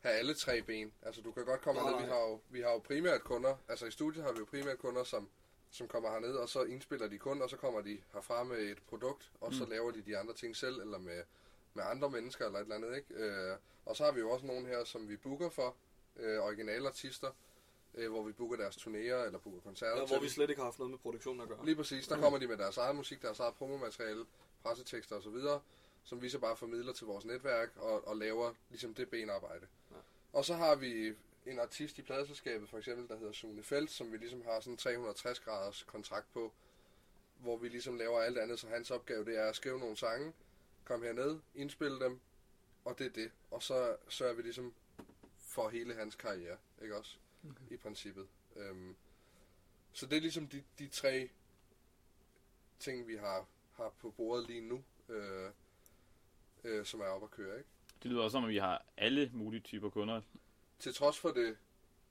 have 0.02 0.14
alle 0.14 0.34
tre 0.34 0.62
ben. 0.62 0.92
Altså, 1.02 1.20
du 1.20 1.32
kan 1.32 1.44
godt 1.44 1.60
komme 1.60 1.80
Nej, 1.80 1.90
ned, 1.90 2.00
vi 2.00 2.06
har, 2.06 2.18
jo, 2.18 2.40
vi 2.50 2.60
har 2.60 2.70
jo 2.70 2.78
primært 2.78 3.24
kunder, 3.24 3.56
altså 3.68 3.86
i 3.86 3.90
studiet 3.90 4.24
har 4.24 4.32
vi 4.32 4.38
jo 4.38 4.44
primært 4.44 4.78
kunder, 4.78 5.04
som, 5.04 5.28
som 5.70 5.88
kommer 5.88 6.10
herned, 6.10 6.34
og 6.34 6.48
så 6.48 6.62
indspiller 6.62 7.08
de 7.08 7.18
kun, 7.18 7.42
og 7.42 7.50
så 7.50 7.56
kommer 7.56 7.80
de 7.80 7.98
herfra 8.12 8.44
med 8.44 8.58
et 8.58 8.78
produkt, 8.88 9.30
og 9.40 9.52
så 9.54 9.64
Mm. 9.64 9.70
laver 9.70 9.90
de 9.90 10.02
de 10.02 10.18
andre 10.18 10.34
ting 10.34 10.56
selv, 10.56 10.80
eller 10.80 10.98
med, 10.98 11.22
med 11.74 11.84
andre 11.84 12.10
mennesker, 12.10 12.46
eller 12.46 12.58
et 12.58 12.62
eller 12.62 12.74
andet, 12.76 12.96
ikke? 12.96 13.14
Øh, 13.14 13.56
og 13.86 13.96
så 13.96 14.04
har 14.04 14.12
vi 14.12 14.20
jo 14.20 14.30
også 14.30 14.46
nogle 14.46 14.66
her, 14.66 14.84
som 14.84 15.08
vi 15.08 15.16
booker 15.16 15.48
for, 15.48 15.76
øh, 16.16 16.38
originalartister, 16.38 17.30
øh, 17.94 18.10
hvor 18.10 18.22
vi 18.22 18.32
booker 18.32 18.56
deres 18.56 18.76
turnéer, 18.76 19.26
eller 19.26 19.38
booker 19.38 19.60
koncerter 19.60 20.00
Ja, 20.00 20.06
hvor 20.06 20.20
vi 20.20 20.28
slet 20.28 20.50
ikke 20.50 20.60
har 20.60 20.66
haft 20.66 20.78
noget 20.78 20.90
med 20.90 20.98
produktion 20.98 21.40
at 21.40 21.48
gøre. 21.48 21.64
Lige 21.64 21.76
præcis, 21.76 22.08
der 22.08 22.20
kommer 22.20 22.38
de 22.38 22.46
med 22.46 22.56
deres 22.56 22.76
egen 22.76 22.96
musik, 22.96 23.22
deres 23.22 23.40
eget 23.40 23.54
promomateriale, 23.54 24.24
pressetekster 24.62 25.16
osv., 25.16 25.36
som 26.04 26.22
vi 26.22 26.28
så 26.28 26.38
bare 26.38 26.56
formidler 26.56 26.92
til 26.92 27.06
vores 27.06 27.24
netværk 27.24 27.68
og, 27.76 28.08
og 28.08 28.16
laver 28.16 28.52
ligesom 28.70 28.94
det 28.94 29.10
benarbejde. 29.10 29.66
Ja. 29.90 29.96
Og 30.32 30.44
så 30.44 30.54
har 30.54 30.74
vi 30.74 31.14
en 31.46 31.58
artist 31.58 31.98
i 31.98 32.02
pladeselskabet, 32.02 32.68
for 32.68 32.78
eksempel, 32.78 33.08
der 33.08 33.16
hedder 33.18 33.32
Sune 33.32 33.62
Felt, 33.62 33.90
som 33.90 34.12
vi 34.12 34.16
ligesom 34.16 34.42
har 34.42 34.60
sådan 34.60 34.72
en 34.72 34.76
360 34.76 35.40
graders 35.40 35.82
kontrakt 35.82 36.32
på, 36.32 36.52
hvor 37.38 37.56
vi 37.56 37.68
ligesom 37.68 37.96
laver 37.96 38.20
alt 38.20 38.38
andet, 38.38 38.58
så 38.58 38.68
hans 38.68 38.90
opgave 38.90 39.24
det 39.24 39.38
er 39.38 39.48
at 39.48 39.56
skrive 39.56 39.78
nogle 39.78 39.96
sange, 39.96 40.32
komme 40.84 41.06
herned, 41.06 41.40
indspille 41.54 42.00
dem, 42.00 42.20
og 42.84 42.98
det 42.98 43.06
er 43.06 43.10
det. 43.10 43.30
Og 43.50 43.62
så 43.62 43.96
sørger 44.08 44.34
vi 44.34 44.42
ligesom 44.42 44.74
for 45.38 45.68
hele 45.68 45.94
hans 45.94 46.14
karriere, 46.14 46.56
ikke 46.82 46.96
også? 46.96 47.16
Okay. 47.50 47.74
I 47.74 47.76
princippet. 47.76 48.26
Øhm, 48.56 48.96
så 49.92 50.06
det 50.06 50.16
er 50.16 50.20
ligesom 50.20 50.48
de, 50.48 50.62
de 50.78 50.88
tre 50.88 51.30
ting, 52.78 53.08
vi 53.08 53.16
har, 53.16 53.46
har 53.72 53.92
på 54.00 54.10
bordet 54.10 54.46
lige 54.46 54.60
nu, 54.60 54.84
øh, 55.08 55.50
øh, 56.64 56.84
som 56.84 57.00
er 57.00 57.04
op 57.04 57.22
at 57.22 57.30
køre, 57.30 57.58
ikke? 57.58 57.70
Det 58.02 58.10
lyder 58.10 58.22
også 58.22 58.34
som, 58.34 58.44
at 58.44 58.50
vi 58.50 58.56
har 58.56 58.84
alle 58.96 59.30
mulige 59.34 59.60
typer 59.60 59.90
kunder. 59.90 60.22
Til 60.78 60.94
trods 60.94 61.18
for 61.18 61.30
det, 61.30 61.56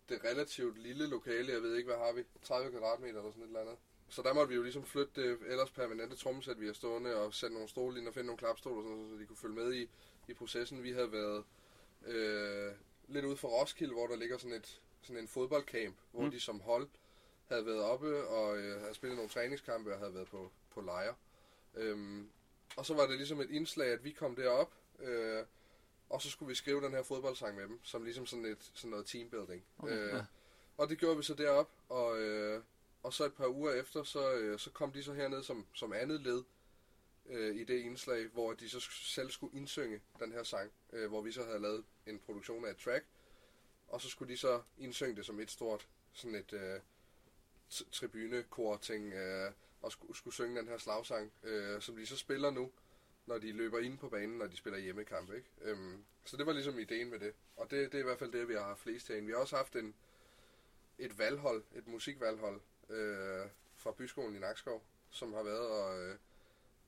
det 0.10 0.24
relativt 0.24 0.78
lille 0.78 1.08
lokale, 1.08 1.54
jeg 1.54 1.62
ved 1.62 1.76
ikke, 1.76 1.88
hvad 1.88 1.98
har 1.98 2.12
vi, 2.14 2.24
30 2.44 2.72
kvadratmeter 2.72 3.20
eller 3.20 3.32
sådan 3.32 3.44
et 3.44 3.48
eller 3.48 3.62
andet. 3.62 3.78
Så 4.10 4.22
der 4.22 4.34
måtte 4.34 4.50
vi 4.50 4.56
jo 4.56 4.64
ligesom 4.64 4.86
flytte 4.86 5.22
det 5.22 5.40
ellers 5.48 5.72
permanente 5.72 6.16
trommesæt, 6.16 6.60
vi 6.62 6.66
har 6.66 6.74
stående, 6.74 7.16
og 7.16 7.34
sætte 7.34 7.54
nogle 7.54 7.70
stole 7.70 8.00
ind 8.00 8.08
og 8.08 8.14
finde 8.14 8.28
nogle 8.28 8.38
klapstole, 8.38 8.78
og 8.78 8.84
sådan, 8.84 8.98
noget, 8.98 9.12
så 9.12 9.22
de 9.22 9.26
kunne 9.26 9.38
følge 9.38 9.56
med 9.56 9.74
i, 9.74 9.90
i 10.28 10.34
processen. 10.34 10.84
Vi 10.84 10.92
havde 10.92 11.12
været 11.12 11.44
øh, 12.06 12.74
lidt 13.08 13.26
ude 13.26 13.38
for 13.38 13.48
Roskilde, 13.48 13.94
hvor 13.94 14.08
der 14.08 14.16
ligger 14.16 14.38
sådan, 14.38 14.58
et, 14.58 14.82
sådan 15.02 15.22
en 15.22 15.28
fodboldcamp, 15.28 15.96
hvor 16.12 16.20
Mm. 16.22 16.26
mm. 16.26 16.32
de 16.32 16.40
som 16.40 16.60
hold 16.60 16.88
havde 17.46 17.66
været 17.66 17.82
oppe 17.82 18.28
og 18.28 18.58
øh, 18.58 18.82
havde 18.82 18.94
spillet 18.94 19.16
nogle 19.18 19.30
træningskampe 19.30 19.94
og 19.94 20.00
havde 20.00 20.14
været 20.14 20.28
på, 20.28 20.52
på 20.72 20.82
lejre. 20.82 21.16
Øhm, 21.76 22.30
og 22.78 22.86
så 22.86 22.94
var 22.94 23.08
det 23.08 23.18
ligesom 23.18 23.42
et 23.42 23.50
indslag, 23.50 23.88
at 23.88 24.04
vi 24.04 24.12
kom 24.12 24.36
derop, 24.36 24.74
øh, 25.00 25.44
og 26.10 26.22
så 26.22 26.30
skulle 26.30 26.50
vi 26.50 26.56
skrive 26.56 26.82
den 26.82 26.92
her 26.92 27.04
fodboldsang 27.04 27.56
med 27.56 27.64
dem, 27.64 27.80
som 27.84 28.04
ligesom 28.04 28.26
sådan, 28.26 28.46
et, 28.46 28.72
sådan 28.74 28.92
noget 28.92 29.06
teambuilding. 29.06 29.66
Okay, 29.78 29.94
øh, 29.94 30.14
ja. 30.14 30.26
Og 30.78 30.90
det 30.90 30.98
gjorde 30.98 31.18
vi 31.18 31.24
så 31.24 31.34
derop, 31.34 31.70
og, 31.90 32.20
øh, 32.20 32.64
og 33.04 33.14
så 33.14 33.26
et 33.26 33.34
par 33.34 33.48
uger 33.48 33.74
efter, 33.74 34.04
så, 34.04 34.34
øh, 34.34 34.60
så 34.60 34.72
kom 34.72 34.92
de 34.92 35.04
så 35.04 35.14
herned 35.14 35.44
som, 35.44 35.66
som 35.74 35.94
andet 35.94 36.22
led 36.22 36.44
øh, 37.30 37.56
i 37.56 37.64
det 37.64 37.80
indslag, 37.80 38.28
hvor 38.28 38.54
de 38.54 38.70
så 38.70 38.80
selv 38.90 39.32
skulle 39.32 39.58
indsynge 39.58 40.02
den 40.20 40.32
her 40.32 40.44
sang, 40.44 40.72
øh, 40.94 41.10
hvor 41.10 41.22
vi 41.22 41.32
så 41.32 41.44
havde 41.44 41.60
lavet 41.60 41.84
en 42.08 42.20
produktion 42.20 42.66
af 42.66 42.72
et 42.72 42.78
track, 42.78 43.06
og 43.88 44.02
så 44.02 44.10
skulle 44.10 44.34
de 44.34 44.38
så 44.38 44.62
indsynge 44.78 45.16
det 45.16 45.26
som 45.26 45.40
et 45.40 45.52
stort, 45.52 45.88
sådan 46.14 46.36
et 46.36 46.54
øh, 46.54 46.80
tribunekor-ting, 47.92 49.14
øh, 49.14 49.52
og 49.82 49.92
skulle, 49.92 50.18
skulle 50.18 50.34
synge 50.34 50.60
den 50.60 50.68
her 50.68 50.78
slagsang, 50.78 51.32
øh, 51.44 51.82
som 51.82 51.96
de 51.96 52.06
så 52.06 52.18
spiller 52.18 52.52
nu, 52.52 52.72
når 53.26 53.38
de 53.38 53.52
løber 53.52 53.80
ind 53.80 53.98
på 53.98 54.10
banen, 54.10 54.38
når 54.38 54.48
de 54.48 54.58
spiller 54.58 54.80
hjemmekamp, 54.80 55.34
ikke? 55.34 55.48
Øhm, 55.62 56.06
så 56.26 56.38
det 56.38 56.46
var 56.46 56.54
ligesom 56.54 56.80
ideen 56.80 57.10
med 57.10 57.20
det. 57.20 57.34
Og 57.56 57.72
det, 57.72 57.92
det 57.92 57.98
er 57.98 58.02
i 58.02 58.04
hvert 58.04 58.20
fald 58.20 58.32
det, 58.32 58.48
vi 58.48 58.54
har 58.54 58.64
haft 58.64 58.80
flest 58.80 59.08
herinde. 59.08 59.26
Vi 59.26 59.32
har 59.32 59.40
også 59.40 59.56
haft 59.56 59.76
en, 59.76 59.96
et 60.98 61.18
valghold, 61.18 61.64
et 61.76 61.88
musikvalghold 61.88 62.62
øh, 62.90 63.46
fra 63.76 63.92
Byskolen 63.92 64.36
i 64.36 64.40
Nakskov, 64.40 64.84
som 65.10 65.34
har 65.34 65.44
været 65.44 65.70
og, 65.70 66.04
øh, 66.04 66.16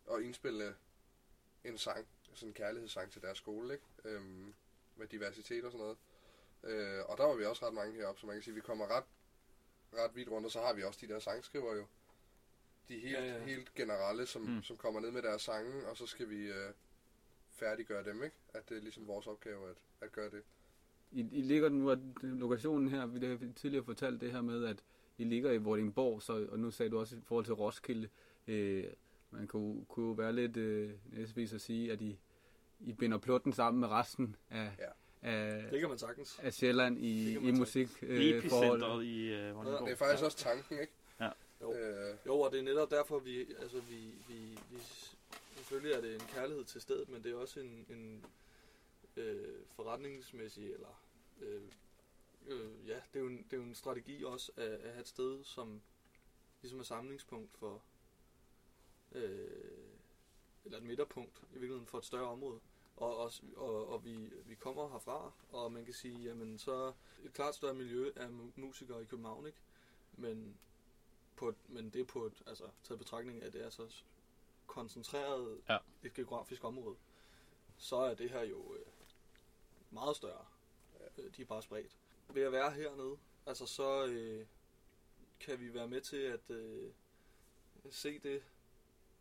og 0.06 0.24
indspille 0.24 0.76
en 1.64 1.78
sang, 1.78 2.08
sådan 2.34 2.50
en 2.50 2.54
kærlighedssang 2.54 3.12
til 3.12 3.22
deres 3.22 3.38
skole, 3.38 3.74
ikke? 3.74 3.86
Øhm, 4.06 4.54
med 4.96 5.08
diversitet 5.08 5.66
og 5.66 5.72
sådan 5.72 5.84
noget. 5.84 5.98
Øh, 6.64 7.06
og 7.06 7.18
der 7.18 7.24
var 7.24 7.36
vi 7.36 7.46
også 7.46 7.68
ret 7.68 7.74
mange 7.74 7.94
heroppe, 7.94 8.22
så 8.22 8.28
man 8.28 8.36
kan 8.36 8.44
sige, 8.44 8.52
at 8.52 8.56
vi 8.56 8.62
kommer 8.62 8.88
ret, 8.98 9.04
ret 9.94 10.16
vidt 10.16 10.30
rundt, 10.30 10.46
og 10.46 10.52
så 10.52 10.62
har 10.62 10.74
vi 10.74 10.84
også 10.84 11.00
de 11.02 11.14
der 11.14 11.20
sangskriver 11.20 11.76
jo. 11.76 11.88
De 12.90 12.94
helt, 13.00 13.14
Ja, 13.18 13.26
ja, 13.26 13.44
helt 13.46 13.76
generelle, 13.76 14.26
som, 14.26 14.42
Mm. 14.42 14.64
som 14.64 14.78
kommer 14.78 15.00
ned 15.00 15.12
med 15.12 15.22
deres 15.22 15.42
sange, 15.42 15.88
og 15.88 15.98
så 15.98 16.06
skal 16.06 16.30
vi 16.30 16.46
øh, 16.48 16.74
færdiggøre 17.52 18.04
dem, 18.04 18.24
ikke? 18.24 18.36
At 18.54 18.70
det 18.70 18.78
er 18.78 18.82
ligesom 18.82 19.08
vores 19.08 19.28
opgave 19.28 19.70
at, 19.70 19.76
at 20.02 20.12
gøre 20.12 20.30
det. 20.30 20.42
I, 21.12 21.20
I 21.20 21.42
ligger 21.42 21.70
nu, 21.70 21.90
at 21.90 22.00
lokationen 22.22 22.88
her, 22.90 23.06
vi 23.06 23.26
har 23.26 23.40
tidligere 23.56 23.86
fortalt 23.86 24.22
det 24.22 24.32
her 24.32 24.42
med, 24.42 24.66
at 24.66 24.84
I 25.18 25.24
ligger 25.24 25.52
i 25.52 25.58
Vordingborg, 25.58 26.22
så, 26.22 26.48
og 26.52 26.60
nu 26.60 26.72
sagde 26.72 26.90
du 26.92 27.00
også 27.00 27.16
i 27.16 27.20
forhold 27.26 27.46
til 27.46 27.54
Roskilde, 27.54 28.10
øh, 28.48 28.84
man 29.32 29.48
kunne, 29.48 29.86
kunne 29.86 30.06
jo 30.08 30.12
være 30.12 30.34
lidt 30.34 30.58
øh, 30.58 30.92
næstvis 31.06 31.54
at 31.54 31.62
sige, 31.62 31.92
at 31.92 32.02
I, 32.02 32.20
I 32.80 32.94
binder 32.94 33.18
plutten 33.18 33.54
sammen 33.54 33.80
med 33.80 33.88
resten 33.88 34.36
af, 34.50 34.72
Ja. 34.80 34.90
af, 35.30 35.70
Det 35.72 35.80
kan 35.80 35.90
man 35.90 35.98
sagtens. 35.98 36.40
af 36.44 36.54
Sjælland 36.54 36.98
i, 37.00 37.32
i 37.32 37.36
man 37.36 37.44
sige. 37.44 37.60
musik. 37.60 37.90
Øh, 38.02 38.22
i 38.22 38.32
øh. 38.34 38.36
Det 38.36 39.92
er 39.92 39.96
faktisk 39.96 40.24
også 40.24 40.38
tanken, 40.38 40.80
ikke? 40.80 40.94
Jo. 41.62 41.74
Øh, 41.74 42.18
Jo, 42.26 42.40
og 42.40 42.52
det 42.52 42.60
er 42.60 42.64
netop 42.64 42.92
derfor, 42.92 43.20
vi, 43.20 43.54
altså 43.54 43.80
vi, 43.80 44.14
vi, 44.28 44.60
vi, 44.72 44.78
selvfølgelig 45.56 45.92
er 45.94 46.02
det 46.02 46.14
en 46.16 46.28
kærlighed 46.28 46.66
til 46.66 46.82
stedet, 46.82 47.10
men 47.10 47.24
det 47.24 47.32
er 47.32 47.36
også 47.36 47.60
en, 47.60 47.86
en 47.90 48.26
øh, 49.18 49.66
forretningsmæssig, 49.70 50.74
eller 50.74 51.04
øh, 51.42 51.62
øh, 52.48 52.88
ja, 52.88 52.96
det 53.14 53.20
er, 53.20 53.20
jo 53.20 53.28
en, 53.28 53.38
det 53.38 53.54
er 53.54 53.58
jo 53.58 53.64
en 53.64 53.76
strategi 53.76 54.24
også 54.24 54.52
at, 54.56 54.64
at 54.68 54.92
have 54.92 55.02
et 55.02 55.08
sted, 55.08 55.44
som 55.44 55.82
ligesom 56.62 56.80
er 56.80 56.84
samlingspunkt 56.84 57.54
for, 57.58 57.82
øh, 59.12 59.48
eller 60.66 60.78
et 60.78 60.84
midterpunkt 60.84 61.38
i 61.50 61.54
virkeligheden 61.54 61.88
for 61.88 61.98
et 61.98 62.06
større 62.06 62.28
område. 62.28 62.60
Og, 62.98 63.18
og, 63.18 63.32
og, 63.56 63.88
og 63.88 64.06
vi, 64.06 64.16
vi 64.46 64.56
kommer 64.56 64.90
herfra, 64.90 65.32
og 65.52 65.72
man 65.72 65.86
kan 65.86 65.94
sige, 65.94 66.24
jamen 66.24 66.58
så 66.58 66.94
et 67.26 67.34
klart 67.34 67.56
større 67.56 67.74
miljø 67.74 68.12
af 68.16 68.28
mu- 68.28 68.52
musikere 68.62 69.02
i 69.02 69.06
København, 69.06 69.46
ikke? 69.46 69.58
Men 70.14 70.58
på 71.38 71.50
et, 71.50 71.56
men 71.70 71.90
det 71.90 72.02
er 72.02 72.06
på 72.06 72.26
et, 72.26 72.44
altså 72.48 72.70
taget 72.84 73.00
betragtning 73.00 73.42
af, 73.42 73.48
at 73.48 73.54
det 73.54 73.66
er 73.66 73.70
så 73.70 74.04
koncentreret 74.68 75.62
Ja. 75.70 75.78
et 76.04 76.14
geografisk 76.14 76.64
område, 76.64 76.96
så 77.78 77.96
er 77.96 78.14
det 78.14 78.30
her 78.30 78.42
jo 78.44 78.76
øh, 78.76 78.86
meget 79.92 80.16
større. 80.16 80.46
Øh, 81.18 81.32
de 81.38 81.42
er 81.42 81.46
bare 81.46 81.62
spredt. 81.62 81.98
Ved 82.34 82.44
at 82.44 82.52
være 82.52 82.72
hernede, 82.72 83.18
altså 83.46 83.66
så 83.66 84.06
øh, 84.06 84.46
kan 85.40 85.60
vi 85.60 85.74
være 85.74 85.88
med 85.88 86.02
til 86.02 86.18
at 86.18 86.50
øh, 86.50 86.92
se 87.90 88.20
det 88.20 88.44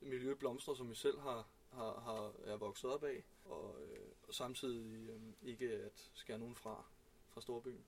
miljø 0.00 0.34
blomstre, 0.34 0.76
som 0.76 0.90
vi 0.90 0.94
selv 0.94 1.18
har, 1.20 1.46
har, 1.72 2.00
har 2.00 2.32
er 2.44 2.56
vokset 2.56 2.90
op 2.90 3.04
af, 3.04 3.24
og, 3.44 3.76
øh, 3.82 4.08
og 4.28 4.34
samtidig 4.34 5.10
øh, 5.10 5.20
ikke 5.42 5.70
at 5.72 6.10
skære 6.14 6.38
nogen 6.38 6.54
fra 6.54 6.84
fra 7.28 7.40
storbyen. 7.40 7.84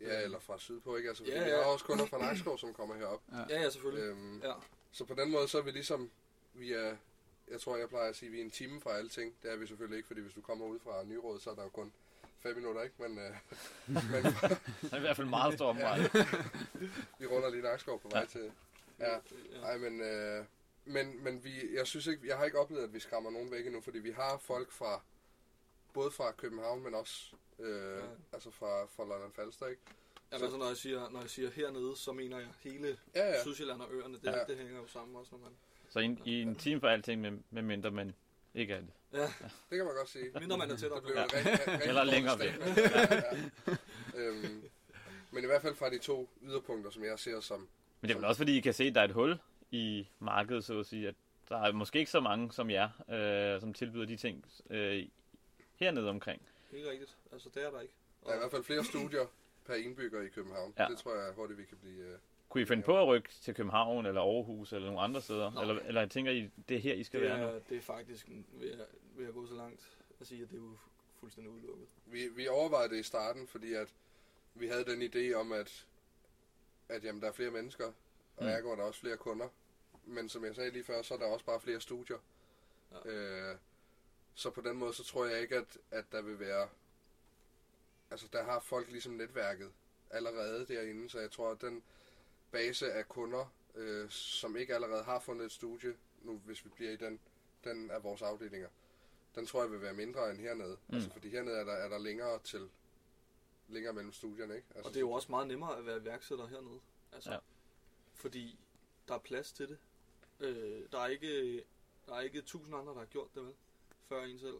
Ja, 0.00 0.20
eller 0.22 0.38
fra 0.38 0.58
sydpå, 0.58 0.96
ikke? 0.96 1.08
Altså, 1.08 1.24
fordi 1.24 1.36
Ja, 1.36 1.44
vi 1.44 1.50
ja. 1.50 1.56
har 1.56 1.64
også 1.64 1.84
kunder 1.84 2.06
fra 2.06 2.18
Nakskov, 2.18 2.58
som 2.58 2.74
kommer 2.74 2.94
herop. 2.94 3.22
Ja, 3.32 3.60
ja, 3.62 3.70
selvfølgelig. 3.70 4.04
Øhm, 4.04 4.40
Ja. 4.42 4.52
Så 4.92 5.04
på 5.04 5.14
den 5.14 5.30
måde, 5.30 5.48
så 5.48 5.58
er 5.58 5.62
vi 5.62 5.70
ligesom, 5.70 6.10
vi 6.54 6.72
er, 6.72 6.96
jeg 7.50 7.60
tror, 7.60 7.76
jeg 7.76 7.88
plejer 7.88 8.08
at 8.08 8.16
sige, 8.16 8.30
vi 8.30 8.38
er 8.40 8.44
en 8.44 8.50
time 8.50 8.80
fra 8.80 8.96
alle 8.96 9.08
ting. 9.10 9.34
Det 9.42 9.52
er 9.52 9.56
vi 9.56 9.66
selvfølgelig 9.66 9.96
ikke, 9.96 10.06
fordi 10.06 10.20
hvis 10.20 10.34
du 10.34 10.40
kommer 10.40 10.66
ud 10.66 10.78
fra 10.78 11.04
Nyråd, 11.04 11.40
så 11.40 11.50
er 11.50 11.54
der 11.54 11.62
jo 11.62 11.68
kun 11.68 11.92
fem 12.38 12.56
minutter, 12.56 12.82
ikke? 12.82 12.94
Men, 12.98 13.18
øh, 13.18 13.30
men 14.12 14.24
Det 14.82 14.92
er 14.92 14.96
i 14.96 15.00
hvert 15.00 15.16
fald 15.16 15.26
meget 15.28 15.54
stor 15.54 15.66
omvej. 15.68 15.98
vi 17.18 17.26
runder 17.26 17.50
lige 17.50 17.62
Nakskov 17.62 18.00
på 18.00 18.08
vej 18.08 18.20
Ja. 18.20 18.26
til. 18.26 18.52
Ja, 18.98 19.12
ja. 19.12 19.18
nej, 19.60 19.78
men, 19.78 20.00
øh, 20.00 20.44
men, 20.84 21.24
men 21.24 21.44
vi, 21.44 21.74
jeg 21.76 21.86
synes 21.86 22.06
ikke, 22.06 22.28
jeg 22.28 22.36
har 22.36 22.44
ikke 22.44 22.58
oplevet, 22.58 22.84
at 22.84 22.94
vi 22.94 23.00
skræmmer 23.00 23.30
nogen 23.30 23.50
væk 23.50 23.66
endnu, 23.66 23.80
fordi 23.80 23.98
vi 23.98 24.10
har 24.10 24.38
folk 24.38 24.72
fra, 24.72 25.00
både 25.92 26.10
fra 26.10 26.32
København, 26.32 26.82
men 26.82 26.94
også 26.94 27.32
øh, 27.58 27.96
Ja. 27.96 28.00
altså 28.32 28.50
fra, 28.50 28.84
fra 28.86 29.04
London 29.08 29.32
Falster, 29.32 29.66
ikke? 29.66 29.82
Jamen, 30.32 30.42
altså, 30.44 30.58
når 30.58 30.66
jeg, 30.66 30.76
siger, 30.76 31.10
når 31.10 31.20
jeg 31.20 31.30
siger 31.30 31.50
hernede, 31.50 31.96
så 31.96 32.12
mener 32.12 32.38
jeg 32.38 32.48
hele 32.60 32.96
Ja, 33.14 33.26
ja. 33.28 33.42
Sydsjælland 33.42 33.80
og 33.80 33.88
øerne. 33.92 34.14
Det, 34.14 34.24
Ja. 34.24 34.38
ja. 34.38 34.44
det 34.48 34.56
hænger 34.56 34.76
jo 34.76 34.86
sammen 34.86 35.16
også, 35.16 35.28
når 35.32 35.38
man... 35.38 35.52
Så 35.88 35.98
i, 35.98 36.16
i 36.30 36.42
en 36.42 36.54
time 36.56 36.80
for 36.80 36.88
alting, 36.88 37.20
med, 37.20 37.32
med 37.50 37.62
mindre 37.62 37.90
man 37.90 38.14
ikke 38.54 38.74
er 38.74 38.80
det. 38.80 38.90
Ja, 39.12 39.22
Det 39.70 39.76
kan 39.76 39.84
man 39.84 39.94
godt 39.94 40.08
sige. 40.08 40.30
mindre 40.40 40.58
man 40.58 40.70
er 40.70 40.76
tættere 40.76 41.00
Det 41.00 41.06
på. 41.08 41.12
Ja. 41.14 41.20
ja. 41.20 41.26
rigtig, 41.48 41.52
rigtig 41.68 41.88
Eller 41.88 42.04
længere 42.04 42.38
væk. 42.38 42.52
ja, 42.76 43.14
ja. 43.14 43.76
Øhm, 44.16 44.62
men 45.30 45.42
i 45.44 45.46
hvert 45.46 45.62
fald 45.62 45.74
fra 45.74 45.90
de 45.90 45.98
to 45.98 46.28
yderpunkter, 46.42 46.90
som 46.90 47.04
jeg 47.04 47.18
ser 47.18 47.40
som... 47.40 47.68
Men 48.00 48.08
det 48.08 48.14
er 48.14 48.18
vel 48.18 48.24
også 48.24 48.38
fordi, 48.38 48.56
I 48.56 48.60
kan 48.60 48.74
se, 48.74 48.84
at 48.84 48.94
der 48.94 49.00
er 49.00 49.04
et 49.04 49.12
hul 49.12 49.38
i 49.70 50.06
markedet, 50.18 50.64
så 50.64 50.78
at 50.80 50.86
sige, 50.86 51.08
at 51.08 51.14
der 51.48 51.56
er 51.62 51.72
måske 51.72 51.98
ikke 51.98 52.10
så 52.10 52.20
mange 52.20 52.52
som 52.52 52.70
jer, 52.70 52.88
øh, 53.54 53.60
som 53.60 53.74
tilbyder 53.74 54.06
de 54.06 54.16
ting 54.16 54.44
øh, 54.70 55.06
hernede 55.74 56.08
omkring. 56.10 56.42
Ikke 56.72 56.90
rigtigt. 56.90 57.16
Altså, 57.32 57.48
det 57.54 57.64
er 57.66 57.70
der 57.70 57.80
ikke. 57.80 57.94
Der 58.24 58.30
er 58.30 58.34
i 58.34 58.38
hvert 58.38 58.50
fald 58.50 58.62
flere 58.64 58.84
studier 58.84 59.26
per 59.64 59.74
indbygger 59.74 60.22
i 60.22 60.28
København. 60.28 60.74
Ja. 60.78 60.86
Det 60.90 60.98
tror 60.98 61.14
jeg 61.14 61.32
hurtigt, 61.32 61.58
vi 61.58 61.64
kan 61.64 61.78
blive... 61.78 61.98
Øh, 62.06 62.18
Kunne 62.48 62.62
I 62.62 62.64
finde 62.64 62.82
på 62.82 62.98
at 63.02 63.06
rykke 63.06 63.28
til 63.28 63.54
København 63.54 64.06
eller 64.06 64.20
Aarhus 64.20 64.72
eller 64.72 64.86
nogle 64.86 65.00
andre 65.00 65.22
steder? 65.22 65.50
Nej. 65.50 65.62
Eller, 65.62 65.82
eller 65.82 66.06
tænker 66.06 66.32
I, 66.32 66.50
det 66.68 66.76
er 66.76 66.80
her, 66.80 66.94
I 66.94 67.02
skal 67.04 67.20
det, 67.20 67.28
være 67.28 67.38
nu? 67.40 67.46
er, 67.46 67.58
det 67.58 67.76
er 67.76 67.80
faktisk 67.82 68.28
ved 68.52 68.70
at, 68.72 68.86
ved 69.16 69.26
at 69.26 69.34
gå 69.34 69.46
så 69.46 69.54
langt 69.54 69.96
at 70.20 70.26
sige, 70.26 70.42
at 70.42 70.50
det 70.50 70.56
er 70.56 70.60
jo 70.62 70.76
fuldstændig 71.20 71.52
udelukket. 71.52 71.86
vi, 72.06 72.28
vi 72.28 72.48
overvejede 72.48 72.88
det 72.94 73.00
i 73.00 73.02
starten, 73.02 73.46
fordi 73.46 73.72
at 73.74 73.94
vi 74.54 74.66
havde 74.66 74.84
den 74.84 75.02
idé 75.02 75.34
om, 75.34 75.52
at, 75.52 75.86
at 76.88 77.04
jamen, 77.04 77.22
der 77.22 77.28
er 77.28 77.32
flere 77.32 77.50
mennesker, 77.50 77.86
og 77.86 77.92
Mm. 78.40 78.46
mm. 78.46 78.48
ergo 78.52 78.70
er 78.72 78.76
der 78.76 78.82
også 78.82 79.00
flere 79.00 79.16
kunder. 79.16 79.48
Men 80.04 80.28
som 80.28 80.44
jeg 80.44 80.54
sagde 80.54 80.70
lige 80.70 80.84
før, 80.84 81.02
så 81.02 81.14
er 81.14 81.18
der 81.18 81.26
også 81.26 81.44
bare 81.44 81.60
flere 81.60 81.80
studier. 81.80 82.16
Ja. 82.92 83.10
Øh, 83.10 83.56
så 84.36 84.50
på 84.50 84.60
den 84.60 84.76
måde, 84.76 84.94
så 84.94 85.04
tror 85.04 85.26
jeg 85.26 85.40
ikke, 85.40 85.56
at, 85.56 85.78
at 85.90 86.04
der 86.12 86.22
vil 86.22 86.38
være... 86.40 86.68
Altså, 88.10 88.28
der 88.32 88.44
har 88.44 88.60
folk 88.60 88.90
ligesom 88.90 89.12
netværket 89.12 89.72
allerede 90.10 90.66
derinde, 90.66 91.10
så 91.10 91.20
jeg 91.20 91.30
tror, 91.30 91.50
at 91.50 91.60
den 91.60 91.82
base 92.50 92.92
af 92.92 93.08
kunder, 93.08 93.52
øh, 93.74 94.10
som 94.10 94.56
ikke 94.56 94.74
allerede 94.74 95.02
har 95.04 95.20
fundet 95.20 95.44
et 95.46 95.52
studie, 95.52 95.96
nu 96.22 96.36
hvis 96.38 96.64
vi 96.64 96.70
bliver 96.70 96.90
i 96.90 96.96
den, 96.96 97.20
den 97.64 97.90
af 97.90 98.02
vores 98.04 98.22
afdelinger, 98.22 98.68
den 99.34 99.46
tror 99.46 99.62
jeg 99.62 99.70
vil 99.70 99.82
være 99.82 99.94
mindre 99.94 100.30
end 100.30 100.38
hernede. 100.38 100.76
Mm. 100.88 100.94
Altså, 100.94 101.10
fordi 101.10 101.28
hernede 101.28 101.56
er 101.56 101.64
der, 101.64 101.72
er 101.72 101.88
der 101.88 101.98
længere 101.98 102.38
til 102.38 102.68
længere 103.68 103.92
mellem 103.92 104.12
studierne, 104.12 104.56
ikke? 104.56 104.66
Altså, 104.74 104.88
Og 104.88 104.94
det 104.94 104.96
er 104.96 105.00
jo 105.00 105.10
også 105.10 105.30
meget 105.30 105.46
nemmere 105.46 105.78
at 105.78 105.86
være 105.86 105.96
iværksætter 105.96 106.46
hernede. 106.46 106.80
Altså, 107.12 107.32
Ja. 107.32 107.38
Fordi 108.14 108.58
der 109.08 109.14
er 109.14 109.18
plads 109.18 109.52
til 109.52 109.68
det. 109.68 109.78
Øh, 110.40 110.82
der, 110.92 110.98
er 111.00 111.06
ikke, 111.06 111.64
der 112.06 112.14
er 112.14 112.20
ikke 112.20 112.42
tusind 112.42 112.76
andre, 112.76 112.92
der 112.92 112.98
har 112.98 113.06
gjort 113.06 113.34
det, 113.34 113.42
vel? 113.42 113.54
Før 114.08 114.22
en 114.24 114.38
selv. 114.38 114.56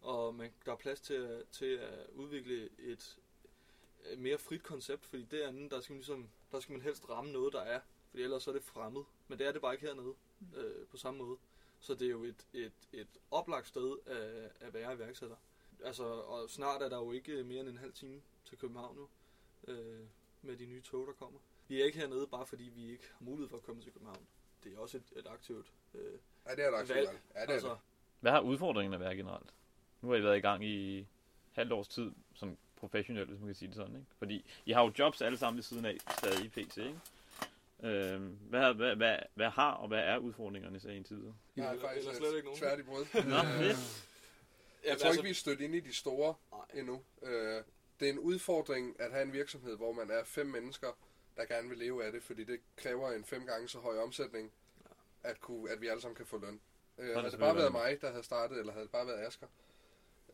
Og 0.00 0.34
man, 0.34 0.52
der 0.66 0.72
er 0.72 0.76
plads 0.76 1.00
til, 1.00 1.14
at- 1.14 1.46
til 1.52 1.66
at 1.76 2.06
udvikle 2.12 2.68
et, 2.78 3.18
et 4.06 4.18
mere 4.18 4.38
frit 4.38 4.62
koncept, 4.62 5.06
fordi 5.06 5.22
det 5.24 5.40
andet, 5.42 5.70
der 5.70 5.80
skal, 5.80 5.92
man 5.92 5.98
ligesom, 5.98 6.28
der 6.52 6.60
skal 6.60 6.72
man 6.72 6.82
helst 6.82 7.08
ramme 7.10 7.32
noget, 7.32 7.52
der 7.52 7.60
er. 7.60 7.80
Fordi 8.10 8.22
ellers 8.22 8.42
så 8.42 8.50
er 8.50 8.54
det 8.54 8.62
fremmed. 8.64 9.02
Men 9.28 9.38
det 9.38 9.46
er 9.46 9.52
det 9.52 9.60
bare 9.60 9.74
ikke 9.74 9.86
hernede 9.86 10.14
øh, 10.56 10.86
på 10.86 10.96
samme 10.96 11.18
måde. 11.24 11.38
Så 11.80 11.94
det 11.94 12.06
er 12.06 12.10
jo 12.10 12.24
et, 12.24 12.46
et, 12.52 12.72
et 12.92 13.08
oplagt 13.30 13.68
sted 13.68 13.98
at, 14.06 14.52
at 14.66 14.74
være 14.74 14.94
iværksætter. 14.94 15.36
Altså, 15.84 16.04
og 16.04 16.50
snart 16.50 16.82
er 16.82 16.88
der 16.88 16.96
jo 16.96 17.12
ikke 17.12 17.44
mere 17.44 17.60
end 17.60 17.68
en 17.68 17.78
halv 17.78 17.92
time 17.92 18.22
til 18.44 18.58
København 18.58 18.96
nu, 18.96 19.08
øh, 19.72 20.00
med 20.42 20.56
de 20.56 20.66
nye 20.66 20.82
tog, 20.82 21.06
der 21.06 21.12
kommer. 21.12 21.40
Vi 21.68 21.80
er 21.80 21.84
ikke 21.84 21.98
hernede, 21.98 22.26
bare 22.26 22.46
fordi 22.46 22.64
vi 22.64 22.90
ikke 22.92 23.04
har 23.18 23.24
mulighed 23.24 23.48
for 23.48 23.56
at 23.56 23.62
komme 23.62 23.82
til 23.82 23.92
København. 23.92 24.26
Det 24.64 24.72
er 24.74 24.78
også 24.78 24.96
et, 24.96 25.12
et 25.16 25.26
aktivt 25.26 25.72
øh, 25.94 26.18
Ja, 26.46 26.54
det 26.54 26.64
er 26.64 26.70
der 26.70 26.78
aktivt. 26.78 26.96
valg. 26.96 27.08
valg. 27.08 27.20
Ja, 27.34 27.40
det 27.40 27.48
er 27.48 27.52
altså, 27.52 27.68
det. 27.68 27.78
Hvad 28.20 28.32
har 28.32 28.40
udfordringen 28.40 28.94
at 28.94 29.00
være 29.00 29.16
generelt? 29.16 29.50
Nu 30.02 30.08
har 30.08 30.16
I 30.16 30.22
været 30.22 30.36
i 30.36 30.40
gang 30.40 30.64
i 30.64 31.06
halvt 31.52 31.72
års 31.72 31.88
tid, 31.88 32.12
som 32.34 32.56
professionelt, 32.76 33.28
hvis 33.28 33.38
man 33.40 33.48
kan 33.48 33.54
sige 33.54 33.68
det 33.68 33.76
sådan, 33.76 33.94
ikke? 33.96 34.06
Fordi 34.18 34.44
I 34.66 34.72
har 34.72 34.82
jo 34.84 34.92
jobs 34.98 35.22
alle 35.22 35.38
sammen 35.38 35.56
ved 35.56 35.62
siden 35.62 35.84
af, 35.84 35.96
stadig 36.18 36.44
i 36.44 36.48
PC, 36.48 36.76
ikke? 36.76 37.00
Øhm, 37.82 38.38
hvad, 38.48 38.74
hvad, 38.74 38.96
hvad, 38.96 39.16
hvad 39.34 39.50
har 39.50 39.70
og 39.72 39.88
hvad 39.88 39.98
er 39.98 40.18
udfordringerne 40.18 40.80
så 40.80 40.88
indtil 40.88 41.16
videre? 41.16 41.34
Nej, 41.54 41.70
Eller- 41.70 41.82
faktisk 41.88 42.08
eller 42.08 42.20
slet 42.20 42.36
ikke 42.36 42.44
nogen. 42.46 42.58
Tværtimod. 42.60 43.04
Nå, 43.14 43.64
Øh. 43.66 43.74
Jeg 44.86 44.98
tror 44.98 45.10
ikke, 45.10 45.22
vi 45.22 45.30
er 45.30 45.34
stødt 45.34 45.60
ind 45.60 45.74
i 45.74 45.80
de 45.80 45.94
store 45.94 46.34
endnu. 46.74 47.02
Øh, 47.22 47.62
det 48.00 48.08
er 48.08 48.12
en 48.12 48.18
udfordring 48.18 49.00
at 49.00 49.10
have 49.10 49.22
en 49.22 49.32
virksomhed, 49.32 49.76
hvor 49.76 49.92
man 49.92 50.10
er 50.10 50.24
fem 50.24 50.46
mennesker, 50.46 50.88
der 51.36 51.44
gerne 51.44 51.68
vil 51.68 51.78
leve 51.78 52.04
af 52.04 52.12
det, 52.12 52.22
fordi 52.22 52.44
det 52.44 52.60
kræver 52.76 53.10
en 53.12 53.24
fem 53.24 53.46
gange 53.46 53.68
så 53.68 53.78
høj 53.78 53.98
omsætning, 53.98 54.52
at, 55.22 55.40
kunne, 55.40 55.70
at 55.70 55.80
vi 55.80 55.88
alle 55.88 56.00
sammen 56.02 56.16
kan 56.16 56.26
få 56.26 56.38
løn. 56.38 56.60
Øh, 57.00 57.16
havde 57.16 57.30
det 57.30 57.38
bare 57.38 57.56
været 57.56 57.72
mig, 57.72 58.00
der 58.00 58.10
havde 58.10 58.22
startet, 58.22 58.58
eller 58.58 58.72
havde 58.72 58.84
det 58.84 58.92
bare 58.92 59.06
været 59.06 59.26
Asger, 59.26 59.46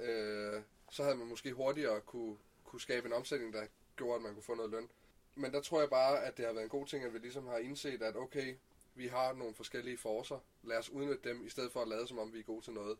øh, 0.00 0.62
så 0.90 1.02
havde 1.02 1.16
man 1.16 1.26
måske 1.26 1.52
hurtigere 1.52 2.00
kunne, 2.00 2.36
kunne 2.64 2.80
skabe 2.80 3.06
en 3.06 3.12
omsætning, 3.12 3.52
der 3.52 3.66
gjorde, 3.96 4.16
at 4.16 4.22
man 4.22 4.34
kunne 4.34 4.42
få 4.42 4.54
noget 4.54 4.70
løn. 4.70 4.90
Men 5.34 5.52
der 5.52 5.60
tror 5.60 5.80
jeg 5.80 5.90
bare, 5.90 6.24
at 6.24 6.36
det 6.36 6.46
har 6.46 6.52
været 6.52 6.64
en 6.64 6.70
god 6.70 6.86
ting, 6.86 7.04
at 7.04 7.12
vi 7.12 7.18
ligesom 7.18 7.46
har 7.46 7.56
indset, 7.56 8.02
at 8.02 8.16
okay, 8.16 8.56
vi 8.94 9.06
har 9.06 9.32
nogle 9.32 9.54
forskellige 9.54 9.98
forcer. 9.98 10.38
Lad 10.62 10.78
os 10.78 10.90
udnytte 10.90 11.28
dem, 11.28 11.46
i 11.46 11.48
stedet 11.48 11.72
for 11.72 11.82
at 11.82 11.88
lade 11.88 12.06
som 12.06 12.18
om, 12.18 12.32
vi 12.32 12.38
er 12.38 12.42
gode 12.42 12.64
til 12.64 12.72
noget, 12.72 12.98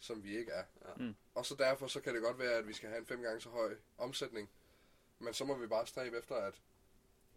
som 0.00 0.24
vi 0.24 0.38
ikke 0.38 0.52
er. 0.52 0.64
Ja. 0.84 0.94
Mm. 0.96 1.14
Og 1.34 1.46
så 1.46 1.54
derfor 1.54 1.86
så 1.86 2.00
kan 2.00 2.14
det 2.14 2.22
godt 2.22 2.38
være, 2.38 2.52
at 2.52 2.68
vi 2.68 2.72
skal 2.72 2.88
have 2.88 2.98
en 2.98 3.06
fem 3.06 3.22
gange 3.22 3.40
så 3.40 3.48
høj 3.48 3.76
omsætning. 3.98 4.50
Men 5.18 5.34
så 5.34 5.44
må 5.44 5.54
vi 5.54 5.66
bare 5.66 5.86
stræbe 5.86 6.18
efter 6.18 6.34
at, 6.34 6.60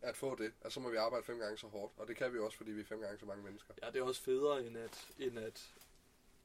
at 0.02 0.18
få 0.18 0.36
det. 0.36 0.54
Og 0.62 0.72
så 0.72 0.80
må 0.80 0.90
vi 0.90 0.98
arbejde 0.98 1.26
fem 1.26 1.40
gange 1.40 1.58
så 1.58 1.68
hårdt. 1.68 1.94
Og 1.98 2.08
det 2.08 2.16
kan 2.16 2.34
vi 2.34 2.40
også, 2.40 2.58
fordi 2.58 2.72
vi 2.72 2.82
er 2.82 2.86
fem 2.86 3.00
gange 3.00 3.20
så 3.20 3.26
mange 3.26 3.44
mennesker. 3.44 3.74
Ja, 3.84 3.88
det 3.88 4.00
er 4.00 4.04
også 4.04 4.22
federe 4.22 4.66
end 4.68 4.78
at, 4.78 5.12
end 5.20 5.40
at 5.40 5.76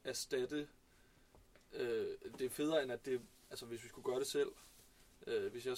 erstatte... 0.03 0.67
Øh, 1.73 2.17
det 2.39 2.41
er 2.41 2.49
federe 2.49 2.83
end 2.83 2.91
at 2.91 3.05
det... 3.05 3.21
Altså, 3.49 3.65
hvis 3.65 3.83
vi 3.83 3.87
skulle 3.87 4.05
gøre 4.05 4.19
det 4.19 4.27
selv, 4.27 4.51
øh, 5.27 5.51
hvis 5.51 5.65
jeg 5.65 5.77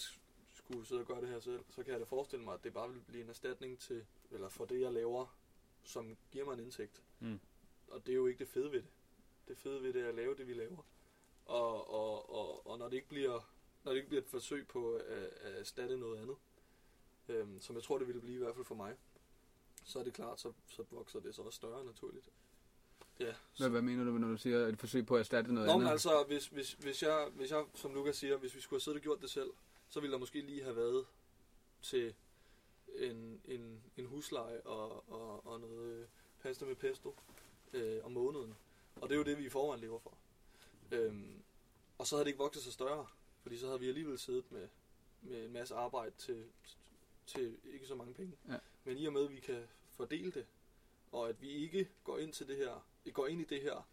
skulle 0.49 0.85
sidde 0.85 1.01
og 1.01 1.07
gøre 1.07 1.21
det 1.21 1.29
her 1.29 1.39
selv, 1.39 1.59
så 1.69 1.83
kan 1.83 1.91
jeg 1.91 1.99
da 1.99 2.05
forestille 2.05 2.45
mig, 2.45 2.53
at 2.53 2.63
det 2.63 2.73
bare 2.73 2.89
vil 2.91 3.01
blive 3.07 3.23
en 3.23 3.29
erstatning 3.29 3.79
til, 3.79 4.05
eller 4.31 4.49
for 4.49 4.65
det, 4.65 4.81
jeg 4.81 4.93
laver, 4.93 5.37
som 5.83 6.17
giver 6.31 6.45
mig 6.45 6.53
en 6.53 6.59
indtægt. 6.59 7.03
Mm. 7.19 7.39
Og 7.87 8.05
det 8.05 8.11
er 8.11 8.15
jo 8.15 8.27
ikke 8.27 8.39
det 8.39 8.47
fede 8.47 8.71
ved 8.71 8.81
det. 8.81 8.89
Det 9.47 9.57
fede 9.57 9.83
ved 9.83 9.93
det 9.93 10.03
er 10.03 10.09
at 10.09 10.15
lave 10.15 10.35
det, 10.35 10.47
vi 10.47 10.53
laver. 10.53 10.85
Og, 11.45 11.89
og, 11.89 12.29
og, 12.29 12.67
og 12.67 12.77
når 12.79 12.89
det 12.89 12.95
ikke 12.95 13.07
bliver 13.07 13.41
når 13.83 13.91
det 13.91 13.97
ikke 13.97 14.09
bliver 14.09 14.21
et 14.21 14.29
forsøg 14.29 14.67
på 14.67 14.93
at, 14.93 15.01
at 15.41 15.59
erstatte 15.59 15.97
noget 15.97 16.21
andet, 16.21 16.35
øhm, 17.29 17.61
som 17.61 17.75
jeg 17.75 17.83
tror, 17.83 17.97
det 17.97 18.07
ville 18.07 18.21
blive 18.21 18.35
i 18.35 18.39
hvert 18.39 18.55
fald 18.55 18.65
for 18.65 18.75
mig, 18.75 18.95
så 19.83 19.99
er 19.99 20.03
det 20.03 20.13
klart, 20.13 20.39
så, 20.39 20.53
så 20.67 20.83
vokser 20.91 21.19
det 21.19 21.35
så 21.35 21.41
også 21.41 21.57
større 21.57 21.85
naturligt. 21.85 22.29
Ja. 23.19 23.33
Hvad, 23.57 23.69
hvad 23.69 23.81
mener 23.81 24.03
du, 24.03 24.11
når 24.11 24.27
du 24.27 24.37
siger 24.37 24.67
et 24.67 24.79
forsøg 24.79 25.05
på 25.05 25.15
at 25.15 25.19
erstatte 25.19 25.53
noget 25.53 25.67
Nå, 25.67 25.73
andet? 25.73 25.89
altså, 25.89 26.23
hvis, 26.27 26.47
hvis, 26.47 26.73
hvis, 26.73 27.03
jeg, 27.03 27.29
hvis 27.35 27.51
jeg, 27.51 27.65
som 27.73 27.93
Lukas 27.93 28.15
siger, 28.15 28.37
hvis 28.37 28.55
vi 28.55 28.61
skulle 28.61 28.77
have 28.77 28.81
siddet 28.81 28.99
og 28.99 29.03
gjort 29.03 29.21
det 29.21 29.29
selv, 29.29 29.49
så 29.89 29.99
ville 29.99 30.11
der 30.11 30.19
måske 30.19 30.41
lige 30.41 30.63
have 30.63 30.75
været 30.75 31.05
til 31.81 32.15
en, 32.95 33.41
en, 33.45 33.83
en 33.97 34.05
husleje 34.05 34.61
og, 34.61 35.11
og, 35.11 35.47
og 35.47 35.59
noget 35.59 36.01
øh, 36.01 36.05
pasta 36.41 36.65
med 36.65 36.75
pesto 36.75 37.15
øh, 37.73 38.05
om 38.05 38.11
måneden. 38.11 38.55
Og 38.95 39.09
det 39.09 39.15
er 39.15 39.17
jo 39.17 39.23
det, 39.23 39.37
vi 39.37 39.45
i 39.45 39.49
forvejen 39.49 39.81
lever 39.81 39.99
for. 39.99 40.13
Øhm, 40.91 41.43
og 41.97 42.07
så 42.07 42.15
havde 42.15 42.25
det 42.25 42.29
ikke 42.29 42.43
vokset 42.43 42.63
sig 42.63 42.73
større, 42.73 43.07
fordi 43.41 43.57
så 43.57 43.65
havde 43.65 43.79
vi 43.79 43.87
alligevel 43.87 44.19
siddet 44.19 44.51
med, 44.51 44.67
med 45.21 45.45
en 45.45 45.53
masse 45.53 45.75
arbejde 45.75 46.15
til, 46.17 46.45
til 47.27 47.57
ikke 47.73 47.87
så 47.87 47.95
mange 47.95 48.13
penge. 48.13 48.33
Ja. 48.49 48.57
Men 48.83 48.97
i 48.97 49.05
og 49.05 49.13
med, 49.13 49.23
at 49.23 49.31
vi 49.31 49.39
kan 49.39 49.63
fordele 49.93 50.31
det, 50.31 50.45
og 51.11 51.29
at 51.29 51.41
vi 51.41 51.49
ikke 51.49 51.87
går 52.03 52.17
ind 52.17 52.33
til 52.33 52.47
det 52.47 52.57
her, 52.57 52.85
går 53.13 53.27
ind 53.27 53.41
i 53.41 53.43
det 53.43 53.61
her 53.61 53.87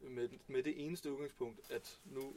med, 0.00 0.28
med 0.46 0.62
det 0.62 0.84
eneste 0.86 1.12
udgangspunkt, 1.12 1.70
at 1.70 1.98
nu 2.04 2.36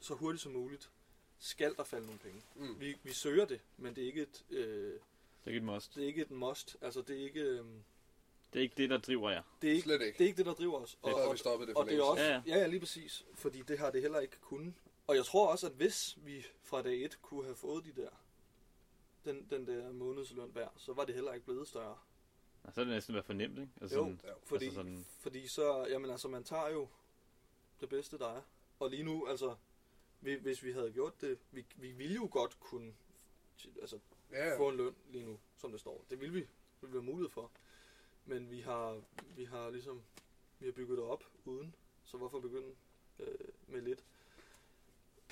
så 0.00 0.14
hurtigt 0.14 0.42
som 0.42 0.52
muligt 0.52 0.90
skal 1.38 1.74
der 1.76 1.84
falde 1.84 2.06
nogle 2.06 2.18
penge. 2.20 2.42
Mm. 2.56 2.80
Vi, 2.80 2.96
vi 3.02 3.12
søger 3.12 3.44
det, 3.44 3.60
men 3.76 3.94
det 3.96 4.02
er 4.02 4.06
ikke 4.06 4.22
et, 4.22 4.44
øh, 4.50 4.92
Det 4.92 5.00
er 5.44 5.48
ikke 5.48 5.56
et 5.58 5.62
must. 5.64 5.94
det 5.94 6.02
er 6.02 6.06
ikke 6.06 6.22
et 6.22 6.30
must. 6.30 6.76
Altså 6.80 7.02
det 7.02 7.18
er 7.20 7.24
ikke, 7.24 7.40
øh, 7.40 7.64
Det 8.52 8.58
er 8.58 8.60
ikke 8.62 8.74
det, 8.76 8.90
der 8.90 8.98
driver 8.98 9.30
jer. 9.30 9.42
det 9.62 9.68
er 9.68 9.72
ikke, 9.74 9.82
Slet 9.84 10.02
ikke. 10.02 10.18
det 10.18 10.24
er 10.24 10.28
ikke 10.28 10.36
det, 10.38 10.46
der 10.46 10.54
driver 10.54 10.80
os. 10.80 10.90
Så 10.90 11.16
havde 11.16 11.30
vi 11.32 11.36
stoppet 11.38 11.68
det 11.68 11.74
for 11.74 11.80
og 11.80 11.86
det 11.86 11.98
er 11.98 12.02
også, 12.02 12.22
Ja, 12.22 12.28
ja, 12.28 12.34
ja. 12.46 12.54
ja. 12.56 12.58
ja, 12.60 12.66
lige 12.66 12.80
præcis, 12.80 13.24
fordi 13.34 13.62
det 13.62 13.78
har 13.78 13.90
det 13.90 14.00
heller 14.02 14.20
ikke 14.20 14.36
kunnet. 14.40 14.74
Og 15.06 15.16
jeg 15.16 15.24
tror 15.24 15.48
også, 15.48 15.66
at 15.66 15.72
hvis 15.72 16.18
vi 16.24 16.46
fra 16.62 16.82
dag 16.82 17.04
1 17.04 17.22
kunne 17.22 17.44
have 17.44 17.56
fået 17.56 17.84
de 17.84 17.92
der, 18.02 18.08
den, 19.24 19.46
den 19.50 19.66
der 19.66 19.92
månedsløn 19.92 20.50
hver, 20.50 20.68
så 20.76 20.92
var 20.92 21.04
det 21.04 21.14
heller 21.14 21.32
ikke 21.32 21.44
blevet 21.46 21.68
større. 21.68 21.98
Og 22.62 22.72
så 22.74 22.80
er 22.80 22.84
det 22.84 22.94
næsten 22.94 23.14
været 23.14 23.26
for 23.26 23.32
nemt, 23.32 23.58
ikke? 23.58 23.72
Altså, 23.80 23.96
Jo, 23.96 24.02
sådan, 24.04 24.20
Fordi, 24.42 24.64
altså 24.64 24.74
sådan, 24.80 25.06
fordi 25.20 25.46
så, 25.48 25.86
jamen 25.90 26.10
altså, 26.10 26.28
man 26.28 26.44
tager 26.44 26.68
jo 26.68 26.88
det 27.80 27.88
bedste, 27.88 28.18
der 28.18 28.28
er. 28.28 28.42
Og 28.80 28.90
lige 28.90 29.02
nu, 29.02 29.26
altså, 29.26 29.56
vi- 30.20 30.34
hvis 30.34 30.62
vi 30.64 30.72
havde 30.72 30.92
gjort 30.92 31.20
det, 31.20 31.38
vi, 31.50 31.66
vi 31.76 31.92
ville 31.92 32.14
jo 32.14 32.28
godt 32.32 32.60
kunne 32.60 32.94
altså, 33.80 33.98
Ja, 34.30 34.48
ja. 34.48 34.58
få 34.58 34.68
en 34.68 34.76
løn 34.76 34.94
lige 35.10 35.24
nu, 35.24 35.38
som 35.56 35.70
det 35.70 35.80
står. 35.80 36.04
Det 36.10 36.20
vil 36.20 36.34
vi, 36.34 36.38
vil 36.80 36.90
vi 36.92 36.96
have 36.96 37.02
mulighed 37.02 37.30
for. 37.30 37.50
Men 38.26 38.50
vi 38.50 38.60
har, 38.60 39.00
vi 39.36 39.44
har 39.44 39.70
ligesom, 39.70 40.02
vi 40.58 40.66
har 40.66 40.72
bygget 40.72 40.98
det 40.98 41.04
op 41.06 41.24
uden, 41.44 41.74
så 42.04 42.16
hvorfor 42.16 42.40
begynde 42.40 42.74
øh, 43.18 43.34
med 43.66 43.80
lidt? 43.82 44.04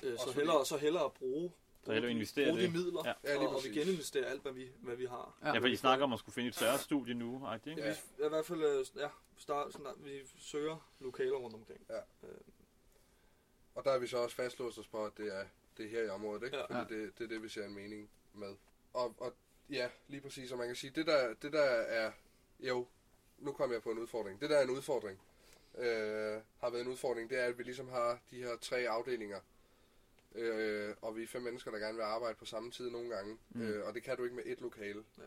Øh, 0.03 0.17
så, 0.17 0.23
fordi- 0.25 0.35
hellere, 0.37 0.65
så 0.65 0.77
hellere 0.77 1.05
at 1.05 1.13
bruge, 1.13 1.51
Så 1.85 1.93
hellere 1.93 2.11
investere 2.11 2.45
bruge 2.47 2.59
de 2.59 2.63
det. 2.65 2.73
midler, 2.73 3.01
Ja. 3.05 3.13
Ja, 3.23 3.33
lige 3.33 3.39
og, 3.39 3.47
og 3.55 3.63
vi 3.63 3.69
præcis. 3.69 3.83
geninvesterer 3.83 4.25
alt, 4.29 4.41
hvad 4.41 4.51
vi, 4.51 4.71
hvad 4.81 4.95
vi 4.95 5.05
har. 5.05 5.37
ja, 5.43 5.57
for 5.59 5.67
I 5.67 5.75
snakker 5.75 6.05
om 6.05 6.13
at 6.13 6.19
skulle 6.19 6.33
finde 6.33 6.49
et 6.49 6.55
større 6.55 6.79
studie 6.79 7.13
nu, 7.13 7.47
ikke? 7.53 7.81
Ja. 7.81 7.89
Vi, 8.17 8.25
I 8.25 8.29
hvert 8.29 8.45
fald, 8.45 8.63
øh, 8.63 8.85
ja, 9.01 9.09
start, 9.37 9.73
snart, 9.73 9.95
vi 10.05 10.21
søger 10.39 10.89
lokaler 10.99 11.35
rundt 11.37 11.55
omkring. 11.55 11.81
Ja. 11.89 11.97
Øh, 12.27 12.35
Og 13.75 13.83
der 13.85 13.91
er 13.91 13.99
vi 13.99 14.07
så 14.07 14.17
også 14.17 14.35
fastlåst 14.35 14.77
os 14.79 14.87
på, 14.87 15.05
at 15.05 15.11
det 15.17 15.35
er, 15.39 15.45
det 15.77 15.85
er 15.85 15.89
her 15.89 16.03
i 16.03 16.09
området, 16.09 16.43
ikke? 16.43 16.57
Ja. 16.57 16.65
Fordi 16.81 16.95
det, 16.95 17.17
det 17.17 17.23
er 17.23 17.27
det, 17.27 17.43
vi 17.43 17.49
ser 17.49 17.65
en 17.65 17.75
mening 17.75 18.09
med. 18.33 18.55
Og, 18.93 19.15
og 19.19 19.33
ja, 19.69 19.89
lige 20.07 20.21
præcis, 20.21 20.51
og 20.51 20.57
man 20.57 20.67
kan 20.67 20.75
sige, 20.75 20.91
det 20.95 21.05
der, 21.07 21.33
det 21.41 21.53
der 21.53 21.63
er, 21.63 22.11
jo, 22.59 22.87
nu 23.37 23.51
kommer 23.51 23.75
jeg 23.75 23.83
på 23.83 23.91
en 23.91 23.97
udfordring. 23.99 24.41
Det 24.41 24.49
der 24.49 24.57
er 24.57 24.63
en 24.63 24.69
udfordring, 24.69 25.19
øh, 25.77 26.41
har 26.59 26.69
været 26.69 26.81
en 26.81 26.87
udfordring, 26.87 27.29
det 27.29 27.39
er, 27.39 27.45
at 27.45 27.57
vi 27.57 27.63
ligesom 27.63 27.89
har 27.89 28.19
de 28.31 28.37
her 28.37 28.57
tre 28.61 28.77
afdelinger, 28.77 29.39
øh, 30.35 30.95
og 31.01 31.15
vi 31.15 31.23
er 31.23 31.27
fem 31.27 31.41
mennesker, 31.41 31.71
der 31.71 31.77
gerne 31.79 31.95
vil 31.95 32.03
arbejde 32.03 32.35
på 32.35 32.45
samme 32.45 32.71
tid 32.71 32.89
nogle 32.89 33.09
gange, 33.09 33.37
Mm. 33.49 33.61
øh, 33.61 33.87
og 33.87 33.93
det 33.93 34.03
kan 34.03 34.17
du 34.17 34.23
ikke 34.23 34.35
med 34.35 34.43
et 34.45 34.61
lokale. 34.61 35.03
Ja. 35.17 35.23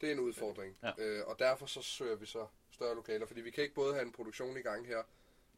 Det 0.00 0.08
er 0.08 0.12
en 0.12 0.20
udfordring, 0.20 0.76
Ja. 0.82 0.92
øh, 0.98 1.26
og 1.26 1.38
derfor 1.38 1.66
så 1.66 1.82
søger 1.82 2.16
vi 2.16 2.26
så 2.26 2.46
større 2.70 2.94
lokaler, 2.94 3.26
fordi 3.26 3.40
vi 3.40 3.50
kan 3.50 3.62
ikke 3.62 3.74
både 3.74 3.94
have 3.94 4.06
en 4.06 4.12
produktion 4.12 4.56
i 4.56 4.60
gang 4.60 4.86
her, 4.86 5.02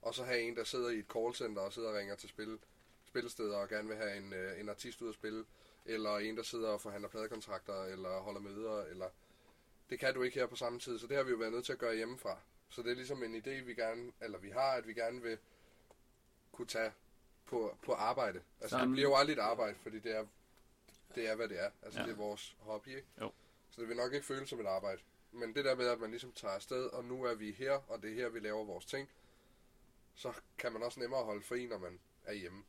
og 0.03 0.15
så 0.15 0.25
have 0.25 0.41
en, 0.41 0.57
der 0.57 0.65
sidder 0.65 0.91
i 0.91 0.99
et 0.99 1.07
callcenter 1.13 1.63
og 1.63 1.73
sidder 1.73 1.89
og 1.89 1.95
ringer 1.95 2.15
til 2.15 2.29
spil, 2.29 2.59
spillesteder 3.05 3.57
og 3.57 3.69
gerne 3.69 3.89
vil 3.89 3.97
have 3.97 4.17
en, 4.17 4.33
øh, 4.33 4.61
en 4.61 4.69
artist 4.69 5.03
ud 5.03 5.09
at 5.09 5.15
spille, 5.15 5.45
eller 5.87 6.19
en, 6.19 6.37
der 6.37 6.43
sidder 6.43 6.69
og 6.69 6.81
forhandler 6.81 7.09
pladekontrakter, 7.09 7.85
eller 7.85 8.21
holder 8.21 8.41
møder, 8.41 8.83
eller... 8.85 9.09
Det 9.91 10.01
kan 10.01 10.15
du 10.15 10.23
ikke 10.23 10.39
her 10.39 10.47
på 10.47 10.57
samme 10.57 10.79
tid, 10.79 10.99
så 10.99 11.07
det 11.07 11.17
har 11.17 11.25
vi 11.25 11.31
jo 11.31 11.37
været 11.37 11.53
nødt 11.53 11.65
til 11.65 11.73
at 11.73 11.79
gøre 11.79 11.95
hjemmefra. 11.97 12.39
Så 12.69 12.83
det 12.83 12.91
er 12.91 12.95
ligesom 12.95 13.23
en 13.23 13.35
idé, 13.37 13.51
vi 13.65 13.75
gerne, 13.75 14.13
eller 14.21 14.39
vi 14.39 14.51
har, 14.51 14.71
at 14.73 14.87
vi 14.87 14.95
gerne 14.95 15.23
vil 15.23 15.39
kunne 16.53 16.67
tage 16.67 16.93
på, 17.49 17.77
på 17.85 17.93
arbejde. 17.93 18.41
Altså 18.61 18.71
Sammen. 18.77 18.89
det 18.89 18.93
bliver 18.95 19.09
jo 19.09 19.17
aldrig 19.17 19.35
et 19.35 19.39
arbejde, 19.41 19.75
fordi 19.83 19.99
det 19.99 20.17
er, 20.17 20.25
det 21.15 21.31
er 21.31 21.37
hvad 21.37 21.49
det 21.49 21.65
er. 21.65 21.71
Altså 21.83 21.99
Ja. 22.01 22.05
ja. 22.05 22.11
det 22.11 22.15
er 22.19 22.23
vores 22.23 22.57
hobby, 22.59 22.89
ikke? 22.89 23.07
Jo. 23.21 23.33
Så 23.71 23.81
det 23.81 23.89
vil 23.89 23.97
nok 23.97 24.13
ikke 24.15 24.27
føles 24.27 24.49
som 24.49 24.61
et 24.61 24.67
arbejde. 24.67 25.01
Men 25.33 25.55
det 25.55 25.65
der 25.65 25.75
med, 25.77 25.87
at 25.87 26.01
man 26.01 26.11
ligesom 26.11 26.33
tager 26.33 26.55
afsted, 26.55 26.85
og 26.87 27.05
nu 27.05 27.25
er 27.25 27.35
vi 27.35 27.51
her, 27.53 27.73
og 27.73 28.03
det 28.03 28.11
er 28.11 28.15
her, 28.15 28.29
vi 28.29 28.39
laver 28.41 28.65
vores 28.65 28.85
ting, 28.87 29.09
så 30.15 30.33
kan 30.59 30.73
man 30.73 30.83
også 30.83 31.01
nemmere 31.01 31.25
holde 31.25 31.43
fri, 31.43 31.67
når 31.67 31.79
man 31.79 31.99
er 32.25 32.33
hjemme. 32.35 32.63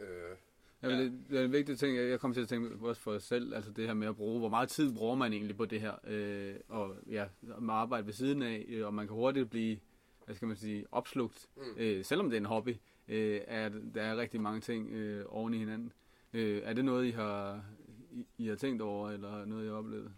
Øh, 0.00 0.36
Ja, 0.82 0.88
men 0.88 0.98
det, 0.98 1.24
det 1.30 1.40
er 1.40 1.44
en 1.44 1.52
vigtig 1.52 1.78
ting, 1.78 1.96
jeg 1.96 2.20
kommer 2.20 2.34
til 2.34 2.40
at 2.42 2.48
tænke 2.48 2.78
på 2.78 2.88
også 2.88 3.02
for 3.02 3.12
os 3.12 3.24
selv, 3.24 3.54
altså 3.54 3.70
det 3.70 3.86
her 3.86 3.94
med 3.94 4.08
at 4.08 4.16
bruge, 4.16 4.38
hvor 4.38 4.48
meget 4.48 4.68
tid 4.68 4.94
bruger 4.94 5.14
man 5.14 5.32
egentlig 5.32 5.56
på 5.56 5.64
det 5.64 5.80
her, 5.80 5.94
øh, 6.04 6.54
og 6.68 6.96
ja, 7.06 7.26
med 7.40 7.74
arbejde 7.74 8.06
ved 8.06 8.12
siden 8.12 8.42
af, 8.42 8.64
øh, 8.68 8.86
og 8.86 8.94
man 8.94 9.06
kan 9.06 9.14
hurtigt 9.14 9.50
blive, 9.50 9.80
hvad 10.24 10.34
skal 10.36 10.48
man 10.48 10.56
sige, 10.56 10.86
opslugt, 10.92 11.48
Mm. 11.56 11.62
øh, 11.76 12.04
selvom 12.04 12.30
det 12.30 12.36
er 12.36 12.40
en 12.40 12.46
hobby, 12.46 12.76
øh, 13.08 13.40
er, 13.46 13.68
der 13.94 14.02
er 14.02 14.16
rigtig 14.16 14.40
mange 14.40 14.60
ting 14.60 14.90
øh, 14.90 15.24
oven 15.28 15.54
i 15.54 15.58
hinanden. 15.58 15.92
Øh, 16.32 16.62
er 16.64 16.72
det 16.72 16.84
noget, 16.84 17.06
I 17.06 17.10
har, 17.10 17.64
I, 18.12 18.26
I 18.38 18.46
har 18.48 18.56
tænkt 18.56 18.82
over, 18.82 19.10
eller 19.10 19.44
noget, 19.44 19.64
I 19.64 19.68
har 19.68 19.74
oplevet? 19.74 20.12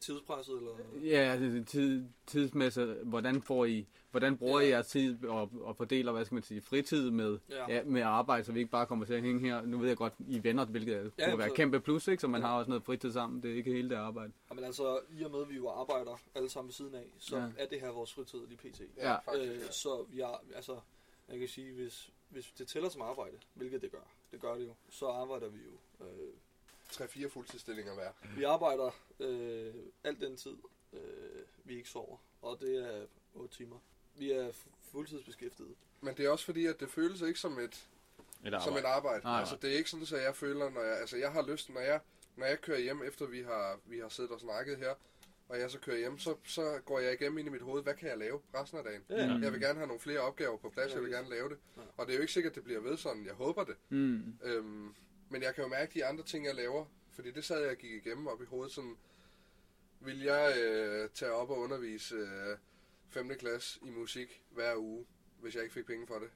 tidspresset, 0.00 0.56
eller... 0.56 0.70
Ja, 1.04 1.16
altså, 1.32 1.64
tid, 1.64 2.04
tidsmæssigt, 2.26 2.88
hvordan 3.04 3.42
får 3.42 3.64
I, 3.64 3.86
hvordan 4.10 4.36
bruger 4.36 4.60
I 4.60 4.64
Ja. 4.64 4.70
jeres 4.70 4.86
tid 4.86 5.24
og, 5.24 5.50
og 5.60 5.76
fordeler, 5.76 6.12
hvad 6.12 6.24
skal 6.24 6.34
man 6.34 6.42
sige, 6.42 6.60
fritid 6.60 7.10
med, 7.10 7.38
Ja. 7.50 7.72
ja, 7.74 7.82
med 7.84 8.02
arbejde, 8.02 8.44
så 8.44 8.52
vi 8.52 8.58
ikke 8.58 8.70
bare 8.70 8.86
kommer 8.86 9.04
til 9.04 9.14
at 9.14 9.22
hænge 9.22 9.40
her. 9.40 9.62
Nu 9.66 9.78
ved 9.78 9.88
jeg 9.88 9.96
godt, 9.96 10.12
I 10.28 10.36
er 10.36 10.40
venner, 10.40 10.64
hvilket 10.64 11.12
ja, 11.18 11.28
kunne 11.30 11.38
være 11.38 11.48
så- 11.48 11.54
kæmpe 11.54 11.80
plus, 11.80 12.08
ikke? 12.08 12.20
Så 12.20 12.28
man 12.28 12.40
Ja. 12.40 12.46
har 12.46 12.58
også 12.58 12.68
noget 12.70 12.82
fritid 12.84 13.12
sammen. 13.12 13.42
Det 13.42 13.50
er 13.50 13.54
ikke 13.54 13.72
hele 13.72 13.88
det 13.90 13.94
arbejde. 13.96 14.32
Jamen 14.50 14.64
altså, 14.64 14.98
i 15.18 15.22
og 15.22 15.30
med, 15.30 15.40
at 15.42 15.48
vi 15.48 15.56
jo 15.56 15.68
arbejder 15.68 16.20
alle 16.34 16.48
sammen 16.48 16.68
ved 16.68 16.72
siden 16.74 16.94
af, 16.94 17.06
så 17.18 17.36
Ja. 17.36 17.46
er 17.58 17.66
det 17.66 17.80
her 17.80 17.90
vores 17.90 18.14
fritid 18.14 18.38
lige 18.48 18.56
pt. 18.70 18.80
ja, 18.96 19.10
Ja. 19.10 19.14
faktisk. 19.18 19.50
Øh, 19.52 19.58
ja. 19.60 19.70
så 19.70 20.04
vi 20.10 20.20
er, 20.20 20.42
altså, 20.54 20.72
jeg 21.28 21.38
kan 21.38 21.48
sige, 21.48 21.72
hvis, 21.72 22.10
hvis 22.28 22.52
det 22.58 22.68
tæller 22.68 22.88
som 22.88 23.02
arbejde, 23.02 23.38
hvilket 23.54 23.82
det 23.82 23.90
gør, 23.90 24.10
det 24.32 24.40
gør 24.40 24.54
det 24.54 24.64
jo, 24.66 24.74
så 24.90 25.06
arbejder 25.08 25.48
vi 25.48 25.58
jo. 25.64 26.04
Øh, 26.06 26.32
Tre-fire 26.90 27.30
fuldtidsstillinger 27.30 27.94
hver. 27.94 28.12
vi 28.36 28.42
arbejder 28.44 28.90
øh, 29.20 29.74
al 30.04 30.20
den 30.20 30.36
tid, 30.36 30.56
øh, 30.92 31.00
vi 31.64 31.76
ikke 31.76 31.88
sover, 31.88 32.16
og 32.42 32.60
det 32.60 32.76
er 32.96 33.06
8 33.34 33.56
timer. 33.56 33.78
Vi 34.14 34.30
er 34.32 34.52
fu- 34.52 34.90
fuldtidsbeskæftiget. 34.90 35.74
Men 36.00 36.16
det 36.16 36.26
er 36.26 36.30
også 36.30 36.44
fordi, 36.44 36.66
at 36.66 36.80
det 36.80 36.90
føles 36.90 37.20
ikke 37.20 37.40
som 37.40 37.58
et, 37.58 37.88
Et 38.46 38.62
som 38.64 38.76
et 38.76 38.84
arbejde. 38.84 39.24
Nej. 39.24 39.38
Altså, 39.40 39.56
det 39.56 39.72
er 39.72 39.76
ikke 39.76 39.90
sådan, 39.90 40.18
at 40.18 40.24
jeg 40.24 40.36
føler, 40.36 40.70
når 40.70 40.80
jeg, 40.82 41.00
altså, 41.00 41.16
jeg 41.16 41.32
har 41.32 41.42
lyst, 41.46 41.70
når 41.70 41.80
jeg, 41.80 42.00
når 42.36 42.46
jeg 42.46 42.60
kører 42.60 42.78
hjem, 42.78 43.02
efter 43.02 43.26
vi 43.26 43.42
har, 43.42 43.80
vi 43.84 43.98
har 43.98 44.08
siddet 44.08 44.30
og 44.32 44.40
snakket 44.40 44.78
her, 44.78 44.94
og 45.48 45.58
jeg 45.60 45.70
så 45.70 45.78
kører 45.78 45.98
hjem, 45.98 46.18
så, 46.18 46.36
så 46.44 46.80
går 46.84 47.00
jeg 47.00 47.12
igennem 47.12 47.38
ind 47.38 47.48
i 47.48 47.50
mit 47.50 47.62
hoved, 47.62 47.82
hvad 47.82 47.94
kan 47.94 48.08
jeg 48.08 48.18
lave 48.18 48.40
resten 48.54 48.78
af 48.78 48.84
dagen? 48.84 49.04
Ja. 49.10 49.36
Mm. 49.36 49.42
Jeg 49.42 49.52
vil 49.52 49.60
gerne 49.60 49.78
have 49.78 49.86
nogle 49.86 50.00
flere 50.00 50.20
opgaver 50.20 50.56
på 50.56 50.70
plads, 50.70 50.90
Ja, 50.90 50.94
jeg 50.94 51.02
vil 51.02 51.12
gerne 51.12 51.30
lave 51.30 51.48
det. 51.48 51.58
Ja. 51.76 51.82
Og 51.96 52.06
det 52.06 52.12
er 52.12 52.16
jo 52.16 52.20
ikke 52.20 52.32
sikkert, 52.32 52.50
at 52.50 52.54
det 52.54 52.64
bliver 52.64 52.80
ved 52.80 52.96
sådan, 52.96 53.26
jeg 53.26 53.34
håber 53.34 53.64
det. 53.64 53.76
Mm. 53.88 54.38
Øhm, 54.42 54.94
men 55.28 55.42
jeg 55.42 55.54
kan 55.54 55.64
jo 55.64 55.68
mærke 55.68 55.94
de 55.94 56.04
andre 56.04 56.24
ting, 56.24 56.46
jeg 56.46 56.54
laver, 56.54 56.84
fordi 57.12 57.30
det 57.30 57.44
sad 57.44 57.60
jeg 57.60 57.70
og 57.70 57.76
gik 57.76 57.90
igennem 57.90 58.26
op 58.26 58.42
i 58.42 58.44
hovedet, 58.44 58.72
sådan, 58.72 58.96
vil 60.00 60.22
jeg 60.22 60.54
øh, 60.58 61.08
tage 61.14 61.32
op 61.32 61.50
og 61.50 61.58
undervise 61.58 62.14
øh, 62.14 62.56
5. 63.08 63.28
klasse 63.38 63.80
i 63.82 63.90
musik 63.90 64.42
hver 64.50 64.76
uge, 64.76 65.06
hvis 65.40 65.54
jeg 65.54 65.62
ikke 65.62 65.74
fik 65.74 65.86
penge 65.86 66.06
for 66.06 66.18
det? 66.18 66.30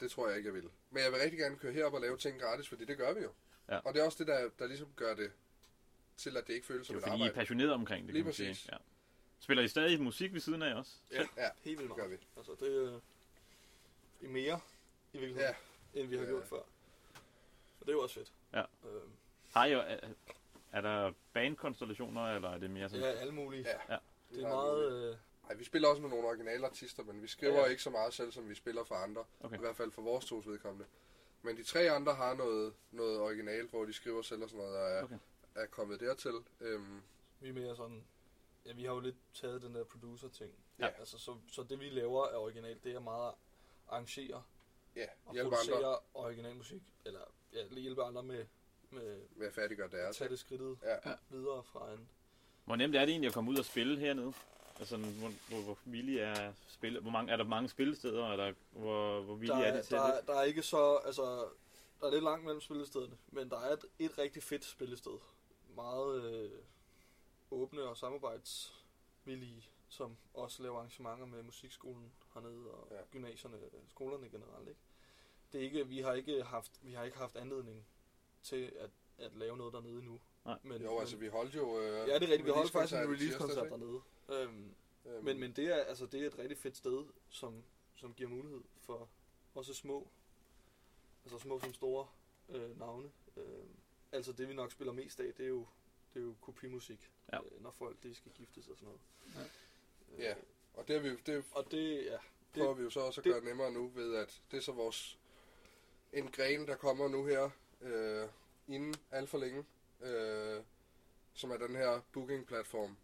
Det 0.00 0.10
tror 0.10 0.28
jeg 0.28 0.36
ikke, 0.36 0.46
jeg 0.46 0.54
vil. 0.54 0.70
Men 0.90 1.02
jeg 1.02 1.12
vil 1.12 1.20
rigtig 1.20 1.38
gerne 1.38 1.56
køre 1.56 1.72
herop 1.72 1.94
og 1.94 2.00
lave 2.00 2.16
ting 2.16 2.40
gratis, 2.40 2.68
fordi 2.68 2.84
det 2.84 2.98
gør 2.98 3.12
vi 3.12 3.20
jo. 3.20 3.30
Ja. 3.68 3.78
Og 3.78 3.94
det 3.94 4.00
er 4.00 4.04
også 4.04 4.18
det, 4.18 4.26
der, 4.26 4.48
der 4.58 4.66
ligesom 4.66 4.88
gør 4.96 5.14
det 5.14 5.32
til, 6.16 6.36
at 6.36 6.46
det 6.46 6.52
ikke 6.54 6.66
føles 6.66 6.80
Det 6.80 6.86
som 6.86 6.94
er 6.96 6.98
et 6.98 7.02
fordi, 7.02 7.10
I 7.16 7.20
er 7.20 7.24
arbejde. 7.24 7.34
passionerede 7.34 7.72
omkring 7.74 8.06
det, 8.06 8.12
Lige 8.14 8.22
kan 8.22 8.26
man 8.26 8.34
sige. 8.34 8.48
præcis. 8.50 8.68
Ja. 8.72 8.76
Spiller 9.40 9.62
I 9.62 9.68
stadig 9.68 10.00
musik 10.02 10.32
ved 10.32 10.40
siden 10.40 10.62
af 10.62 10.74
også? 10.74 10.92
Ja, 11.12 11.26
Ja, 11.36 11.48
helt 11.62 11.78
vildt 11.78 11.90
det 11.90 11.96
gør 11.96 12.06
meget. 12.08 12.20
vi. 12.20 12.26
Altså, 12.36 12.52
det 12.60 12.84
er 12.92 13.00
i 14.20 14.26
mere, 14.26 14.60
i 15.12 15.18
virkeligheden, 15.18 15.54
Ja, 15.94 16.00
end 16.00 16.08
vi 16.08 16.16
har 16.16 16.22
Ja. 16.24 16.28
gjort 16.30 16.46
før. 16.46 16.56
Og 17.80 17.80
det 17.80 17.88
er 17.88 17.92
jo 17.92 18.02
også 18.02 18.14
fedt. 18.14 18.32
Ja. 18.52 18.60
Øhm, 18.60 19.10
Har 19.52 19.64
I 19.64 19.72
jo, 19.72 19.78
er, 19.78 19.96
er 20.72 20.80
der 20.80 21.12
bandkonstellationer, 21.32 22.34
eller 22.34 22.50
er 22.50 22.58
det 22.58 22.70
mere 22.70 22.88
sådan? 22.88 23.04
ja, 23.04 23.10
alle 23.12 23.32
mulige. 23.34 23.68
ja. 23.68 23.94
Ja. 23.94 23.98
Det 24.30 24.42
er 24.44 24.48
meget... 24.48 25.10
Øh, 25.10 25.16
Nej, 25.48 25.54
vi 25.54 25.64
spiller 25.64 25.88
også 25.88 26.02
med 26.02 26.10
nogle 26.10 26.26
originale 26.28 26.66
artister, 26.66 27.02
men 27.02 27.22
vi 27.22 27.26
skriver 27.28 27.54
Ja, 27.54 27.60
ja. 27.60 27.66
ikke 27.66 27.82
så 27.82 27.90
meget 27.90 28.14
selv, 28.14 28.32
som 28.32 28.48
vi 28.48 28.54
spiller 28.54 28.84
for 28.84 28.94
andre. 28.94 29.24
Okay. 29.40 29.56
I 29.56 29.60
hvert 29.60 29.76
fald 29.76 29.90
for 29.92 30.02
vores 30.02 30.24
tos 30.24 30.46
vedkommende. 30.46 30.86
Men 31.42 31.56
de 31.56 31.62
tre 31.62 31.90
andre 31.90 32.14
har 32.14 32.34
noget, 32.34 32.74
noget 32.92 33.20
originalt, 33.20 33.70
hvor 33.70 33.84
de 33.84 33.92
skriver 33.92 34.22
selv 34.22 34.42
og 34.42 34.50
sådan 34.50 34.64
noget, 34.64 34.76
og 34.80 34.90
er, 34.90 35.02
Okay. 35.02 35.18
Er 35.56 35.66
kommet 35.66 36.00
dertil. 36.00 36.34
Øhm, 36.60 37.00
vi 37.40 37.48
er 37.48 37.52
mere 37.52 37.76
sådan... 37.76 38.04
Ja, 38.66 38.72
vi 38.72 38.84
har 38.84 38.92
jo 38.94 39.00
lidt 39.00 39.16
taget 39.34 39.62
den 39.62 39.74
der 39.74 39.84
producer-ting. 39.84 40.52
Ja. 40.78 40.86
Altså, 40.98 41.18
så, 41.18 41.36
så 41.52 41.62
det 41.62 41.80
vi 41.80 41.88
laver 41.90 42.26
er 42.26 42.36
originalt, 42.36 42.84
det 42.84 42.94
er 42.94 43.00
meget 43.00 43.28
at 43.28 43.34
arrangere 43.88 44.42
ja, 44.96 45.06
og 45.26 45.34
producere 45.42 45.76
andre 45.76 45.98
original 46.14 46.56
musik. 46.56 46.82
Eller 47.04 47.20
ja, 47.52 47.62
lige 47.70 47.80
hjælpe 47.82 48.02
andre 48.02 48.22
med, 48.22 48.44
med 48.90 49.20
med 49.36 49.46
at 49.46 49.52
færdiggøre 49.54 49.86
at 49.86 49.92
deres. 49.92 50.16
tage 50.16 50.30
det 50.30 50.38
skridtet 50.38 50.78
Ja. 50.82 51.12
videre 51.30 51.64
fra 51.64 51.92
en... 51.92 52.08
Hvor 52.64 52.76
nemt 52.76 52.96
er 52.96 53.00
det 53.00 53.08
egentlig 53.10 53.28
at 53.28 53.34
komme 53.34 53.50
ud 53.50 53.58
og 53.58 53.64
spille 53.64 53.98
hernede? 53.98 54.32
Altså, 54.78 54.96
hvor, 54.96 55.30
hvor, 55.48 55.62
hvor 55.62 55.78
villige 55.84 56.20
er 56.20 56.52
spil, 56.68 57.00
hvor 57.00 57.10
mange, 57.10 57.32
er 57.32 57.36
der 57.36 57.44
mange 57.44 57.68
spillesteder, 57.68 58.32
eller 58.32 58.54
hvor, 58.70 59.20
hvor 59.20 59.32
Der, 59.32 59.38
villige 59.38 59.64
er 59.64 59.72
er, 59.72 59.76
de 59.76 59.82
til 59.82 59.96
der, 59.96 60.06
det? 60.06 60.16
er- 60.20 60.24
der 60.24 60.34
er 60.34 60.42
ikke 60.42 60.62
så, 60.62 60.96
altså, 60.96 61.48
der 62.00 62.06
er 62.06 62.10
lidt 62.10 62.24
langt 62.24 62.44
mellem 62.44 62.60
spillestederne, 62.60 63.18
men 63.28 63.50
der 63.50 63.60
er 63.60 63.72
et, 63.72 63.84
et 63.98 64.18
rigtig 64.18 64.42
fedt 64.42 64.64
spillested. 64.64 65.18
Meget 65.76 66.22
øh, 66.32 66.58
åbne 67.50 67.82
og 67.82 67.96
samarbejdsvillige, 67.96 69.68
som 69.88 70.16
også 70.34 70.62
laver 70.62 70.76
arrangementer 70.76 71.26
med 71.26 71.42
musikskolen 71.42 72.12
hernede 72.34 72.70
og 72.70 72.88
Ja. 72.90 72.96
gymnasierne, 73.10 73.58
skolerne 73.88 74.28
generelt. 74.28 74.68
Ikke? 74.68 74.80
Det 75.52 75.60
er 75.60 75.64
ikke, 75.64 75.88
vi 75.88 76.00
har 76.00 76.12
ikke 76.12 76.42
haft, 76.42 76.80
vi 76.82 76.92
har 76.92 77.04
ikke 77.04 77.18
haft 77.18 77.36
anledning 77.36 77.86
til 78.42 78.72
at, 78.78 78.90
at 79.18 79.36
lave 79.36 79.56
noget 79.56 79.72
dernede 79.72 79.98
endnu. 79.98 80.20
Nej. 80.44 80.58
Men, 80.62 80.82
Jo, 80.82 80.98
altså 80.98 81.16
vi 81.16 81.26
holdt 81.28 81.54
jo... 81.56 81.78
Øh, 81.80 81.84
ja, 81.84 82.00
det 82.00 82.08
er 82.08 82.20
rigtigt. 82.20 82.44
Vi 82.44 82.50
holdt 82.50 82.70
faktisk 82.72 82.94
en 82.94 83.12
release-koncert 83.12 83.70
dernede. 83.70 84.00
Øhm? 84.28 84.74
Øhm, 85.06 85.24
men, 85.24 85.40
men 85.40 85.52
det 85.52 85.64
er, 85.64 85.84
altså, 85.84 86.06
det 86.06 86.22
er 86.22 86.26
et 86.26 86.38
rigtig 86.38 86.58
fedt 86.58 86.76
sted, 86.76 87.04
som, 87.28 87.62
som 87.94 88.14
giver 88.14 88.28
mulighed 88.30 88.60
for 88.80 89.08
også 89.54 89.74
små, 89.74 90.08
altså 91.24 91.38
små 91.38 91.60
som 91.60 91.74
store 91.74 92.06
øh, 92.48 92.78
navne. 92.78 93.10
Øh, 93.36 93.64
altså 94.16 94.32
det 94.32 94.48
vi 94.48 94.54
nok 94.54 94.72
spiller 94.72 94.92
mest 94.92 95.20
af, 95.20 95.34
det 95.34 95.44
er 95.44 95.48
jo, 95.48 95.66
det 96.14 96.20
er 96.20 96.24
jo 96.24 96.34
kopimusik, 96.40 97.10
Ja. 97.32 97.38
øh, 97.38 97.62
når 97.62 97.70
folk 97.70 98.02
de 98.02 98.14
skal 98.14 98.32
giftes 98.32 98.68
og 98.68 98.76
sådan 98.76 98.86
noget. 98.88 99.00
Øh, 99.44 99.50
Ja, 100.24 100.34
og 100.74 100.88
det, 100.88 100.96
er 100.96 101.00
vi, 101.00 101.16
det 101.26 101.44
Og 101.52 101.70
det, 101.70 102.04
ja, 102.04 102.16
prøver 102.54 102.74
vi 102.74 102.82
jo 102.82 102.90
så 102.90 103.00
også 103.00 103.20
at 103.20 103.24
det- 103.24 103.32
gøre 103.32 103.44
nemmere 103.44 103.72
nu, 103.72 103.88
ved 103.88 104.14
at 104.14 104.42
det 104.50 104.56
er 104.56 104.60
så 104.60 104.72
vores 104.72 105.18
en 106.12 106.30
gren, 106.30 106.66
der 106.66 106.76
kommer 106.76 107.08
nu 107.08 107.26
her, 107.26 107.50
øh, 107.80 108.28
inden 108.68 108.94
alt 109.10 109.28
for 109.30 109.38
længe, 109.38 109.64
øh, 110.00 110.62
som 111.34 111.50
er 111.50 111.56
den 111.56 111.76
her 111.76 112.00
booking-platform 112.12 112.96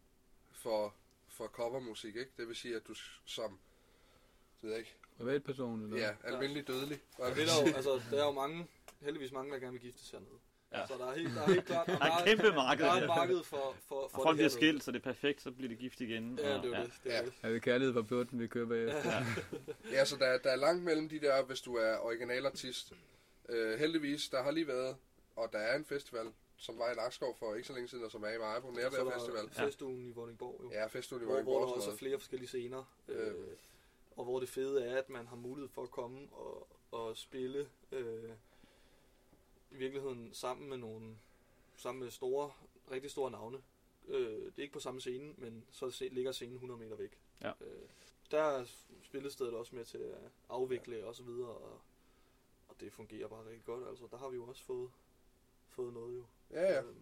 for, 0.53 0.95
for 1.29 1.47
covermusik, 1.47 2.17
ikke? 2.17 2.31
Det 2.37 2.49
vil 2.49 2.57
sige, 2.57 2.77
at 2.77 2.87
du 2.89 2.95
som, 3.25 3.51
det 3.51 4.63
ved 4.63 4.71
jeg 4.71 4.79
ikke, 4.79 4.95
Privatperson, 5.17 5.83
eller? 5.85 5.97
ja, 5.99 6.17
almindelig 6.25 6.67
dødelig. 6.67 7.01
og 7.19 7.31
det 7.31 7.43
er 7.43 7.47
der 7.47 7.69
jo, 7.71 7.75
altså, 7.77 8.03
der 8.11 8.21
er 8.23 8.27
jo 8.27 8.33
mange, 8.33 8.67
heldigvis 9.01 9.33
mange, 9.33 9.53
der 9.53 9.59
gerne 9.59 9.73
vil 9.73 9.81
giftes 9.81 10.11
hernede. 10.11 10.39
Ja. 10.73 10.79
Ja. 10.81 10.87
Så 10.87 10.95
der 10.99 11.07
er 11.07 11.15
helt, 11.15 11.35
der 11.35 11.43
er 11.43 11.47
helt 11.47 11.65
klart, 11.67 11.87
Der 11.87 11.93
er 12.01 12.17
et 12.19 12.25
kæmpe 12.25 12.53
marked. 12.55 12.85
der 12.85 12.91
er 12.91 12.95
et 12.97 13.03
der. 13.03 13.07
marked 13.09 13.43
for, 13.45 13.75
for, 13.89 13.95
Og 13.95 14.11
for 14.11 14.23
folk 14.23 14.37
bliver 14.37 14.49
det 14.49 14.53
skilt, 14.53 14.83
så 14.85 14.93
det 14.93 14.99
er 14.99 15.03
perfekt, 15.03 15.43
så 15.43 15.51
bliver 15.51 15.69
de 15.69 15.77
gift 15.77 16.01
igen. 16.01 16.39
Ja, 16.39 16.57
og, 16.57 16.63
det 16.65 16.73
er 16.75 16.79
jo 16.79 16.85
det. 16.85 16.93
det, 17.05 17.13
er 17.15 17.17
Ja. 17.19 17.25
det. 17.25 17.33
Er 17.43 17.49
det 17.51 17.63
kærlighed 17.63 17.93
på 17.95 18.03
bjørten, 18.03 18.41
vi 18.41 18.47
køber 18.47 18.77
efter? 18.77 19.11
Ja. 19.13 19.25
Ja, 19.93 20.05
så 20.05 20.17
der, 20.17 20.39
der 20.39 20.51
er 20.51 20.57
langt 20.57 20.85
mellem 20.85 21.09
de 21.09 21.21
der, 21.21 21.43
hvis 21.43 21.61
du 21.61 21.75
er 21.77 21.99
originalartist. 21.99 22.93
Øh, 23.49 23.79
heldigvis, 23.79 24.29
der 24.29 24.43
har 24.43 24.51
lige 24.51 24.67
været, 24.69 24.97
og 25.37 25.49
der 25.53 25.59
er 25.59 25.77
en 25.77 25.85
festival, 25.85 26.27
som 26.57 26.79
var 26.79 26.91
i 26.93 26.95
Nakskov 26.95 27.37
for 27.39 27.55
ikke 27.55 27.67
så 27.69 27.73
længe 27.75 27.89
siden, 27.89 28.05
og 28.05 28.11
som 28.11 28.23
er 28.23 28.29
i 28.29 28.33
Nærvær 28.33 28.99
er 28.99 29.05
der 29.05 29.11
Festival. 29.19 29.51
festugen 29.67 30.07
i 30.07 30.11
Vordingborg 30.13 30.61
jo. 30.65 30.71
Ja, 30.73 30.87
festugen 30.87 31.23
i 31.23 31.25
hvor, 31.25 31.33
hvor 31.35 31.53
Vordingborg 31.53 31.67
der 31.69 31.73
og 31.73 31.77
også 31.77 31.91
er 31.91 31.97
flere 31.97 32.19
forskellige 32.19 32.49
scener. 32.49 32.85
Øh, 33.09 33.27
Øh. 33.27 33.35
og 34.17 34.25
hvor 34.25 34.41
det 34.41 34.49
fede 34.49 34.85
er, 34.87 34.99
at 34.99 35.11
man 35.11 35.27
har 35.27 35.37
mulighed 35.37 35.69
for 35.69 35.83
at 35.83 35.91
komme 35.91 36.19
og, 36.33 36.69
og 36.91 37.17
spille 37.17 37.67
øh, 37.93 38.31
i 39.73 39.77
virkeligheden 39.77 40.35
sammen 40.35 40.69
med 40.69 40.77
nogle 40.77 41.17
sammen 41.77 42.03
med 42.03 42.11
store, 42.11 42.53
rigtig 42.91 43.11
store 43.11 43.31
navne. 43.31 43.63
Øh, 44.09 44.45
det 44.45 44.59
er 44.59 44.63
ikke 44.63 44.73
på 44.73 44.81
samme 44.81 45.01
scene, 45.01 45.35
men 45.37 45.65
så 45.71 46.09
ligger 46.13 46.33
scenen 46.33 46.55
100 46.55 46.81
meter 46.81 46.97
væk. 46.97 47.19
Ja. 47.41 47.53
Øh, 47.61 47.89
der 48.31 48.43
er 48.43 48.65
spillestedet 49.03 49.55
også 49.55 49.77
med 49.77 49.85
til 49.85 49.99
at 49.99 50.31
afvikle 50.49 50.97
ja. 50.97 51.05
og 51.05 51.15
så 51.15 51.23
videre, 51.23 51.49
og, 51.49 51.81
og 52.69 52.75
det 52.81 52.93
fungerer 52.93 53.29
bare 53.29 53.45
rigtig 53.45 53.65
godt. 53.65 53.89
Altså, 53.89 54.09
der 54.11 54.17
har 54.17 54.29
vi 54.29 54.37
jo 54.37 54.45
også 54.45 54.65
fået, 54.65 54.91
fået 55.69 55.93
noget 55.93 56.17
jo. 56.17 56.25
Ja, 56.51 56.73
ja. 56.73 56.83
Øhm, 56.83 56.97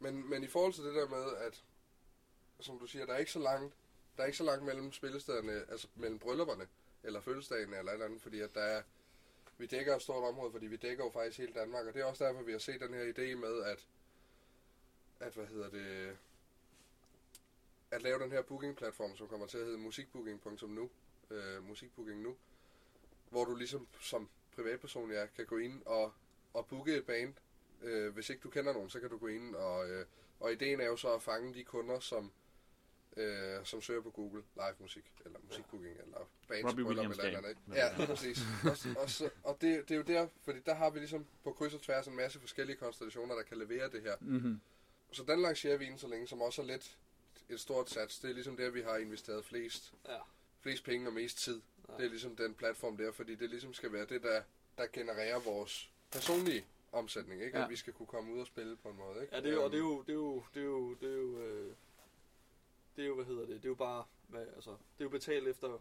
Men, 0.00 0.30
men 0.30 0.44
i 0.44 0.46
forhold 0.46 0.72
til 0.72 0.84
det 0.84 0.94
der 0.94 1.08
med, 1.08 1.36
at, 1.36 1.64
som 2.60 2.78
du 2.78 2.86
siger, 2.86 3.06
der 3.06 3.12
er 3.14 3.18
ikke 3.18 3.32
så 3.32 3.38
langt, 3.38 3.74
der 4.16 4.22
er 4.22 4.26
ikke 4.26 4.38
så 4.38 4.44
langt 4.44 4.64
mellem 4.64 4.92
spillestederne, 4.92 5.52
altså 5.52 5.88
mellem 5.94 6.18
bryllupperne, 6.18 6.68
eller 7.02 7.20
fødselsdagen, 7.20 7.74
eller 7.74 7.92
et 7.92 7.92
eller 7.92 8.06
andet, 8.06 8.22
fordi 8.22 8.40
at 8.40 8.54
der 8.54 8.60
er, 8.60 8.82
vi 9.60 9.66
dækker 9.66 9.96
et 9.96 10.02
stort 10.02 10.24
område, 10.24 10.52
fordi 10.52 10.66
vi 10.66 10.76
dækker 10.76 11.04
jo 11.04 11.10
faktisk 11.10 11.38
hele 11.38 11.52
Danmark, 11.52 11.86
og 11.86 11.94
det 11.94 12.00
er 12.00 12.04
også 12.04 12.24
derfor, 12.24 12.42
vi 12.42 12.52
har 12.52 12.58
set 12.58 12.80
den 12.80 12.94
her 12.94 13.12
idé 13.12 13.36
med, 13.36 13.62
at, 13.62 13.86
at 15.20 15.34
hvad 15.34 15.46
hedder 15.46 15.70
det, 15.70 16.16
at 17.90 18.02
lave 18.02 18.18
den 18.18 18.32
her 18.32 18.42
booking-platform, 18.42 19.16
som 19.16 19.28
kommer 19.28 19.46
til 19.46 19.58
at 19.58 19.64
hedde 19.64 19.78
musikbooking.nu, 19.78 20.90
øh, 21.30 21.64
musikbooking 21.64 22.20
nu, 22.20 22.36
hvor 23.30 23.44
du 23.44 23.54
ligesom 23.54 23.88
som 24.00 24.28
privatperson 24.54 25.10
ja, 25.10 25.26
kan 25.26 25.46
gå 25.46 25.56
ind 25.56 25.82
og, 25.86 26.12
og 26.54 26.66
booke 26.66 26.96
et 26.96 27.06
band, 27.06 27.34
øh, 27.82 28.14
hvis 28.14 28.30
ikke 28.30 28.42
du 28.42 28.50
kender 28.50 28.72
nogen, 28.72 28.90
så 28.90 29.00
kan 29.00 29.10
du 29.10 29.18
gå 29.18 29.26
ind 29.26 29.54
og, 29.54 29.90
øh, 29.90 30.06
og 30.40 30.52
ideen 30.52 30.80
er 30.80 30.86
jo 30.86 30.96
så 30.96 31.14
at 31.14 31.22
fange 31.22 31.54
de 31.54 31.64
kunder, 31.64 32.00
som, 32.00 32.32
øh, 33.16 33.64
som 33.64 33.82
søger 33.82 34.02
på 34.02 34.10
Google 34.10 34.42
live 34.54 34.74
musik, 34.78 35.12
eller 35.24 35.38
musikbooking, 35.42 35.96
eller 36.00 36.28
bands, 36.48 36.64
Robbie 36.64 36.84
Williams 36.84 37.18
eller 37.18 37.24
eller 37.24 37.38
andet. 37.38 37.50
ikke? 37.50 37.80
Ja, 37.80 37.96
lige 37.96 38.06
præcis. 38.06 38.38
Og, 38.64 39.02
og, 39.02 39.30
og 39.42 39.60
det, 39.60 39.88
det 39.88 39.94
er 39.94 39.96
jo 39.96 40.02
der, 40.02 40.28
fordi 40.44 40.58
der 40.66 40.74
har 40.74 40.90
vi 40.90 40.98
ligesom 40.98 41.26
på 41.44 41.52
kryds 41.52 41.74
og 41.74 41.82
tværs 41.82 42.06
en 42.06 42.16
masse 42.16 42.40
forskellige 42.40 42.76
konstellationer, 42.76 43.34
der 43.34 43.42
kan 43.42 43.58
levere 43.58 43.90
det 43.90 44.02
her. 44.02 44.16
Mm-hmm. 44.20 44.60
Så 45.12 45.24
den 45.24 45.42
lancerer 45.42 45.76
vi 45.76 45.84
inden 45.84 45.98
så 45.98 46.08
længe, 46.08 46.26
som 46.26 46.40
også 46.40 46.62
er 46.62 46.66
lidt 46.66 46.98
et 47.48 47.60
stort 47.60 47.90
sats. 47.90 48.18
Det 48.18 48.30
er 48.30 48.34
ligesom 48.34 48.56
der, 48.56 48.70
vi 48.70 48.82
har 48.82 48.96
investeret 48.96 49.44
flest, 49.44 49.94
ja. 50.08 50.18
flest 50.60 50.84
penge 50.84 51.06
og 51.06 51.12
mest 51.12 51.38
tid. 51.38 51.60
Ja. 51.88 51.96
Det 51.96 52.04
er 52.04 52.10
ligesom 52.10 52.36
den 52.36 52.54
platform 52.54 52.96
der, 52.96 53.12
fordi 53.12 53.34
det 53.34 53.50
ligesom 53.50 53.74
skal 53.74 53.92
være 53.92 54.06
det, 54.06 54.22
der, 54.22 54.42
der 54.78 54.86
genererer 54.92 55.38
vores 55.38 55.90
personlige 56.10 56.64
omsætning, 56.92 57.42
ikke? 57.42 57.58
Ja. 57.58 57.64
At 57.64 57.70
vi 57.70 57.76
skal 57.76 57.92
kunne 57.92 58.06
komme 58.06 58.32
ud 58.34 58.40
og 58.40 58.46
spille 58.46 58.76
på 58.76 58.88
en 58.88 58.96
måde, 58.96 59.22
ikke? 59.22 59.34
Ja, 59.34 59.40
det 59.40 59.48
er 59.48 59.54
jo, 59.54 59.64
og 59.64 59.70
det 59.70 59.76
er 59.76 59.82
jo, 59.82 60.02
det 60.02 60.10
er 60.10 60.14
jo, 60.14 60.44
det 60.54 60.60
er 60.60 60.64
jo, 60.64 60.94
det 60.94 61.12
er 61.12 61.16
jo, 61.16 61.38
øh, 61.38 61.74
det 63.00 63.04
er 63.06 63.08
jo, 63.08 63.14
hvad 63.14 63.24
hedder 63.24 63.46
det, 63.46 63.56
det 63.56 63.64
er 63.64 63.68
jo 63.68 63.74
bare, 63.74 64.04
hvad, 64.28 64.46
altså, 64.54 64.70
det 64.70 65.00
er 65.00 65.04
jo 65.04 65.08
betalt 65.08 65.48
efter, 65.48 65.78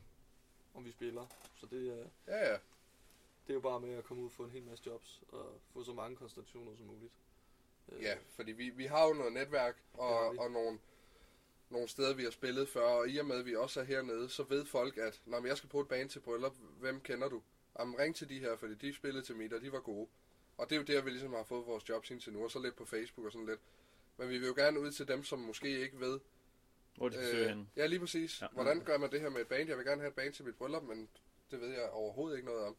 om 0.73 0.85
vi 0.85 0.91
spiller, 0.91 1.25
så 1.55 1.65
det 1.65 1.87
er, 1.99 2.05
Ja, 2.27 2.47
ja. 2.51 2.53
det 3.47 3.49
er 3.49 3.53
jo 3.53 3.59
bare 3.59 3.79
med 3.79 3.93
at 3.93 4.03
komme 4.03 4.23
ud 4.23 4.27
og 4.27 4.33
få 4.33 4.43
en 4.43 4.51
hel 4.51 4.63
masse 4.63 4.83
jobs, 4.87 5.21
og 5.29 5.59
få 5.73 5.83
så 5.83 5.93
mange 5.93 6.15
konstellationer 6.17 6.75
som 6.75 6.85
muligt. 6.85 7.11
Øh, 7.91 8.01
Ja, 8.03 8.17
fordi 8.29 8.51
vi, 8.51 8.69
vi 8.69 8.85
har 8.85 9.07
jo 9.07 9.13
noget 9.13 9.33
netværk 9.33 9.83
og, 9.93 10.33
vi. 10.33 10.37
og 10.37 10.51
nogle, 10.51 10.79
nogle 11.69 11.87
steder, 11.87 12.13
vi 12.15 12.23
har 12.23 12.31
spillet 12.31 12.69
før, 12.69 12.85
og 12.85 13.09
i 13.09 13.17
og 13.17 13.25
med, 13.25 13.35
at 13.35 13.45
vi 13.45 13.55
også 13.55 13.79
er 13.79 13.83
hernede, 13.83 14.29
så 14.29 14.43
ved 14.43 14.65
folk, 14.65 14.97
at 14.97 15.21
når 15.25 15.45
jeg 15.45 15.57
skal 15.57 15.69
på 15.69 15.79
et 15.79 15.87
bane 15.87 16.09
til 16.09 16.19
bryllup, 16.19 16.55
hvem 16.79 17.01
kender 17.01 17.29
du? 17.29 17.41
Jamen, 17.79 17.99
ring 17.99 18.15
til 18.15 18.29
de 18.29 18.39
her, 18.39 18.55
fordi 18.55 18.73
de 18.75 18.93
spillede 18.93 19.25
til 19.25 19.35
mit, 19.35 19.53
og 19.53 19.61
de 19.61 19.71
var 19.71 19.79
gode. 19.79 20.07
Og 20.57 20.69
det 20.69 20.75
er 20.75 20.79
jo 20.79 20.85
der, 20.85 21.01
vi 21.01 21.09
ligesom 21.09 21.33
har 21.33 21.43
fået 21.43 21.65
vores 21.67 21.89
jobs 21.89 22.11
indtil 22.11 22.33
nu, 22.33 22.43
og 22.43 22.51
så 22.51 22.59
lidt 22.59 22.75
på 22.75 22.85
Facebook 22.85 23.25
og 23.25 23.31
sådan 23.31 23.47
lidt. 23.47 23.59
Men 24.17 24.29
vi 24.29 24.37
vil 24.37 24.47
jo 24.47 24.53
gerne 24.53 24.79
ud 24.79 24.91
til 24.91 25.07
dem, 25.07 25.23
som 25.23 25.39
måske 25.39 25.79
ikke 25.79 25.99
ved. 25.99 26.19
Hvor 26.99 27.09
de 27.09 27.15
skal 27.15 27.31
søge 27.31 27.49
hen. 27.49 27.69
ja, 27.75 27.85
lige 27.85 27.99
præcis. 27.99 28.41
Ja. 28.41 28.47
Hvordan 28.51 28.83
gør 28.83 28.97
man 28.97 29.11
det 29.11 29.21
her 29.21 29.29
med 29.29 29.41
et 29.41 29.47
band? 29.47 29.69
Jeg 29.69 29.77
vil 29.77 29.85
gerne 29.85 30.01
have 30.01 30.09
et 30.09 30.15
band 30.15 30.33
til 30.33 30.45
mit 30.45 30.55
bryllup, 30.55 30.83
men 30.83 31.09
det 31.51 31.61
ved 31.61 31.67
jeg 31.69 31.89
overhovedet 31.89 32.37
ikke 32.37 32.47
noget 32.49 32.65
om. 32.65 32.75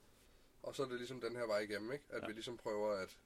Og 0.62 0.74
så 0.74 0.82
er 0.82 0.86
det 0.88 0.96
ligesom 0.98 1.20
den 1.20 1.36
her 1.36 1.46
vej 1.46 1.58
igennem, 1.58 1.92
ikke? 1.92 2.04
At 2.10 2.22
Ja. 2.22 2.26
vi 2.26 2.32
ligesom 2.32 2.56
prøver 2.56 2.92
at, 2.92 3.16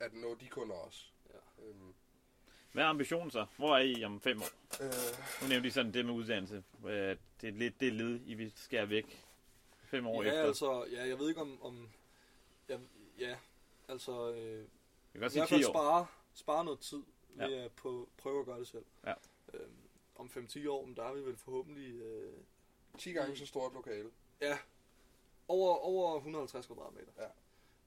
at 0.00 0.14
nå 0.14 0.34
de 0.34 0.48
kunder 0.48 0.76
også. 0.76 1.04
Ja. 1.34 1.64
Øhm, 1.68 1.94
Hvad 2.72 2.84
er 2.84 2.88
ambitionen 2.88 3.30
så? 3.30 3.46
Hvor 3.56 3.76
er 3.76 3.80
I 3.82 4.04
om 4.04 4.20
fem 4.20 4.42
år? 4.42 4.82
øh, 4.84 4.92
Nu 5.42 5.48
nævnte 5.48 5.68
I 5.68 5.70
sådan 5.70 5.92
det 5.94 6.06
med 6.06 6.14
uddannelse. 6.14 6.64
Øh, 6.86 7.16
Det 7.40 7.48
er 7.48 7.52
lidt 7.52 7.80
det 7.80 7.92
led, 7.92 8.20
I 8.26 8.34
vil 8.34 8.52
skære 8.56 8.88
væk 8.90 9.26
fem 9.84 10.06
år 10.06 10.22
ja, 10.22 10.28
efter. 10.28 10.42
altså, 10.44 10.84
ja, 10.84 11.08
jeg 11.08 11.18
ved 11.18 11.28
ikke 11.28 11.40
om, 11.40 11.62
om 11.62 11.88
ja, 12.68 12.78
ja 13.18 13.36
altså, 13.88 14.32
øh, 14.32 14.58
Jeg 14.58 14.66
kan 15.12 15.20
godt 15.20 15.32
sige 15.32 15.40
hvert 15.40 15.48
10 15.48 15.54
fald 15.54 15.64
år. 15.64 15.72
spare, 15.72 16.06
spare 16.34 16.64
noget 16.64 16.80
tid 16.80 17.02
ved 17.28 17.48
Ja. 17.48 17.64
at 17.64 17.72
på, 17.72 18.08
prøve 18.18 18.40
at 18.40 18.46
gøre 18.46 18.58
det 18.58 18.68
selv. 18.68 18.84
Ja. 19.06 19.12
Om 20.16 20.26
5-10 20.26 20.68
år, 20.68 20.86
men 20.86 20.96
der 20.96 21.02
er 21.02 21.14
vi 21.14 21.20
vel 21.20 21.36
forhåbentlig 21.36 21.94
øh, 22.00 22.32
10 22.98 23.12
gange 23.12 23.36
så 23.36 23.46
stort 23.46 23.72
lokale. 23.74 24.10
Ja, 24.40 24.58
over, 25.48 25.74
over 25.74 26.16
150 26.16 26.66
kvadratmeter. 26.66 27.12
Ja. 27.18 27.26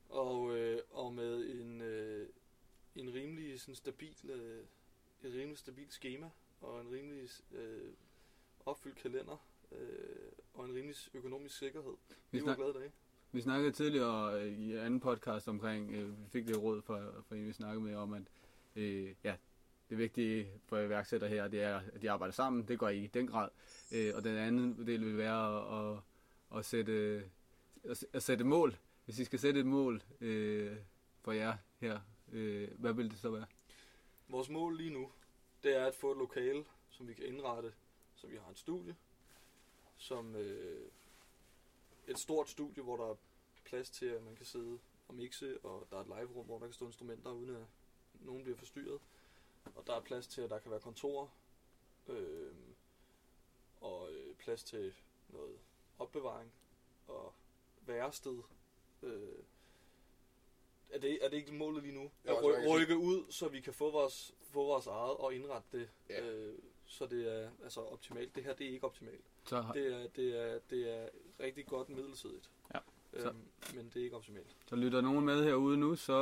Og, 0.09 0.57
øh, 0.57 0.81
og 0.91 1.13
med 1.13 1.49
en, 1.49 1.81
øh, 1.81 2.29
en 2.95 3.13
rimelig 3.13 3.59
sådan 3.61 3.75
stabil, 3.75 4.15
øh, 4.29 4.63
et 5.23 5.33
rimelig 5.33 5.57
stabilt 5.57 5.93
schema, 5.93 6.29
og 6.61 6.81
en 6.81 6.91
rimelig 6.91 7.29
øh, 7.51 7.93
opfyldt 8.65 8.97
kalender, 8.97 9.45
øh, 9.71 10.31
og 10.53 10.65
en 10.65 10.73
rimelig 10.75 10.95
økonomisk 11.13 11.57
sikkerhed. 11.57 11.93
Vi, 12.31 12.39
Det 12.39 12.45
var 12.47 12.55
glade 12.55 12.73
dage. 12.73 12.91
vi 13.31 13.41
snakkede 13.41 13.71
tidligere 13.71 14.41
øh, 14.41 14.59
i 14.59 14.75
anden 14.75 14.99
podcast 14.99 15.47
omkring, 15.47 15.91
øh, 15.95 16.19
vi 16.23 16.29
fik 16.29 16.47
det 16.47 16.61
råd 16.61 16.81
fra, 16.81 17.21
fra 17.21 17.35
en, 17.35 17.47
vi 17.47 17.53
snakkede 17.53 17.83
med 17.83 17.95
om, 17.95 18.13
at 18.13 18.23
øh, 18.75 19.15
ja, 19.23 19.35
det 19.89 19.97
vigtige 19.97 20.47
for 20.65 20.77
iværksætter 20.77 21.27
her, 21.27 21.47
det 21.47 21.61
er, 21.61 21.81
at 21.93 22.01
de 22.01 22.11
arbejder 22.11 22.33
sammen. 22.33 22.67
Det 22.67 22.79
går 22.79 22.89
I 22.89 23.03
i 23.03 23.07
den 23.07 23.27
grad. 23.27 23.49
Øh, 23.91 24.15
og 24.15 24.23
den 24.23 24.37
anden 24.37 24.87
del 24.87 25.05
vil 25.05 25.17
være 25.17 25.57
at, 25.57 25.97
at, 25.97 26.57
at, 26.57 26.65
sætte, 26.65 27.23
at, 27.83 28.05
at 28.13 28.23
sætte 28.23 28.43
mål. 28.43 28.77
Hvis 29.05 29.19
I 29.19 29.25
skal 29.25 29.39
sætte 29.39 29.59
et 29.59 29.65
mål 29.65 30.03
øh, 30.21 30.77
for 31.21 31.31
jer 31.31 31.57
her, 31.79 31.99
øh, 32.31 32.69
hvad 32.77 32.93
vil 32.93 33.11
det 33.11 33.19
så 33.19 33.29
være? 33.29 33.45
Vores 34.27 34.49
mål 34.49 34.77
lige 34.77 34.93
nu, 34.93 35.11
det 35.63 35.77
er 35.77 35.85
at 35.85 35.95
få 35.95 36.11
et 36.11 36.17
lokale, 36.17 36.65
som 36.89 37.07
vi 37.07 37.13
kan 37.13 37.25
indrette, 37.25 37.73
så 38.15 38.27
vi 38.27 38.35
har 38.35 38.51
et 38.51 38.59
studie, 38.59 38.95
som 39.97 40.35
øh, 40.35 40.87
et 42.07 42.19
stort 42.19 42.49
studie, 42.49 42.83
hvor 42.83 42.97
der 42.97 43.05
er 43.05 43.15
plads 43.65 43.89
til, 43.89 44.05
at 44.05 44.23
man 44.23 44.35
kan 44.35 44.45
sidde 44.45 44.79
og 45.07 45.15
mixe, 45.15 45.57
og 45.63 45.87
der 45.91 45.97
er 45.97 46.01
et 46.01 46.07
live-rum, 46.07 46.45
hvor 46.45 46.59
der 46.59 46.65
kan 46.65 46.73
stå 46.73 46.85
instrumenter, 46.85 47.31
uden 47.31 47.55
at 47.55 47.65
nogen 48.13 48.43
bliver 48.43 48.57
forstyrret. 48.57 48.99
Og 49.75 49.87
der 49.87 49.93
er 49.95 49.99
plads 50.01 50.27
til, 50.27 50.41
at 50.41 50.49
der 50.49 50.59
kan 50.59 50.71
være 50.71 50.79
kontorer. 50.79 51.27
Øh, 52.07 52.53
plads 54.39 54.63
til 54.63 54.93
noget 55.29 55.57
opbevaring 55.99 56.51
og 57.07 57.33
værested. 57.81 58.37
Øh, 59.03 59.21
er, 60.89 60.99
det, 60.99 61.25
er 61.25 61.29
det 61.29 61.37
ikke 61.37 61.53
målet 61.53 61.83
lige 61.83 61.95
nu? 61.95 62.11
Jo, 62.27 62.35
at 62.37 62.43
ry- 62.43 62.67
rykke 62.75 62.97
ud, 62.97 63.31
så 63.31 63.47
vi 63.47 63.59
kan 63.61 63.73
få 63.73 63.91
vores, 63.91 64.35
få 64.41 64.63
vores 64.65 64.87
eget 64.87 65.17
og 65.17 65.33
indrette 65.33 65.67
det, 65.79 65.89
Ja. 66.09 66.29
øh, 66.29 66.59
så 66.85 67.05
det 67.05 67.33
er 67.43 67.49
altså 67.63 67.81
optimalt. 67.81 68.35
Det 68.35 68.43
her 68.43 68.53
det 68.53 68.67
er 68.67 68.71
ikke 68.71 68.85
optimalt. 68.85 69.25
Så, 69.45 69.65
Det 69.73 69.93
er, 69.95 70.07
det 70.07 70.39
er, 70.39 70.59
det 70.69 70.93
er 70.99 71.09
rigtig 71.39 71.65
godt 71.67 71.89
midlertidigt. 71.89 72.49
Ja. 72.73 72.79
Så- 73.19 73.27
Øhm, 73.29 73.37
men 73.75 73.85
det 73.93 73.99
er 73.99 74.03
ikke 74.03 74.15
optimalt. 74.15 74.55
så 74.69 74.75
lytter 74.75 75.01
nogen 75.01 75.25
med 75.25 75.43
herude 75.43 75.77
nu, 75.77 75.95
så 75.95 76.13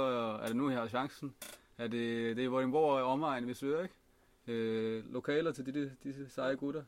er 0.42 0.48
det 0.48 0.56
nu, 0.56 0.70
jeg 0.70 0.80
har 0.80 0.88
chancen. 0.88 1.36
Er 1.78 1.88
det, 1.88 2.38
det 2.38 2.46
er 2.46 2.50
Vordingborg 2.50 3.02
og 3.02 3.12
omegn, 3.12 3.48
vi 3.48 3.54
søger, 3.54 3.82
ikke? 3.84 3.94
Øh, 4.48 5.14
lokaler 5.14 5.52
til 5.52 5.66
de, 5.66 5.96
disse 6.04 6.30
seje 6.30 6.56
gutter. 6.56 6.84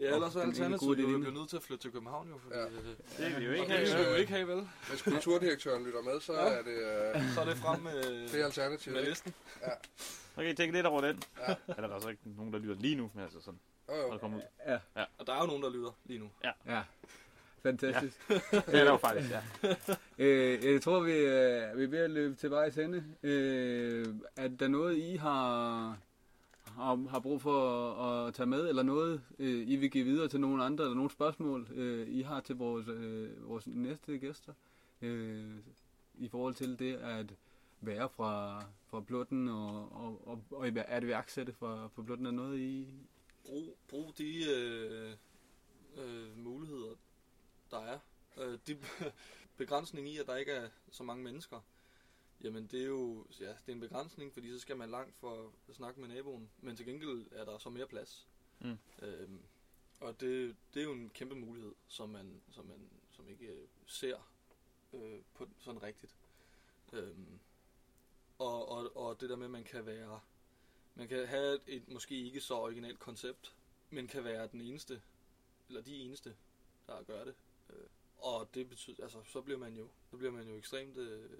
Ja, 0.00 0.14
ellers 0.14 0.36
er 0.36 0.40
alternativet 0.40 0.98
jo, 0.98 1.06
vi 1.18 1.30
nødt 1.30 1.48
til 1.48 1.56
at 1.56 1.62
flytte 1.62 1.82
til 1.84 1.92
København 1.92 2.28
jo, 2.28 2.38
fordi 2.38 2.54
Ja. 2.54 2.60
ja. 2.60 2.66
øh, 2.66 2.74
Det 3.18 3.36
vil 3.36 3.40
vi 3.40 3.44
jo 3.44 3.52
ikke 3.52 3.66
det 3.66 3.70
have. 3.88 3.88
er- 4.00 4.04
det 4.04 4.14
vi 4.14 4.20
ikke 4.20 4.32
have, 4.32 4.48
vel? 4.48 4.68
Hvis 4.88 5.02
kulturdirektøren 5.02 5.84
lytter 5.84 6.02
med, 6.02 6.20
så 6.20 6.32
Ja. 6.32 6.38
er 6.48 6.62
det, 6.62 7.14
øh, 7.16 7.32
Så 7.34 7.40
er 7.40 7.44
det 7.44 7.56
frem 7.56 7.80
med, 7.80 8.02
det 8.28 8.40
er 8.40 8.44
alternativet. 8.44 8.96
med 8.96 9.04
listen. 9.08 9.34
Så 10.34 10.40
kan 10.42 10.46
I 10.50 10.54
tænke 10.54 10.74
lidt 10.76 10.86
over 10.86 11.00
den. 11.00 11.22
Ja. 11.48 11.54
Eller 11.76 11.88
der 11.88 11.96
er 11.96 12.00
så 12.00 12.08
ikke 12.08 12.22
nogen, 12.36 12.52
der 12.52 12.58
lytter 12.58 12.74
lige 12.74 12.94
nu, 12.96 13.10
men 13.14 13.22
altså 13.24 13.40
sådan, 13.40 13.60
Jo, 13.88 13.94
når 13.94 14.06
jo. 14.06 14.12
det 14.12 14.20
kommer 14.20 14.38
ud. 14.38 14.42
Ja, 14.66 15.04
Og 15.18 15.26
der 15.26 15.32
er 15.34 15.40
jo 15.40 15.46
nogen, 15.46 15.62
der 15.62 15.70
lytter 15.70 15.90
lige 16.04 16.18
nu. 16.18 16.30
ja. 16.66 16.82
Fantastisk. 17.64 18.28
Det 18.50 18.74
er 18.74 18.84
der 18.84 18.90
jo 18.90 18.96
faktisk, 18.96 19.30
ja. 19.30 19.42
Øh, 20.24 20.64
jeg 20.64 20.82
tror, 20.82 21.00
vi, 21.00 21.12
øh, 21.12 21.78
vi 21.78 21.84
er 21.84 21.88
ved 21.88 21.98
at 21.98 22.10
løbe 22.10 22.34
til 22.34 22.50
vejs 22.50 22.78
ende. 22.78 23.04
Øh, 23.22 24.06
er 24.36 24.48
der 24.48 24.68
noget, 24.68 24.96
I 24.96 25.16
har, 25.16 25.98
har, 26.64 27.08
har 27.08 27.18
brug 27.18 27.42
for 27.42 27.90
at, 27.92 28.28
at 28.28 28.34
tage 28.34 28.46
med, 28.46 28.68
eller 28.68 28.82
noget, 28.82 29.20
øh, 29.38 29.68
I 29.68 29.76
vil 29.76 29.90
give 29.90 30.04
videre 30.04 30.28
til 30.28 30.40
nogen 30.40 30.60
andre, 30.60 30.84
eller 30.84 30.96
nogle 30.96 31.10
spørgsmål, 31.10 31.68
øh, 31.74 32.08
I 32.08 32.22
har 32.22 32.40
til 32.40 32.56
vores, 32.56 32.88
øh, 32.88 33.48
vores 33.48 33.66
næste 33.66 34.18
gæster, 34.18 34.52
øh, 35.02 35.56
i 36.18 36.28
forhold 36.28 36.54
til 36.54 36.78
det 36.78 36.94
at 36.94 37.26
være 37.80 38.08
fra, 38.08 38.64
fra 38.90 39.00
Plutten 39.00 39.48
og, 39.48 39.92
og, 39.92 40.28
og, 40.28 40.42
og 40.50 40.68
er 40.68 41.00
det 41.00 41.08
værksætte 41.08 41.52
fra, 41.52 41.88
fra 41.94 42.02
Plutten? 42.02 42.26
Er 42.26 42.30
noget, 42.30 42.58
I... 42.58 42.86
Brug, 43.46 43.76
brug 43.88 44.14
de 44.18 44.50
øh, 44.50 45.10
øh, 45.96 46.38
muligheder, 46.44 46.94
der 47.74 47.80
er. 47.80 47.98
Øh, 48.36 48.58
de 48.66 48.78
begrænsning 49.56 50.08
i, 50.08 50.18
at 50.18 50.26
der 50.26 50.36
ikke 50.36 50.52
er 50.52 50.68
så 50.90 51.02
mange 51.02 51.24
mennesker. 51.24 51.60
Jamen 52.44 52.66
det 52.66 52.82
er 52.82 52.86
jo 52.86 53.26
ja, 53.40 53.48
det 53.48 53.68
er 53.68 53.72
en 53.72 53.80
begrænsning, 53.80 54.32
fordi 54.32 54.50
så 54.50 54.58
skal 54.58 54.76
man 54.76 54.90
langt 54.90 55.16
for 55.16 55.52
at 55.68 55.74
snakke 55.74 56.00
med 56.00 56.08
naboen. 56.08 56.50
Men 56.60 56.76
til 56.76 56.86
gengæld 56.86 57.26
er 57.32 57.44
der 57.44 57.58
så 57.58 57.70
mere 57.70 57.86
plads. 57.86 58.28
Mm. 58.60 58.78
Øhm, 59.02 59.40
og 60.00 60.20
det, 60.20 60.56
det 60.74 60.80
er 60.80 60.84
jo 60.84 60.92
en 60.92 61.10
kæmpe 61.10 61.34
mulighed, 61.34 61.74
som 61.88 62.08
man, 62.08 62.42
som 62.50 62.66
man 62.66 62.90
som 63.10 63.28
ikke 63.28 63.46
øh, 63.46 63.68
ser 63.86 64.16
øh, 64.92 65.20
på 65.34 65.48
sådan 65.58 65.82
rigtigt. 65.82 66.16
Øhm, 66.92 67.38
og, 68.38 68.68
og, 68.68 68.96
og 68.96 69.20
det 69.20 69.30
der 69.30 69.36
med, 69.36 69.44
at 69.44 69.50
man 69.50 69.64
kan 69.64 69.86
være 69.86 70.20
man 70.94 71.08
kan 71.08 71.26
have 71.26 71.54
et, 71.54 71.62
et 71.66 71.88
måske 71.88 72.14
ikke 72.14 72.40
så 72.40 72.54
originalt 72.54 72.98
koncept, 72.98 73.54
men 73.90 74.06
kan 74.08 74.24
være 74.24 74.46
den 74.46 74.60
eneste, 74.60 75.02
eller 75.68 75.82
de 75.82 75.96
eneste, 75.96 76.36
der 76.86 77.02
gør 77.02 77.24
det. 77.24 77.34
Øh, 77.74 77.86
og 78.18 78.48
det 78.54 78.68
betyder, 78.68 79.02
altså, 79.02 79.22
så 79.22 79.40
bliver 79.40 79.58
man 79.58 79.76
jo, 79.76 79.88
så 80.10 80.16
bliver 80.16 80.32
man 80.32 80.48
jo 80.48 80.56
ekstremt 80.56 80.96
øh, 80.96 81.30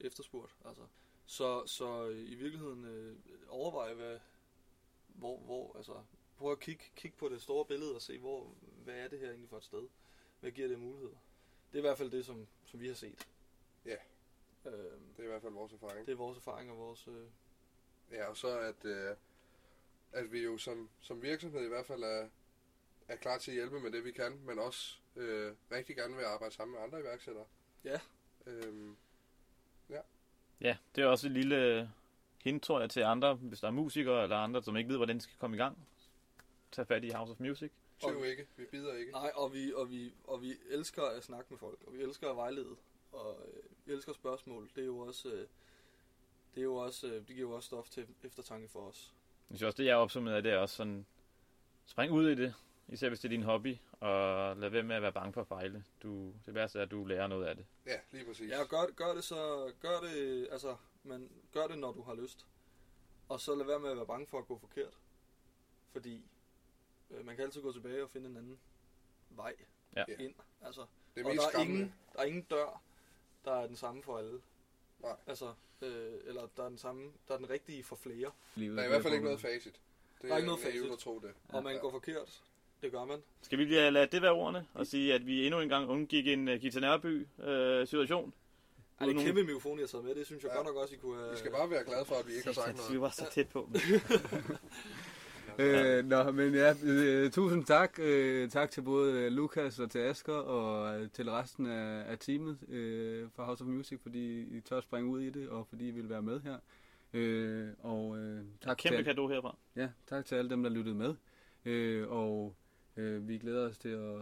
efterspurgt. 0.00 0.56
Altså. 0.64 0.82
Så, 1.26 1.66
så 1.66 2.08
i 2.08 2.34
virkeligheden 2.34 2.84
øh, 2.84 3.16
overveje, 3.48 3.94
hvad, 3.94 4.18
hvor, 5.06 5.38
hvor, 5.38 5.76
altså, 5.76 6.02
prøv 6.38 6.52
at 6.52 6.60
kigge, 6.60 6.84
kigge 6.96 7.16
på 7.16 7.28
det 7.28 7.42
store 7.42 7.64
billede 7.64 7.94
og 7.94 8.02
se, 8.02 8.18
hvor, 8.18 8.54
hvad 8.84 8.94
er 8.94 9.08
det 9.08 9.18
her 9.18 9.28
egentlig 9.28 9.48
for 9.50 9.56
et 9.56 9.64
sted? 9.64 9.88
Hvad 10.40 10.50
giver 10.50 10.68
det 10.68 10.78
muligheder? 10.78 11.16
Det 11.72 11.78
er 11.78 11.82
i 11.82 11.86
hvert 11.88 11.98
fald 11.98 12.10
det, 12.10 12.26
som, 12.26 12.46
som 12.64 12.80
vi 12.80 12.86
har 12.88 12.94
set. 12.94 13.28
Ja. 13.84 13.96
Øhm, 14.66 15.00
Det 15.16 15.18
er 15.18 15.24
i 15.24 15.26
hvert 15.26 15.42
fald 15.42 15.52
vores 15.52 15.72
erfaring. 15.72 16.06
det 16.06 16.12
er 16.12 16.16
vores 16.16 16.38
erfaring 16.38 16.70
og 16.70 16.76
vores... 16.78 17.08
Øh, 17.08 17.26
Ja, 18.10 18.26
og 18.26 18.36
så 18.36 18.58
at, 18.58 18.84
øh, 18.84 19.16
at 20.12 20.32
vi 20.32 20.42
jo 20.42 20.58
som, 20.58 20.90
som 21.00 21.22
virksomhed 21.22 21.64
i 21.64 21.68
hvert 21.68 21.86
fald 21.86 22.02
er, 22.02 22.28
er 23.12 23.16
klar 23.16 23.38
til 23.38 23.50
at 23.50 23.54
hjælpe 23.54 23.80
med 23.80 23.90
det, 23.92 24.04
vi 24.04 24.12
kan, 24.12 24.40
men 24.46 24.58
også 24.58 24.96
øh, 25.16 25.52
rigtig 25.72 25.96
gerne 25.96 26.16
vil 26.16 26.24
arbejde 26.24 26.54
sammen 26.54 26.74
med 26.74 26.82
andre 26.84 27.00
iværksættere. 27.00 27.44
Ja. 27.84 28.00
Øhm, 28.46 28.96
Ja, 30.60 30.76
det 30.96 31.02
er 31.04 31.06
også 31.06 31.26
et 31.26 31.32
lille 31.32 31.90
hint, 32.44 32.62
tror 32.62 32.80
jeg, 32.80 32.90
til 32.90 33.00
andre, 33.00 33.34
hvis 33.34 33.60
der 33.60 33.66
er 33.66 33.70
musikere 33.72 34.22
eller 34.22 34.36
andre, 34.36 34.62
som 34.62 34.76
ikke 34.76 34.88
ved, 34.90 34.96
hvordan 34.96 35.16
de 35.16 35.20
skal 35.20 35.36
komme 35.38 35.56
i 35.56 35.58
gang. 35.58 35.78
Tag 36.72 36.86
fat 36.86 37.04
i 37.04 37.10
House 37.10 37.32
of 37.32 37.40
Music. 37.40 37.70
tøv 38.00 38.16
Og- 38.18 38.26
ikke, 38.26 38.46
vi 38.56 38.64
bider 38.70 38.94
ikke. 38.94 39.12
Nej, 39.12 39.32
og 39.34 39.52
vi, 39.52 39.72
og, 39.72 39.90
vi, 39.90 40.14
og 40.24 40.42
vi 40.42 40.54
elsker 40.70 41.02
at 41.02 41.24
snakke 41.24 41.46
med 41.50 41.58
folk, 41.58 41.78
og 41.86 41.92
vi 41.94 42.02
elsker 42.02 42.30
at 42.30 42.36
vejlede, 42.36 42.76
og 43.12 43.40
øh, 43.48 43.62
vi 43.86 43.92
elsker 43.92 44.12
spørgsmål. 44.12 44.70
Det 44.74 44.82
er 44.82 44.86
jo 44.86 44.98
også, 44.98 45.28
øh, 45.28 45.46
det 46.54 46.60
er 46.60 46.64
jo 46.64 46.74
også, 46.76 47.06
øh, 47.06 47.14
det 47.14 47.26
giver 47.26 47.40
jo 47.40 47.50
også 47.50 47.66
stof 47.66 47.88
til 47.90 48.06
eftertanke 48.24 48.68
for 48.68 48.80
os. 48.80 49.12
Jeg 49.50 49.56
synes 49.56 49.66
også, 49.66 49.76
det 49.82 49.84
jeg 49.88 49.96
opsummerede, 49.96 50.42
det 50.42 50.52
er 50.52 50.58
også 50.58 50.76
sådan, 50.76 51.06
spring 51.86 52.12
ud 52.12 52.28
i 52.30 52.34
det, 52.34 52.54
især 52.88 53.08
hvis 53.08 53.20
det 53.20 53.24
er 53.28 53.30
din 53.30 53.42
hobby, 53.42 53.76
og 54.00 54.56
lad 54.56 54.68
være 54.68 54.82
med 54.82 54.96
at 54.96 55.02
være 55.02 55.12
bange 55.12 55.32
for 55.32 55.40
at 55.40 55.46
fejle. 55.46 55.84
Du, 56.02 56.32
det 56.46 56.54
værste 56.54 56.78
er, 56.78 56.82
at 56.82 56.90
du 56.90 57.04
lærer 57.04 57.26
noget 57.26 57.46
af 57.46 57.56
det. 57.56 57.66
Ja, 57.86 57.98
lige 58.10 58.24
præcis. 58.24 58.50
Ja, 58.50 58.60
og 58.60 58.68
gør, 58.68 58.86
gør 58.96 59.14
det 59.14 59.24
så, 59.24 59.72
gør 59.80 60.00
det, 60.00 60.48
altså, 60.52 60.76
man, 61.04 61.30
gør 61.52 61.66
det, 61.66 61.78
når 61.78 61.92
du 61.92 62.02
har 62.02 62.14
lyst. 62.14 62.46
Og 63.28 63.40
så 63.40 63.54
lad 63.54 63.66
være 63.66 63.80
med 63.80 63.90
at 63.90 63.96
være 63.96 64.06
bange 64.06 64.26
for 64.26 64.38
at 64.38 64.46
gå 64.46 64.58
forkert. 64.58 64.98
Fordi 65.92 66.24
øh, 67.10 67.26
man 67.26 67.36
kan 67.36 67.44
altid 67.44 67.62
gå 67.62 67.72
tilbage 67.72 68.02
og 68.02 68.10
finde 68.10 68.30
en 68.30 68.36
anden 68.36 68.58
vej 69.30 69.54
Ja. 69.96 70.04
ind. 70.18 70.34
Altså, 70.62 70.86
det 71.16 71.24
og 71.24 71.30
mest 71.30 71.42
der 71.52 71.58
er, 71.58 71.62
ingen, 71.62 71.94
der 72.12 72.18
er 72.20 72.24
ingen 72.24 72.42
dør, 72.42 72.82
der 73.44 73.52
er 73.52 73.66
den 73.66 73.76
samme 73.76 74.02
for 74.02 74.18
alle. 74.18 74.40
Nej. 74.98 75.16
Altså, 75.26 75.54
øh, 75.82 76.12
eller 76.24 76.48
der 76.56 76.64
er 76.64 76.68
den 76.68 76.78
samme, 76.78 77.12
der 77.28 77.34
er 77.34 77.38
den 77.38 77.50
rigtige 77.50 77.84
for 77.84 77.96
flere. 77.96 78.30
Livet 78.54 78.76
Der 78.76 78.82
er 78.82 78.86
i 78.86 78.88
hvert 78.88 79.02
fald 79.02 79.14
ikke 79.14 79.24
noget 79.24 79.40
facit. 79.40 79.72
Det 79.74 80.28
Der 80.28 80.32
er 80.32 80.36
ikke 80.36 80.46
noget 80.46 80.62
facit. 80.62 80.92
at 80.92 80.98
tro 80.98 81.18
det. 81.20 81.34
Og 81.48 81.62
man 81.62 81.80
går 81.80 81.90
forkert, 81.90 82.42
det 82.82 82.92
gør 82.92 83.04
man. 83.04 83.18
Skal 83.42 83.58
vi 83.58 83.64
lige 83.64 83.90
lade 83.90 84.06
det 84.12 84.22
være 84.22 84.32
ordene, 84.32 84.66
og 84.74 84.86
sige, 84.86 85.14
at 85.14 85.26
vi 85.26 85.46
endnu 85.46 85.60
en 85.60 85.68
gang 85.68 85.88
undgik 85.88 86.26
en 86.26 86.48
uh, 86.48 86.54
Gita 86.54 86.80
Nørby-situation? 86.80 88.32
Ej, 89.00 89.06
det 89.06 89.16
er 89.16 89.22
kæmpe 89.24 89.44
mikrofon, 89.44 89.78
jeg 89.78 89.82
har 89.82 89.86
taget 89.88 90.04
med. 90.04 90.14
Det 90.14 90.26
synes 90.26 90.42
jeg 90.42 90.50
Ja. 90.50 90.56
godt 90.56 90.66
nok 90.66 90.76
også, 90.76 90.94
I 90.94 90.98
kunne 90.98 91.16
have... 91.16 91.30
Vi 91.30 91.36
skal 91.36 91.50
bare 91.50 91.70
være 91.70 91.84
glade 91.84 92.04
for, 92.04 92.14
at 92.14 92.26
vi 92.28 92.32
ikke 92.32 92.46
har 92.46 92.52
sagt 92.52 92.68
Vi 92.72 92.76
noget. 92.78 93.00
var 93.00 93.08
så 93.10 93.24
tæt 93.32 93.48
på. 93.48 93.70
Øh, 95.58 96.04
nå, 96.04 96.30
men 96.30 96.54
ja, 96.54 96.74
øh, 96.84 97.30
tusind 97.30 97.64
tak. 97.64 97.98
Øh, 97.98 98.50
tak 98.50 98.70
til 98.70 98.82
både 98.82 99.12
øh, 99.20 99.32
Lukas 99.32 99.78
og 99.78 99.90
til 99.90 99.98
Asger 99.98 100.32
og 100.34 101.00
øh, 101.00 101.10
til 101.10 101.30
resten 101.30 101.66
af, 101.66 102.10
af 102.10 102.18
teamet 102.18 102.58
øh, 102.68 103.28
fra 103.36 103.44
House 103.44 103.64
of 103.64 103.68
Music, 103.70 104.00
fordi 104.02 104.40
I 104.40 104.60
tør 104.60 104.76
at 104.76 104.82
springe 104.82 105.10
ud 105.10 105.20
i 105.20 105.30
det, 105.30 105.48
og 105.48 105.66
fordi 105.68 105.88
I 105.88 105.90
vil 105.90 106.08
være 106.08 106.22
med 106.22 106.40
her. 106.40 106.56
Øh, 107.12 107.68
og 107.78 108.18
øh, 108.18 108.40
tak, 108.60 108.76
Kæmpe 108.76 108.96
til, 108.98 109.04
kado 109.04 109.28
herfra. 109.28 109.56
ja, 109.76 109.88
tak 110.06 110.24
til 110.26 110.34
alle 110.34 110.50
dem, 110.50 110.62
der 110.62 110.70
lyttede 110.70 110.94
med. 110.94 111.14
Øh, 111.64 112.08
og 112.10 112.54
øh, 112.96 113.28
vi 113.28 113.38
glæder 113.38 113.68
os 113.68 113.78
til 113.78 113.88
at, 113.88 114.20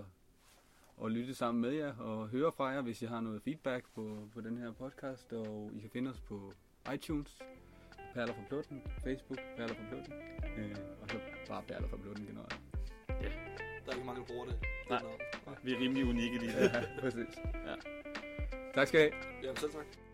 at 1.04 1.12
lytte 1.12 1.34
sammen 1.34 1.60
med 1.60 1.70
jer 1.70 1.96
og 1.96 2.28
høre 2.28 2.52
fra 2.52 2.66
jer, 2.66 2.82
hvis 2.82 3.02
I 3.02 3.06
har 3.06 3.20
noget 3.20 3.42
feedback 3.42 3.84
på, 3.94 4.28
på 4.34 4.40
den 4.40 4.58
her 4.58 4.72
podcast. 4.72 5.32
Og 5.32 5.70
I 5.74 5.80
kan 5.80 5.90
finde 5.90 6.10
os 6.10 6.20
på 6.20 6.52
iTunes, 6.94 7.38
Perler 8.14 8.34
fra 8.34 8.42
Plutten, 8.48 8.82
Facebook, 9.04 9.38
Perler 9.56 9.74
fra 9.74 9.84
Plutten, 9.88 10.12
øh, 10.58 10.76
og 11.02 11.08
så 11.08 11.18
bare 11.48 11.62
Perler 11.62 11.88
fra 11.88 11.96
Plutten 11.96 12.26
generelt. 12.26 12.60
Der 13.84 13.92
er 13.92 13.94
ikke 13.94 14.06
mange, 14.06 14.20
der 14.20 14.26
bruger 14.26 14.46
det. 14.46 14.56
Nej. 14.90 14.98
det. 14.98 15.46
Nej. 15.46 15.56
Vi 15.64 15.72
er 15.74 15.78
rimelig 15.78 16.04
unikke 16.04 16.38
lige 16.38 16.52
der. 16.52 16.62
Ja, 16.62 16.84
præcis. 17.00 17.38
Ja. 17.66 17.74
Tak 18.74 18.88
skal 18.88 19.00
I 19.00 19.02
have. 19.02 19.24
Jamen 19.42 19.56
selv 19.56 19.72
tak. 19.72 20.09